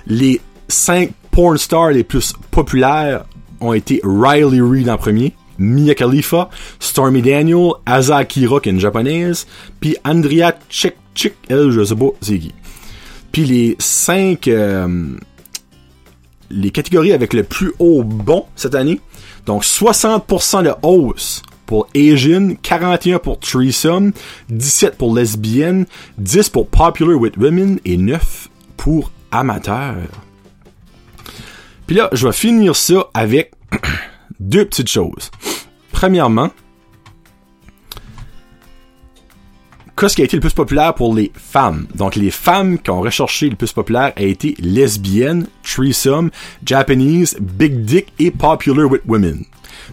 Les 0.08 0.42
cinq 0.68 1.12
porn 1.32 1.58
stars 1.58 1.92
les 1.92 2.04
plus 2.04 2.34
populaires 2.52 3.26
ont 3.62 3.74
été 3.74 4.02
Riley 4.04 4.62
Reid 4.62 4.90
en 4.90 4.98
premier, 4.98 5.34
Mia 5.58 5.94
Khalifa, 5.94 6.50
Stormy 6.80 7.22
Daniel, 7.22 7.72
Asa 7.86 8.18
Akira 8.18 8.60
qui 8.60 8.70
une 8.70 8.80
japonaise, 8.80 9.48
puis 9.80 9.98
Andrea 10.06 10.54
Chik 10.70 10.96
Chik, 11.16 11.34
elle 11.50 11.72
je 11.72 11.84
sais 11.84 11.96
pas 11.96 12.10
c'est 12.22 12.40
qui. 12.40 12.54
Puis 13.32 13.46
les 13.46 13.76
cinq 13.80 14.48
euh, 14.48 15.16
les 16.50 16.72
catégories 16.72 17.14
avec 17.14 17.34
le 17.34 17.44
plus 17.44 17.74
haut 17.80 18.04
bon 18.04 18.46
cette 18.56 18.76
année, 18.76 19.00
donc 19.46 19.64
60% 19.64 20.64
de 20.64 20.74
hausse 20.82 21.44
pour 21.66 21.88
Asian, 21.96 22.56
41 22.64 23.20
pour 23.20 23.40
threesome, 23.40 24.12
17 24.50 24.98
pour 24.98 25.16
lesbienne, 25.16 25.86
10 26.18 26.50
pour 26.50 26.68
popular 26.68 27.16
with 27.16 27.38
women 27.38 27.80
et 27.86 27.98
9 27.98 28.50
pour 28.76 29.12
amateur. 29.32 29.98
Puis 31.90 31.98
là, 31.98 32.08
je 32.12 32.28
vais 32.28 32.34
finir 32.34 32.76
ça 32.76 33.08
avec 33.16 33.52
deux 34.40 34.64
petites 34.64 34.90
choses. 34.90 35.32
Premièrement, 35.92 36.52
qu'est-ce 39.98 40.16
qui 40.16 40.22
a 40.22 40.26
été 40.26 40.38
le 40.38 40.42
plus 40.42 40.54
populaire 40.54 40.94
pour 40.94 41.16
les 41.16 41.32
femmes? 41.34 41.88
Donc, 41.96 42.16
les 42.16 42.30
femmes 42.30 42.78
qui 42.78 42.92
ont 42.92 43.02
recherché 43.02 43.50
le 43.50 43.56
plus 43.56 43.74
populaire 43.74 44.14
a 44.16 44.22
été 44.22 44.54
lesbienne, 44.60 45.48
threesome, 45.64 46.30
Japanese, 46.64 47.36
big 47.40 47.82
dick 47.86 48.14
et 48.20 48.30
popular 48.30 48.86
with 48.86 49.02
women. 49.08 49.44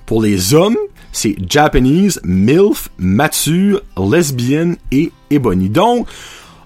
Pour 0.05 0.21
les 0.21 0.53
hommes, 0.53 0.77
c'est 1.13 1.35
Japanese, 1.49 2.21
MILF, 2.25 2.91
mature, 2.99 3.81
lesbienne 3.97 4.77
et 4.93 5.13
ebony. 5.31 5.71
Donc, 5.71 6.09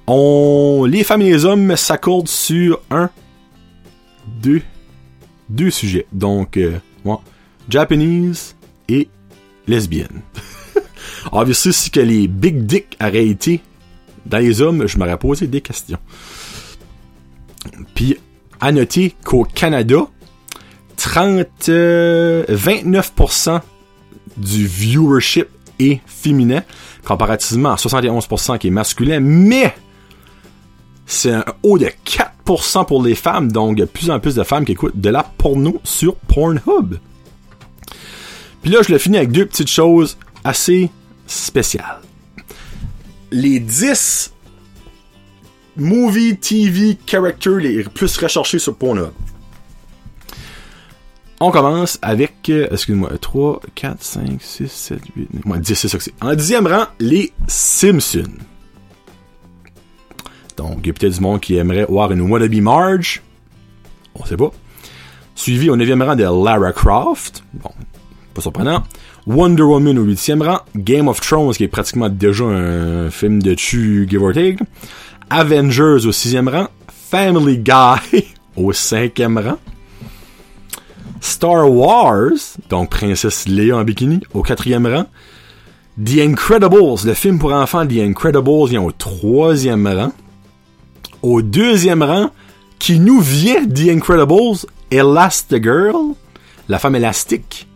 on, 0.09 0.89
les 0.91 1.05
femmes 1.05 1.22
et 1.22 1.31
les 1.31 1.45
hommes 1.45 1.76
s'accordent 1.76 2.26
sur 2.26 2.81
un, 2.91 3.11
deux, 4.43 4.62
deux 5.51 5.70
sujets. 5.70 6.07
Donc, 6.12 6.57
euh, 6.57 6.78
Japanese 7.68 8.57
et 8.88 9.09
lesbienne. 9.66 10.22
Obviously, 11.32 11.72
si 11.72 11.90
que 11.90 12.01
les 12.01 12.26
big 12.28 12.64
dick 12.64 12.96
auraient 13.01 13.28
été 13.28 13.61
dans 14.26 14.38
les 14.38 14.61
hommes, 14.61 14.86
je 14.86 14.98
m'aurais 14.98 15.18
posé 15.18 15.46
des 15.46 15.61
questions. 15.61 15.98
Puis, 17.94 18.16
à 18.61 18.72
noter 18.72 19.14
qu'au 19.24 19.44
Canada, 19.44 20.07
30, 20.96 21.46
29% 21.68 23.51
euh, 23.51 23.59
du 24.36 24.66
viewership 24.66 25.48
est 25.78 26.01
féminin, 26.07 26.62
comparativement 27.05 27.72
à 27.72 27.76
71% 27.76 28.59
qui 28.59 28.68
est 28.68 28.70
masculin, 28.70 29.20
mais 29.20 29.74
c'est 31.20 31.32
un 31.32 31.44
haut 31.62 31.76
de 31.76 31.90
4% 32.46 32.86
pour 32.86 33.02
les 33.02 33.14
femmes, 33.14 33.52
donc 33.52 33.76
de 33.76 33.84
plus 33.84 34.10
en 34.10 34.18
plus 34.20 34.34
de 34.34 34.42
femmes 34.42 34.64
qui 34.64 34.72
écoutent 34.72 34.98
de 34.98 35.10
la 35.10 35.22
porno 35.22 35.78
sur 35.84 36.16
Pornhub. 36.16 36.96
Puis 38.62 38.70
là, 38.70 38.80
je 38.82 38.90
le 38.90 38.98
finis 38.98 39.18
avec 39.18 39.30
deux 39.30 39.44
petites 39.44 39.68
choses 39.68 40.16
assez 40.44 40.90
spéciales. 41.26 42.00
Les 43.30 43.60
10 43.60 44.32
movie 45.76 46.38
TV 46.38 46.96
characters 47.06 47.58
les 47.58 47.84
plus 47.84 48.16
recherchés 48.16 48.58
sur 48.58 48.74
Pornhub. 48.74 49.12
On 51.42 51.50
commence 51.50 51.98
avec, 52.00 52.48
euh, 52.48 52.68
excuse-moi, 52.70 53.10
3, 53.20 53.60
4, 53.74 54.02
5, 54.02 54.42
6, 54.42 54.68
7, 54.70 55.00
8, 55.16 55.46
9, 55.46 55.60
10, 55.60 55.74
c'est 55.74 55.88
ça 55.88 55.98
que 55.98 56.04
c'est. 56.04 56.14
En 56.22 56.34
dixième 56.34 56.66
rang, 56.66 56.86
les 56.98 57.32
Simpsons. 57.46 58.24
Donc, 60.61 60.80
il 60.82 60.88
y 60.88 60.90
a 60.90 60.92
peut-être 60.92 61.14
du 61.14 61.20
monde 61.20 61.40
qui 61.40 61.56
aimerait 61.56 61.86
voir 61.88 62.12
une 62.12 62.20
wannabe 62.20 62.54
Marge. 62.56 63.22
On 64.14 64.26
sait 64.26 64.36
pas. 64.36 64.52
Suivi 65.34 65.70
au 65.70 65.76
9e 65.78 66.02
rang 66.02 66.14
de 66.14 66.22
Lara 66.22 66.70
Croft. 66.74 67.42
Bon, 67.54 67.70
pas 68.34 68.42
surprenant. 68.42 68.82
Wonder 69.26 69.62
Woman 69.62 69.98
au 69.98 70.04
8e 70.04 70.42
rang. 70.42 70.58
Game 70.76 71.08
of 71.08 71.18
Thrones, 71.22 71.54
qui 71.54 71.64
est 71.64 71.68
pratiquement 71.68 72.11
déjà 72.11 72.44
un 72.44 73.08
film 73.08 73.42
de 73.42 73.54
tu 73.54 74.06
give 74.06 74.22
or 74.22 74.34
take. 74.34 74.58
Avengers 75.30 76.04
au 76.04 76.11
6e 76.11 76.50
rang. 76.50 76.68
Family 77.11 77.56
Guy 77.56 78.26
au 78.56 78.70
5e 78.70 79.42
rang. 79.42 79.56
Star 81.22 81.70
Wars, 81.70 82.58
donc 82.68 82.90
Princesse 82.90 83.48
Leia 83.48 83.78
en 83.78 83.84
bikini, 83.84 84.20
au 84.34 84.42
4e 84.42 84.94
rang. 84.94 85.06
The 85.96 86.18
Incredibles, 86.18 87.06
le 87.06 87.14
film 87.14 87.38
pour 87.38 87.54
enfants 87.54 87.86
The 87.86 88.00
Incredibles 88.00 88.68
vient 88.68 88.82
au 88.82 88.92
troisième 88.92 89.86
rang. 89.86 90.12
Au 91.22 91.42
deuxième 91.42 92.02
rang, 92.02 92.30
qui 92.78 92.98
nous 92.98 93.20
vient 93.20 93.66
The 93.66 93.88
Incredibles, 93.90 94.66
Elastigirl, 94.90 96.14
la 96.68 96.78
femme 96.78 96.96
élastique. 96.96 97.68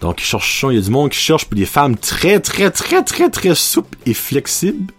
Donc, 0.00 0.22
il 0.22 0.74
y 0.74 0.78
a 0.78 0.80
du 0.80 0.90
monde 0.90 1.10
qui 1.10 1.18
cherche 1.18 1.44
pour 1.44 1.56
des 1.56 1.66
femmes 1.66 1.96
très, 1.96 2.40
très, 2.40 2.70
très, 2.70 3.04
très, 3.04 3.28
très 3.28 3.54
souples 3.54 3.98
et 4.06 4.14
flexibles. 4.14 4.92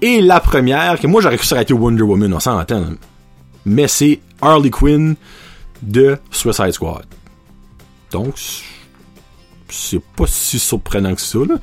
Et 0.00 0.20
la 0.20 0.40
première, 0.40 0.98
que 0.98 1.06
moi 1.06 1.20
j'aurais 1.20 1.36
cru 1.36 1.46
ça 1.46 1.60
été 1.62 1.72
Wonder 1.72 2.02
Woman, 2.02 2.32
on 2.34 2.40
s'entend. 2.40 2.94
Mais 3.64 3.88
c'est 3.88 4.20
Harley 4.40 4.70
Quinn 4.70 5.14
de 5.82 6.18
Suicide 6.30 6.72
Squad. 6.72 7.06
Donc, 8.10 8.34
c'est 9.68 10.02
pas 10.16 10.26
si 10.26 10.58
surprenant 10.58 11.14
que 11.14 11.20
ça, 11.20 11.38
là. 11.38 11.56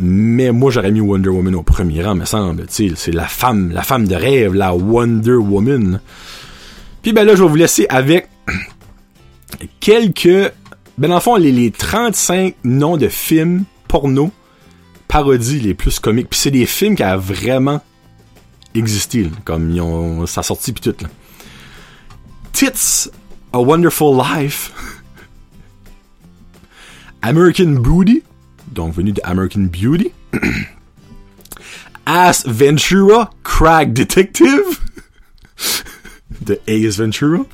Mais 0.00 0.52
moi, 0.52 0.70
j'aurais 0.70 0.90
mis 0.90 1.00
Wonder 1.00 1.28
Woman 1.28 1.54
au 1.54 1.62
premier 1.62 2.02
rang, 2.02 2.14
me 2.14 2.24
semble. 2.24 2.66
C'est 2.68 3.12
la 3.12 3.26
femme, 3.26 3.70
la 3.70 3.82
femme 3.82 4.06
de 4.06 4.14
rêve, 4.14 4.54
la 4.54 4.74
Wonder 4.74 5.34
Woman. 5.34 6.00
Puis 7.02 7.12
ben 7.12 7.24
là, 7.24 7.34
je 7.34 7.42
vais 7.42 7.48
vous 7.48 7.56
laisser 7.56 7.86
avec 7.88 8.28
quelques... 9.80 10.52
Ben 10.98 11.08
dans 11.08 11.14
le 11.14 11.20
fond, 11.20 11.36
les, 11.36 11.52
les 11.52 11.70
35 11.70 12.54
noms 12.64 12.96
de 12.96 13.08
films 13.08 13.64
porno 13.88 14.30
parodies 15.12 15.60
les 15.60 15.74
plus 15.74 15.98
comiques. 15.98 16.30
Puis 16.30 16.40
c'est 16.40 16.50
des 16.50 16.64
films 16.64 16.96
qui 16.96 17.04
ont 17.04 17.18
vraiment 17.18 17.82
existé, 18.74 19.30
comme 19.44 19.70
ils 19.70 19.80
ont 19.82 20.26
sa 20.26 20.42
sortie 20.42 20.72
puis 20.72 20.90
tout. 20.90 21.06
Tits, 22.52 23.10
A 23.52 23.58
Wonderful 23.60 24.16
Life, 24.16 24.72
American 27.22 27.72
Booty, 27.72 28.22
donc 28.72 28.94
venu 28.94 29.12
de 29.12 29.20
American 29.24 29.68
Beauty, 29.70 30.12
Ass 32.06 32.44
Ventura, 32.46 33.30
Crack 33.44 33.92
Detective, 33.92 34.78
de 36.40 36.58
Ace 36.66 36.98
Ventura, 36.98 37.44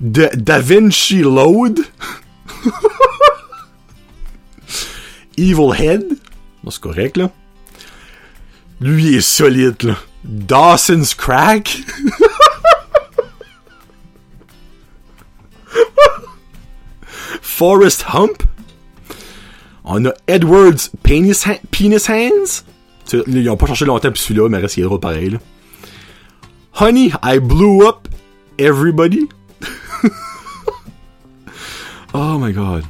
de 0.00 0.28
Da 0.34 0.60
Vinci 0.60 1.22
Load, 1.22 1.78
Evil 5.38 5.72
Head, 5.78 6.18
c'est 6.70 6.80
correct, 6.80 7.16
là. 7.16 7.30
Lui, 8.80 9.14
est 9.14 9.20
solide, 9.20 9.82
là. 9.82 9.96
Dawson's 10.24 11.14
Crack. 11.14 11.76
Forest 17.40 18.04
Hump. 18.08 18.42
On 19.84 20.06
a 20.06 20.12
Edward's 20.26 20.90
Penis, 21.02 21.44
penis 21.70 22.08
Hands? 22.08 22.64
Ils 23.26 23.50
ont 23.50 23.56
pas 23.56 23.66
cherché 23.66 23.84
longtemps 23.84 24.10
pour 24.10 24.18
celui-là, 24.18 24.48
mais 24.48 24.58
reste, 24.58 24.76
il 24.76 24.84
est 24.84 24.98
pareil. 24.98 25.38
Honey, 26.80 27.12
I 27.22 27.38
blew 27.38 27.86
up 27.86 28.08
everybody. 28.58 29.28
oh 32.14 32.38
my 32.38 32.52
god. 32.52 32.84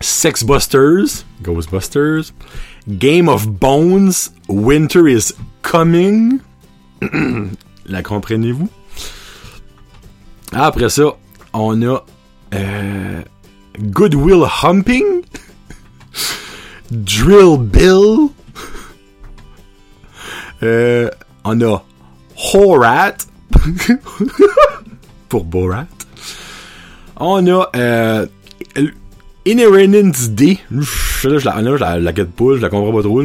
Sexbusters, 0.00 1.24
Ghostbusters, 1.42 2.32
Game 2.98 3.28
of 3.28 3.58
Bones, 3.58 4.30
Winter 4.48 5.08
is 5.08 5.32
Coming. 5.62 6.40
La 7.86 8.02
comprenez-vous? 8.02 8.68
Après 10.52 10.88
ça, 10.88 11.16
on 11.52 11.82
a 11.82 12.04
euh, 12.54 13.22
Goodwill 13.80 14.44
Humping, 14.62 15.22
Drill 16.90 17.58
Bill, 17.58 18.28
euh, 20.62 21.10
on 21.44 21.60
a 21.60 21.82
Horat 22.52 23.16
pour 25.28 25.44
Borat. 25.44 25.86
On 27.16 27.46
a 27.46 27.70
euh, 27.76 28.26
D. 29.46 30.58
Là, 30.70 30.82
je 31.22 31.44
la, 31.44 31.62
là, 31.62 31.70
je 31.76 31.80
la, 31.80 31.98
la 31.98 32.12
je 32.14 32.60
la 32.60 32.68
comprends 32.68 32.92
pas 32.92 33.02
trop. 33.02 33.22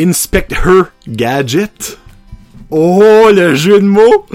Inspect 0.00 0.48
Her 0.50 0.92
Gadget. 1.06 1.98
Oh, 2.70 3.30
le 3.32 3.54
jeu 3.54 3.80
de 3.80 3.86
mots! 3.86 4.26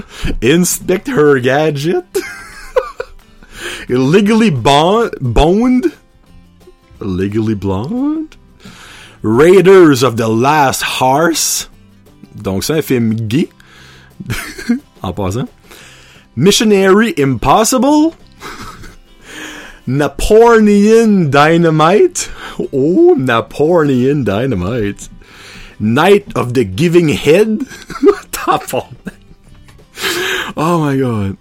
Inspect 0.42 1.08
Her 1.08 1.40
Gadget. 1.40 2.04
Legally 3.88 4.50
bond, 4.50 5.10
Boned. 5.20 5.92
Legally 7.00 7.54
Blonde. 7.54 8.36
Raiders 9.22 10.02
of 10.02 10.16
the 10.16 10.28
Last 10.28 10.82
Horse. 10.82 11.68
Donc, 12.34 12.64
c'est 12.64 12.78
un 12.78 12.82
film 12.82 13.14
gay. 13.28 13.48
en 15.02 15.12
passant. 15.12 15.48
Missionary 16.36 17.14
Impossible. 17.18 18.14
Napoleon 19.86 21.30
Dynamite. 21.30 22.30
Oh, 22.72 23.14
Napoleon 23.16 24.22
Dynamite. 24.22 25.08
Night 25.80 26.36
of 26.36 26.54
the 26.54 26.64
Giving 26.64 27.08
Head. 27.08 27.60
Top 28.32 28.64
Oh 30.56 30.80
my 30.80 30.96
god. 30.96 31.36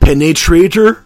Penetrator 0.00 1.02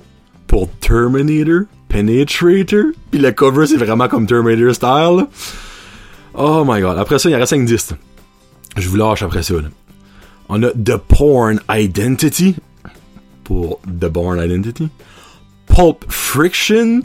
pour 0.46 0.68
Terminator. 0.80 1.68
Penetrator? 1.88 2.92
Puis 3.10 3.20
le 3.20 3.32
cover, 3.32 3.66
c'est 3.66 3.76
vraiment 3.76 4.08
comme 4.08 4.26
Terminator 4.26 4.74
style. 4.74 5.26
Oh 6.34 6.64
my 6.66 6.80
god. 6.80 6.98
Après 6.98 7.18
ça, 7.18 7.28
il 7.28 7.32
y 7.32 7.34
a 7.34 7.46
5 7.46 7.64
disques. 7.64 7.94
Je 8.76 8.88
vous 8.88 8.96
lâche 8.96 9.22
après 9.22 9.42
ça. 9.42 9.54
On 10.48 10.62
a 10.62 10.70
The 10.70 10.96
Porn 10.96 11.60
Identity. 11.70 12.56
Pour 13.44 13.80
The 13.86 14.06
Born 14.06 14.38
Identity. 14.38 14.88
Pulp 15.68 16.04
Friction, 16.08 17.02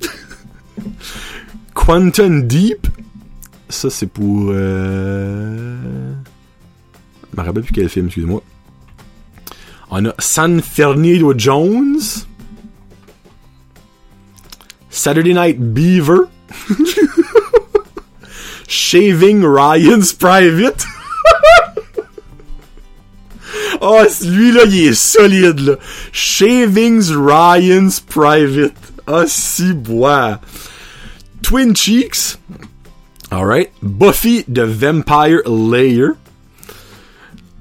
Quantum 1.74 2.46
Deep, 2.46 2.86
ça 3.68 3.90
c'est 3.90 4.06
pour... 4.06 4.50
Euh... 4.50 6.12
Je 7.32 7.40
me 7.40 7.44
rappelle 7.44 7.62
plus 7.62 7.72
quel 7.72 7.88
film, 7.88 8.06
excusez-moi. 8.06 8.42
On 9.90 10.04
a 10.06 10.14
San 10.18 10.60
Fernando 10.60 11.34
Jones, 11.36 11.98
Saturday 14.90 15.32
Night 15.32 15.72
Beaver, 15.72 16.28
Shaving 18.66 19.42
Ryan's 19.42 20.12
Private. 20.12 20.84
Oh, 23.82 24.04
lui-là, 24.22 24.64
il 24.66 24.88
est 24.88 24.94
solide, 24.94 25.60
là. 25.60 25.76
Shavings 26.12 27.10
Ryan's 27.12 28.00
Private. 28.00 28.74
Ah, 29.06 29.26
si, 29.26 29.72
bois. 29.72 30.38
Twin 31.42 31.74
Cheeks. 31.74 32.36
Alright. 33.32 33.72
Buffy 33.82 34.42
the 34.42 34.66
Vampire 34.66 35.42
Layer. 35.46 36.18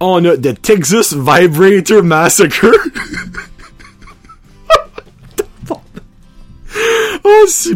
On 0.01 0.25
a 0.25 0.35
The 0.35 0.53
Texas 0.53 1.13
Vibrator 1.13 2.03
Massacre. 2.03 2.73
oh, 7.29 7.45
si. 7.47 7.75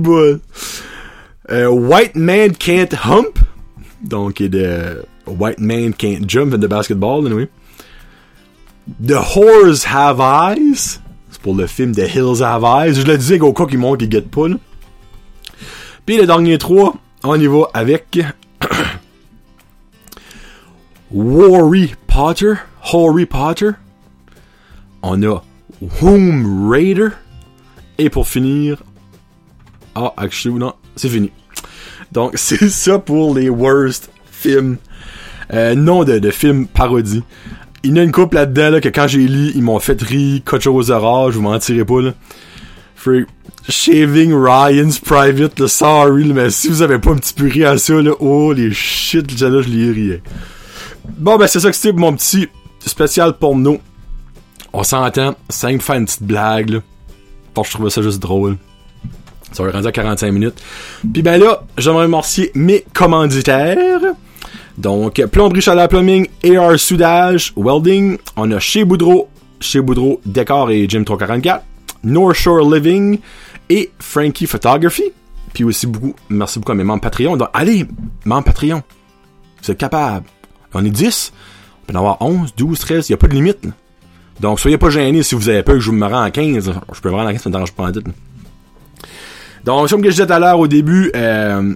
Euh, 1.50 1.68
White 1.68 2.16
Man 2.16 2.56
Can't 2.56 2.94
Hump. 3.06 3.40
Donc, 4.02 4.40
il 4.40 4.56
White 5.26 5.60
Man 5.60 5.94
Can't 5.94 6.28
Jump 6.28 6.54
in 6.54 6.60
the 6.60 6.68
basketball, 6.68 7.26
anyway. 7.26 7.50
The 9.00 9.36
Whores 9.36 9.86
Have 9.86 10.20
Eyes. 10.20 11.00
C'est 11.30 11.42
pour 11.42 11.56
le 11.56 11.68
film 11.68 11.94
The 11.94 12.14
Hills 12.14 12.42
Have 12.42 12.64
Eyes. 12.64 12.96
Je 12.96 13.06
le 13.06 13.18
disais, 13.18 13.38
Goku 13.38 13.66
qui 13.66 13.78
monte 13.78 14.04
pas, 14.30 14.48
Puis 16.06 16.18
le 16.18 16.26
dernier 16.26 16.58
trois, 16.58 16.96
on 17.24 17.40
y 17.40 17.48
va 17.48 17.70
avec 17.74 18.20
Worry 21.12 21.94
Potter. 22.08 22.56
Harry 22.82 23.26
Potter. 23.26 23.72
On 25.02 25.24
a 25.24 25.42
Womb 26.02 26.70
Raider. 26.70 27.10
Et 27.98 28.10
pour 28.10 28.28
finir. 28.28 28.84
Ah, 29.96 30.14
actually, 30.18 30.56
non, 30.56 30.74
c'est 30.96 31.10
fini. 31.10 31.32
Donc, 32.12 32.34
c'est 32.36 32.70
ça 32.70 33.00
pour 33.00 33.36
les 33.36 33.50
worst 33.50 34.10
films. 34.32 34.78
Euh, 35.54 35.76
nom 35.76 36.04
de, 36.04 36.20
de 36.20 36.32
films 36.32 36.68
parodie. 36.68 37.24
Il 37.84 37.92
y 37.92 37.94
en 37.94 37.98
a 37.98 38.04
une 38.04 38.12
couple 38.12 38.36
là-dedans 38.36 38.70
là, 38.72 38.82
que 38.82 38.90
quand 38.90 39.08
j'ai 39.08 39.28
lu, 39.28 39.52
ils 39.56 39.62
m'ont 39.62 39.80
fait 39.80 40.02
rire, 40.02 40.42
coach 40.46 40.68
aux 40.68 40.90
horreurs, 40.90 41.32
je 41.32 41.38
vous 41.38 41.44
mentirai 41.44 41.84
pas 41.84 42.02
là. 42.02 42.14
Freak. 42.96 43.28
Shaving 43.70 44.34
Ryan's 44.34 45.00
Private, 45.00 45.58
le 45.60 45.68
sorry, 45.68 46.26
mais 46.34 46.50
si 46.50 46.68
vous 46.68 46.82
avez 46.82 47.00
pas 47.00 47.12
un 47.12 47.16
petit 47.16 47.34
peu 47.34 47.48
ri 47.48 47.64
à 47.64 47.78
ça, 47.78 47.94
là, 47.94 48.12
oh 48.20 48.52
les 48.52 48.74
shit, 48.74 49.40
là, 49.40 49.62
je 49.62 49.70
l'ai 49.70 49.92
ri. 49.92 50.22
Bon, 51.18 51.38
ben 51.38 51.48
c'est 51.48 51.62
ça 51.62 51.70
que 51.70 51.76
c'était 51.76 51.98
mon 51.98 52.14
petit 52.14 52.50
spécial 52.86 53.38
porno. 53.38 53.80
On 54.74 54.84
s'entend, 54.84 55.36
me 55.64 55.80
fait 55.80 55.98
une 55.98 56.06
petite 56.06 56.24
blague, 56.24 56.72
là. 56.72 56.80
Je 57.56 57.70
trouvais 57.70 57.90
ça 57.90 58.02
juste 58.02 58.20
drôle. 58.20 58.58
Ça 59.54 59.64
va 59.64 59.72
rendre 59.72 59.88
à 59.88 59.92
45 59.92 60.32
minutes. 60.32 60.62
Puis 61.14 61.22
ben 61.22 61.40
là, 61.40 61.64
j'aimerais 61.78 62.06
remercier 62.06 62.52
mes 62.56 62.84
commanditaires. 62.94 64.02
Donc, 64.78 65.24
plomberie 65.28 65.62
chaleur 65.62 65.88
plumbing, 65.88 66.28
AR 66.44 66.80
soudage, 66.80 67.54
welding. 67.56 68.18
On 68.36 68.52
a 68.52 68.60
chez 68.60 68.84
Boudreau, 68.84 69.30
chez 69.60 69.82
Boudreau, 69.82 70.20
décor 70.26 70.72
et 70.72 70.88
Gym 70.90 71.06
344. 71.06 71.64
North 72.04 72.36
Shore 72.36 72.70
Living 72.70 73.20
et 73.70 73.92
Frankie 74.00 74.48
Photography. 74.48 75.12
Puis 75.54 75.64
aussi 75.64 75.86
beaucoup, 75.86 76.16
merci 76.30 76.60
beaucoup 76.60 76.72
à 76.72 76.76
mes 76.76 76.84
membres 76.84 77.02
Patreon. 77.02 77.38
Donc, 77.38 77.50
allez, 77.54 77.86
membres 78.26 78.46
Patreon. 78.46 78.82
Vous 79.62 79.72
êtes 79.72 79.78
capables. 79.78 80.26
On 80.74 80.84
est 80.84 80.90
10. 80.90 81.32
On 81.84 81.92
peut 81.92 81.98
en 81.98 82.00
avoir 82.00 82.22
11, 82.22 82.56
12, 82.58 82.80
13. 82.80 83.10
Il 83.10 83.12
n'y 83.12 83.14
a 83.14 83.18
pas 83.18 83.28
de 83.28 83.34
limite. 83.34 83.68
Donc, 84.40 84.60
soyez 84.60 84.80
pas 84.80 84.90
gênés 84.90 85.22
si 85.22 85.36
vous 85.36 85.48
avez 85.50 85.62
peur 85.62 85.76
que 85.76 85.82
je 85.82 85.92
me 85.92 86.06
rends 86.06 86.24
à 86.24 86.32
15. 86.32 86.74
Je 86.92 87.02
peux 87.02 87.10
me 87.10 87.16
rendre 87.16 87.28
à 87.28 87.34
15, 87.34 87.44
ça 87.44 87.50
me 87.50 87.54
dérange 87.54 87.72
pas 87.72 87.84
en 87.84 87.92
tête. 87.92 88.06
Donc, 89.66 89.90
comme 89.90 90.04
je 90.04 90.10
disais 90.10 90.26
tout 90.26 90.34
à 90.34 90.40
l'heure 90.40 90.60
au 90.60 90.68
début, 90.68 91.12
euh, 91.16 91.74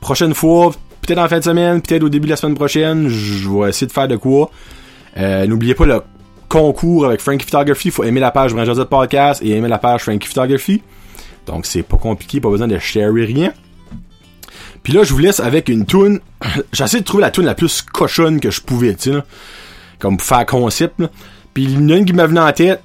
prochaine 0.00 0.34
fois, 0.34 0.72
peut-être 1.00 1.18
en 1.18 1.28
fin 1.28 1.38
de 1.38 1.44
semaine, 1.44 1.80
peut-être 1.80 2.02
au 2.02 2.08
début 2.08 2.26
de 2.26 2.30
la 2.30 2.36
semaine 2.36 2.54
prochaine, 2.54 3.08
je 3.08 3.48
vais 3.48 3.70
essayer 3.70 3.86
de 3.86 3.92
faire 3.92 4.08
de 4.08 4.16
quoi. 4.16 4.50
Euh, 5.16 5.46
N'oubliez 5.46 5.74
pas 5.74 5.86
le 5.86 6.02
concours 6.48 7.06
avec 7.06 7.20
Frankie 7.20 7.46
Photography. 7.46 7.88
Il 7.88 7.90
faut 7.92 8.04
aimer 8.04 8.20
la 8.20 8.30
page 8.30 8.52
Brand 8.52 8.66
Josette 8.66 8.88
Podcast 8.88 9.40
et 9.42 9.50
aimer 9.52 9.68
la 9.68 9.78
page 9.78 10.02
Frankie 10.02 10.28
Photography. 10.28 10.82
Donc, 11.46 11.64
c'est 11.64 11.82
pas 11.82 11.96
compliqué, 11.96 12.40
pas 12.40 12.50
besoin 12.50 12.68
de 12.68 12.78
share 12.78 13.12
rien. 13.12 13.52
Puis 14.82 14.92
là, 14.92 15.02
je 15.04 15.12
vous 15.12 15.18
laisse 15.18 15.40
avec 15.40 15.68
une 15.68 15.86
tune. 15.86 16.20
J'essaie 16.72 17.00
de 17.00 17.04
trouver 17.04 17.22
la 17.22 17.30
tune 17.30 17.44
la 17.44 17.54
plus 17.54 17.82
cochonne 17.82 18.40
que 18.40 18.50
je 18.50 18.60
pouvais, 18.60 18.94
tu 18.94 19.12
sais, 19.12 19.18
Comme 19.98 20.18
pour 20.18 20.26
faire 20.26 20.44
concept. 20.44 21.02
Puis 21.54 21.64
il 21.64 21.72
y 21.72 21.76
en 21.78 21.88
a 21.88 21.96
une 21.96 22.04
qui 22.04 22.12
m'a 22.12 22.26
venu 22.26 22.40
en 22.40 22.52
tête. 22.52 22.82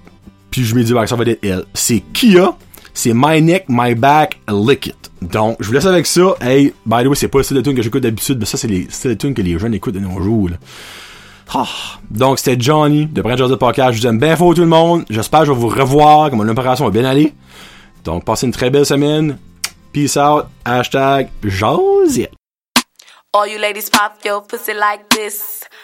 Puis 0.52 0.64
je 0.64 0.74
me 0.76 0.84
dis, 0.84 0.94
bah, 0.94 1.06
ça 1.06 1.16
va 1.16 1.26
être 1.26 1.44
elle. 1.44 1.66
C'est 1.74 2.00
Kia 2.14 2.56
c'est 2.98 3.14
My 3.14 3.42
Neck, 3.44 3.66
My 3.70 3.94
Back, 3.94 4.40
Lick 4.50 4.88
It. 4.88 5.12
Donc, 5.22 5.58
je 5.60 5.68
vous 5.68 5.74
laisse 5.74 5.86
avec 5.86 6.08
ça. 6.08 6.36
Hey, 6.42 6.74
by 6.84 7.04
the 7.04 7.08
way, 7.08 7.16
c'est 7.16 7.28
pas 7.28 7.38
le 7.38 7.44
style 7.44 7.58
de 7.58 7.62
tune 7.62 7.76
que 7.76 7.84
j'écoute 7.84 8.02
d'habitude, 8.02 8.40
mais 8.40 8.46
ça, 8.46 8.58
c'est 8.58 8.68
les 8.68 8.88
styles 8.90 9.12
de 9.12 9.16
tune 9.16 9.36
que 9.36 9.42
les 9.44 9.58
jeunes 9.60 9.76
écoutent 9.76 9.94
de 9.94 10.00
nos 10.00 10.20
jours. 10.20 10.50
Ah. 11.54 11.68
Donc, 12.10 12.40
c'était 12.40 12.60
Johnny 12.60 13.06
de 13.06 13.22
Brand 13.22 13.38
Joseph 13.38 13.60
Podcast. 13.60 13.94
Je 13.94 14.02
vous 14.02 14.08
aime 14.08 14.20
bien 14.20 14.36
fort 14.36 14.56
tout 14.56 14.62
le 14.62 14.68
monde. 14.68 15.06
J'espère 15.12 15.42
que 15.42 15.46
je 15.46 15.52
vais 15.52 15.58
vous 15.58 15.68
revoir, 15.68 16.32
que 16.32 16.36
mon 16.36 16.48
opération 16.48 16.86
va 16.86 16.92
bien 16.92 17.06
aller. 17.06 17.34
Donc, 18.04 18.26
passez 18.26 18.48
une 18.48 18.52
très 18.52 18.72
belle 18.72 18.86
semaine. 18.86 19.38
Peace 19.94 20.18
out. 20.18 20.46
Hashtag 20.66 21.30
Josette. 21.44 22.34
All 23.32 23.48
you 23.48 23.60
ladies 23.60 23.92
pop 23.92 24.14
your 24.26 24.42
pussy 24.42 24.74
like 24.74 25.08
this. 25.10 25.67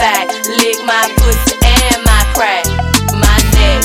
back, 0.00 0.26
lick 0.48 0.80
my 0.88 1.04
pussy 1.20 1.60
and 1.60 2.00
my 2.08 2.24
crack. 2.32 2.64
My 3.20 3.36
neck, 3.52 3.84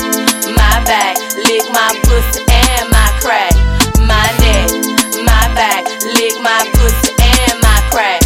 my 0.56 0.74
back, 0.88 1.20
lick 1.36 1.64
my 1.76 1.92
pussy 2.08 2.40
and 2.48 2.88
my 2.88 3.08
crack. 3.20 3.52
My 4.00 4.24
neck, 4.40 4.72
my 5.28 5.44
back, 5.52 5.84
lick 6.16 6.34
my 6.40 6.64
pussy 6.72 7.12
and 7.20 7.60
my 7.60 7.78
crack. 7.92 8.22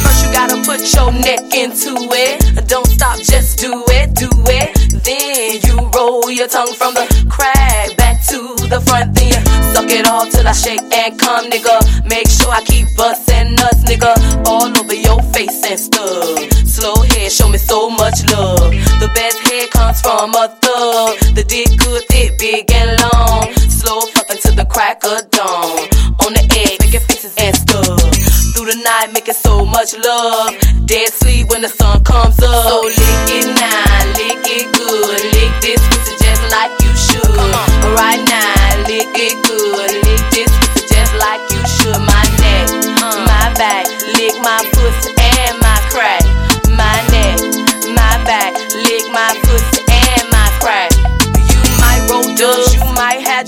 First 0.00 0.24
you 0.24 0.32
gotta 0.32 0.56
put 0.64 0.80
your 0.96 1.12
neck 1.12 1.52
into 1.52 1.92
it. 2.16 2.66
Don't 2.66 2.86
stop, 2.86 3.18
just 3.18 3.58
do 3.58 3.84
it, 3.88 4.14
do 4.14 4.30
it. 4.48 4.72
Then 5.04 5.60
you 5.68 5.90
roll 5.94 6.30
your 6.30 6.48
tongue 6.48 6.72
from 6.72 6.94
the 6.94 7.04
crack 7.28 7.94
back 7.98 8.24
to 8.28 8.56
the 8.72 8.80
front. 8.80 9.14
Then 9.14 9.28
you 9.28 9.40
suck 9.74 9.90
it 9.90 10.06
all 10.06 10.24
till 10.30 10.48
I 10.48 10.52
shake 10.52 10.80
and 10.80 11.18
come, 11.20 11.50
nigga. 11.50 12.08
Make 12.08 12.28
sure 12.28 12.50
I 12.50 12.62
keep 12.64 12.86
bustin' 12.96 13.54
nuts, 13.56 13.84
nigga, 13.84 14.16
all 14.46 14.70
show 17.32 17.48
me 17.48 17.56
so 17.56 17.88
much 17.88 18.20
love. 18.28 18.70
The 19.00 19.08
best 19.14 19.38
head 19.48 19.70
comes 19.70 20.00
from 20.02 20.34
a 20.36 20.48
thug. 20.60 21.16
The 21.32 21.44
dick 21.44 21.78
good, 21.78 22.04
thick, 22.08 22.38
big 22.38 22.70
and 22.70 23.00
long. 23.00 23.52
Slow 23.72 24.00
fucking 24.12 24.36
to 24.44 24.50
the 24.52 24.66
crack 24.66 25.02
of 25.04 25.30
dawn. 25.30 25.88
On 26.28 26.32
the 26.36 26.44
edge, 26.44 26.76
making 26.84 27.00
faces 27.08 27.34
and 27.40 27.56
stuff. 27.56 28.04
Through 28.52 28.68
the 28.68 28.78
night, 28.84 29.12
making 29.14 29.34
so 29.34 29.64
much 29.64 29.96
love. 29.96 30.52
Dead 30.84 31.08
sleep 31.08 31.48
when 31.48 31.62
the 31.62 31.72
sun 31.72 32.04
comes 32.04 32.36
up. 32.44 32.68
So 32.68 32.84
lick 32.84 33.28
it 33.40 33.48
now, 33.56 34.12
lick 34.20 34.44
it 34.52 34.68
good. 34.76 35.20
Lick 35.32 35.52
this 35.64 35.80
pussy 35.88 36.14
just 36.20 36.44
like 36.52 36.72
you 36.84 36.92
should. 36.92 37.32
Right 37.96 38.20
now, 38.28 38.84
lick 38.84 39.08
it 39.16 39.36
good. 39.48 39.91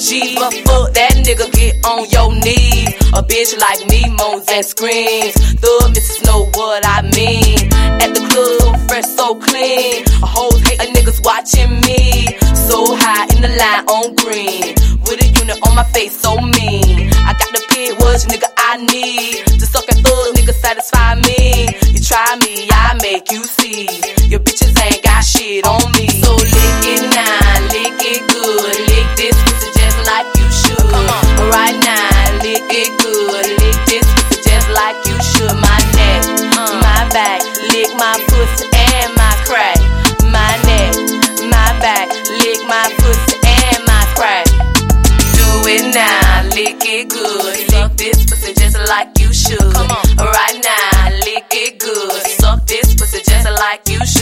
But 0.05 0.53
fuck 0.69 0.93
that 0.93 1.17
nigga, 1.25 1.49
get 1.53 1.81
on 1.87 2.05
your 2.13 2.29
knees. 2.45 2.93
A 3.17 3.25
bitch 3.25 3.57
like 3.57 3.81
me 3.89 4.05
moans 4.13 4.45
and 4.53 4.65
screams. 4.65 5.33
The 5.33 5.93
missus 5.95 6.21
know 6.25 6.45
what 6.53 6.85
I 6.85 7.01
mean. 7.17 7.73
At 8.05 8.13
the 8.13 8.21
club, 8.29 8.77
fresh, 8.87 9.07
so 9.07 9.35
clean. 9.37 10.05
A 10.21 10.27
hoes 10.27 10.61
hate 10.61 10.77
a 10.77 10.93
niggas 10.93 11.25
watching 11.25 11.81
me. 11.89 12.37
So 12.53 12.85
high 13.01 13.25
in 13.33 13.41
the 13.41 13.49
line 13.49 13.85
on 13.89 14.15
green. 14.21 14.77
With 15.09 15.25
a 15.25 15.29
unit 15.41 15.57
on 15.65 15.75
my 15.75 15.85
face, 15.85 16.21
so 16.21 16.37
mean. 16.37 17.09
I 17.25 17.33
got 17.41 17.49
the 17.57 17.65
pit 17.73 17.97
was 17.97 18.27
nigga 18.27 18.53
I 18.59 18.77
need. 18.85 19.41
To 19.57 19.65
suck 19.65 19.89
and 19.89 20.05
thug, 20.05 20.37
nigga 20.37 20.53
satisfy 20.53 21.15
me. 21.25 21.73
You 21.97 22.01
try 22.05 22.37
me, 22.45 22.69
I 22.69 22.99
make 23.01 23.33
you 23.33 23.43
see. 23.43 23.89
Your 24.29 24.41
bitches 24.41 24.77
ain't 24.85 25.03
got 25.03 25.25
shit 25.25 25.65
on 25.65 25.81
me. 25.97 26.13
So 26.21 26.37
lick 26.37 26.85
it 26.93 27.09
now, 27.09 27.73
lick 27.73 27.97
it 28.05 28.21
good. 28.29 28.94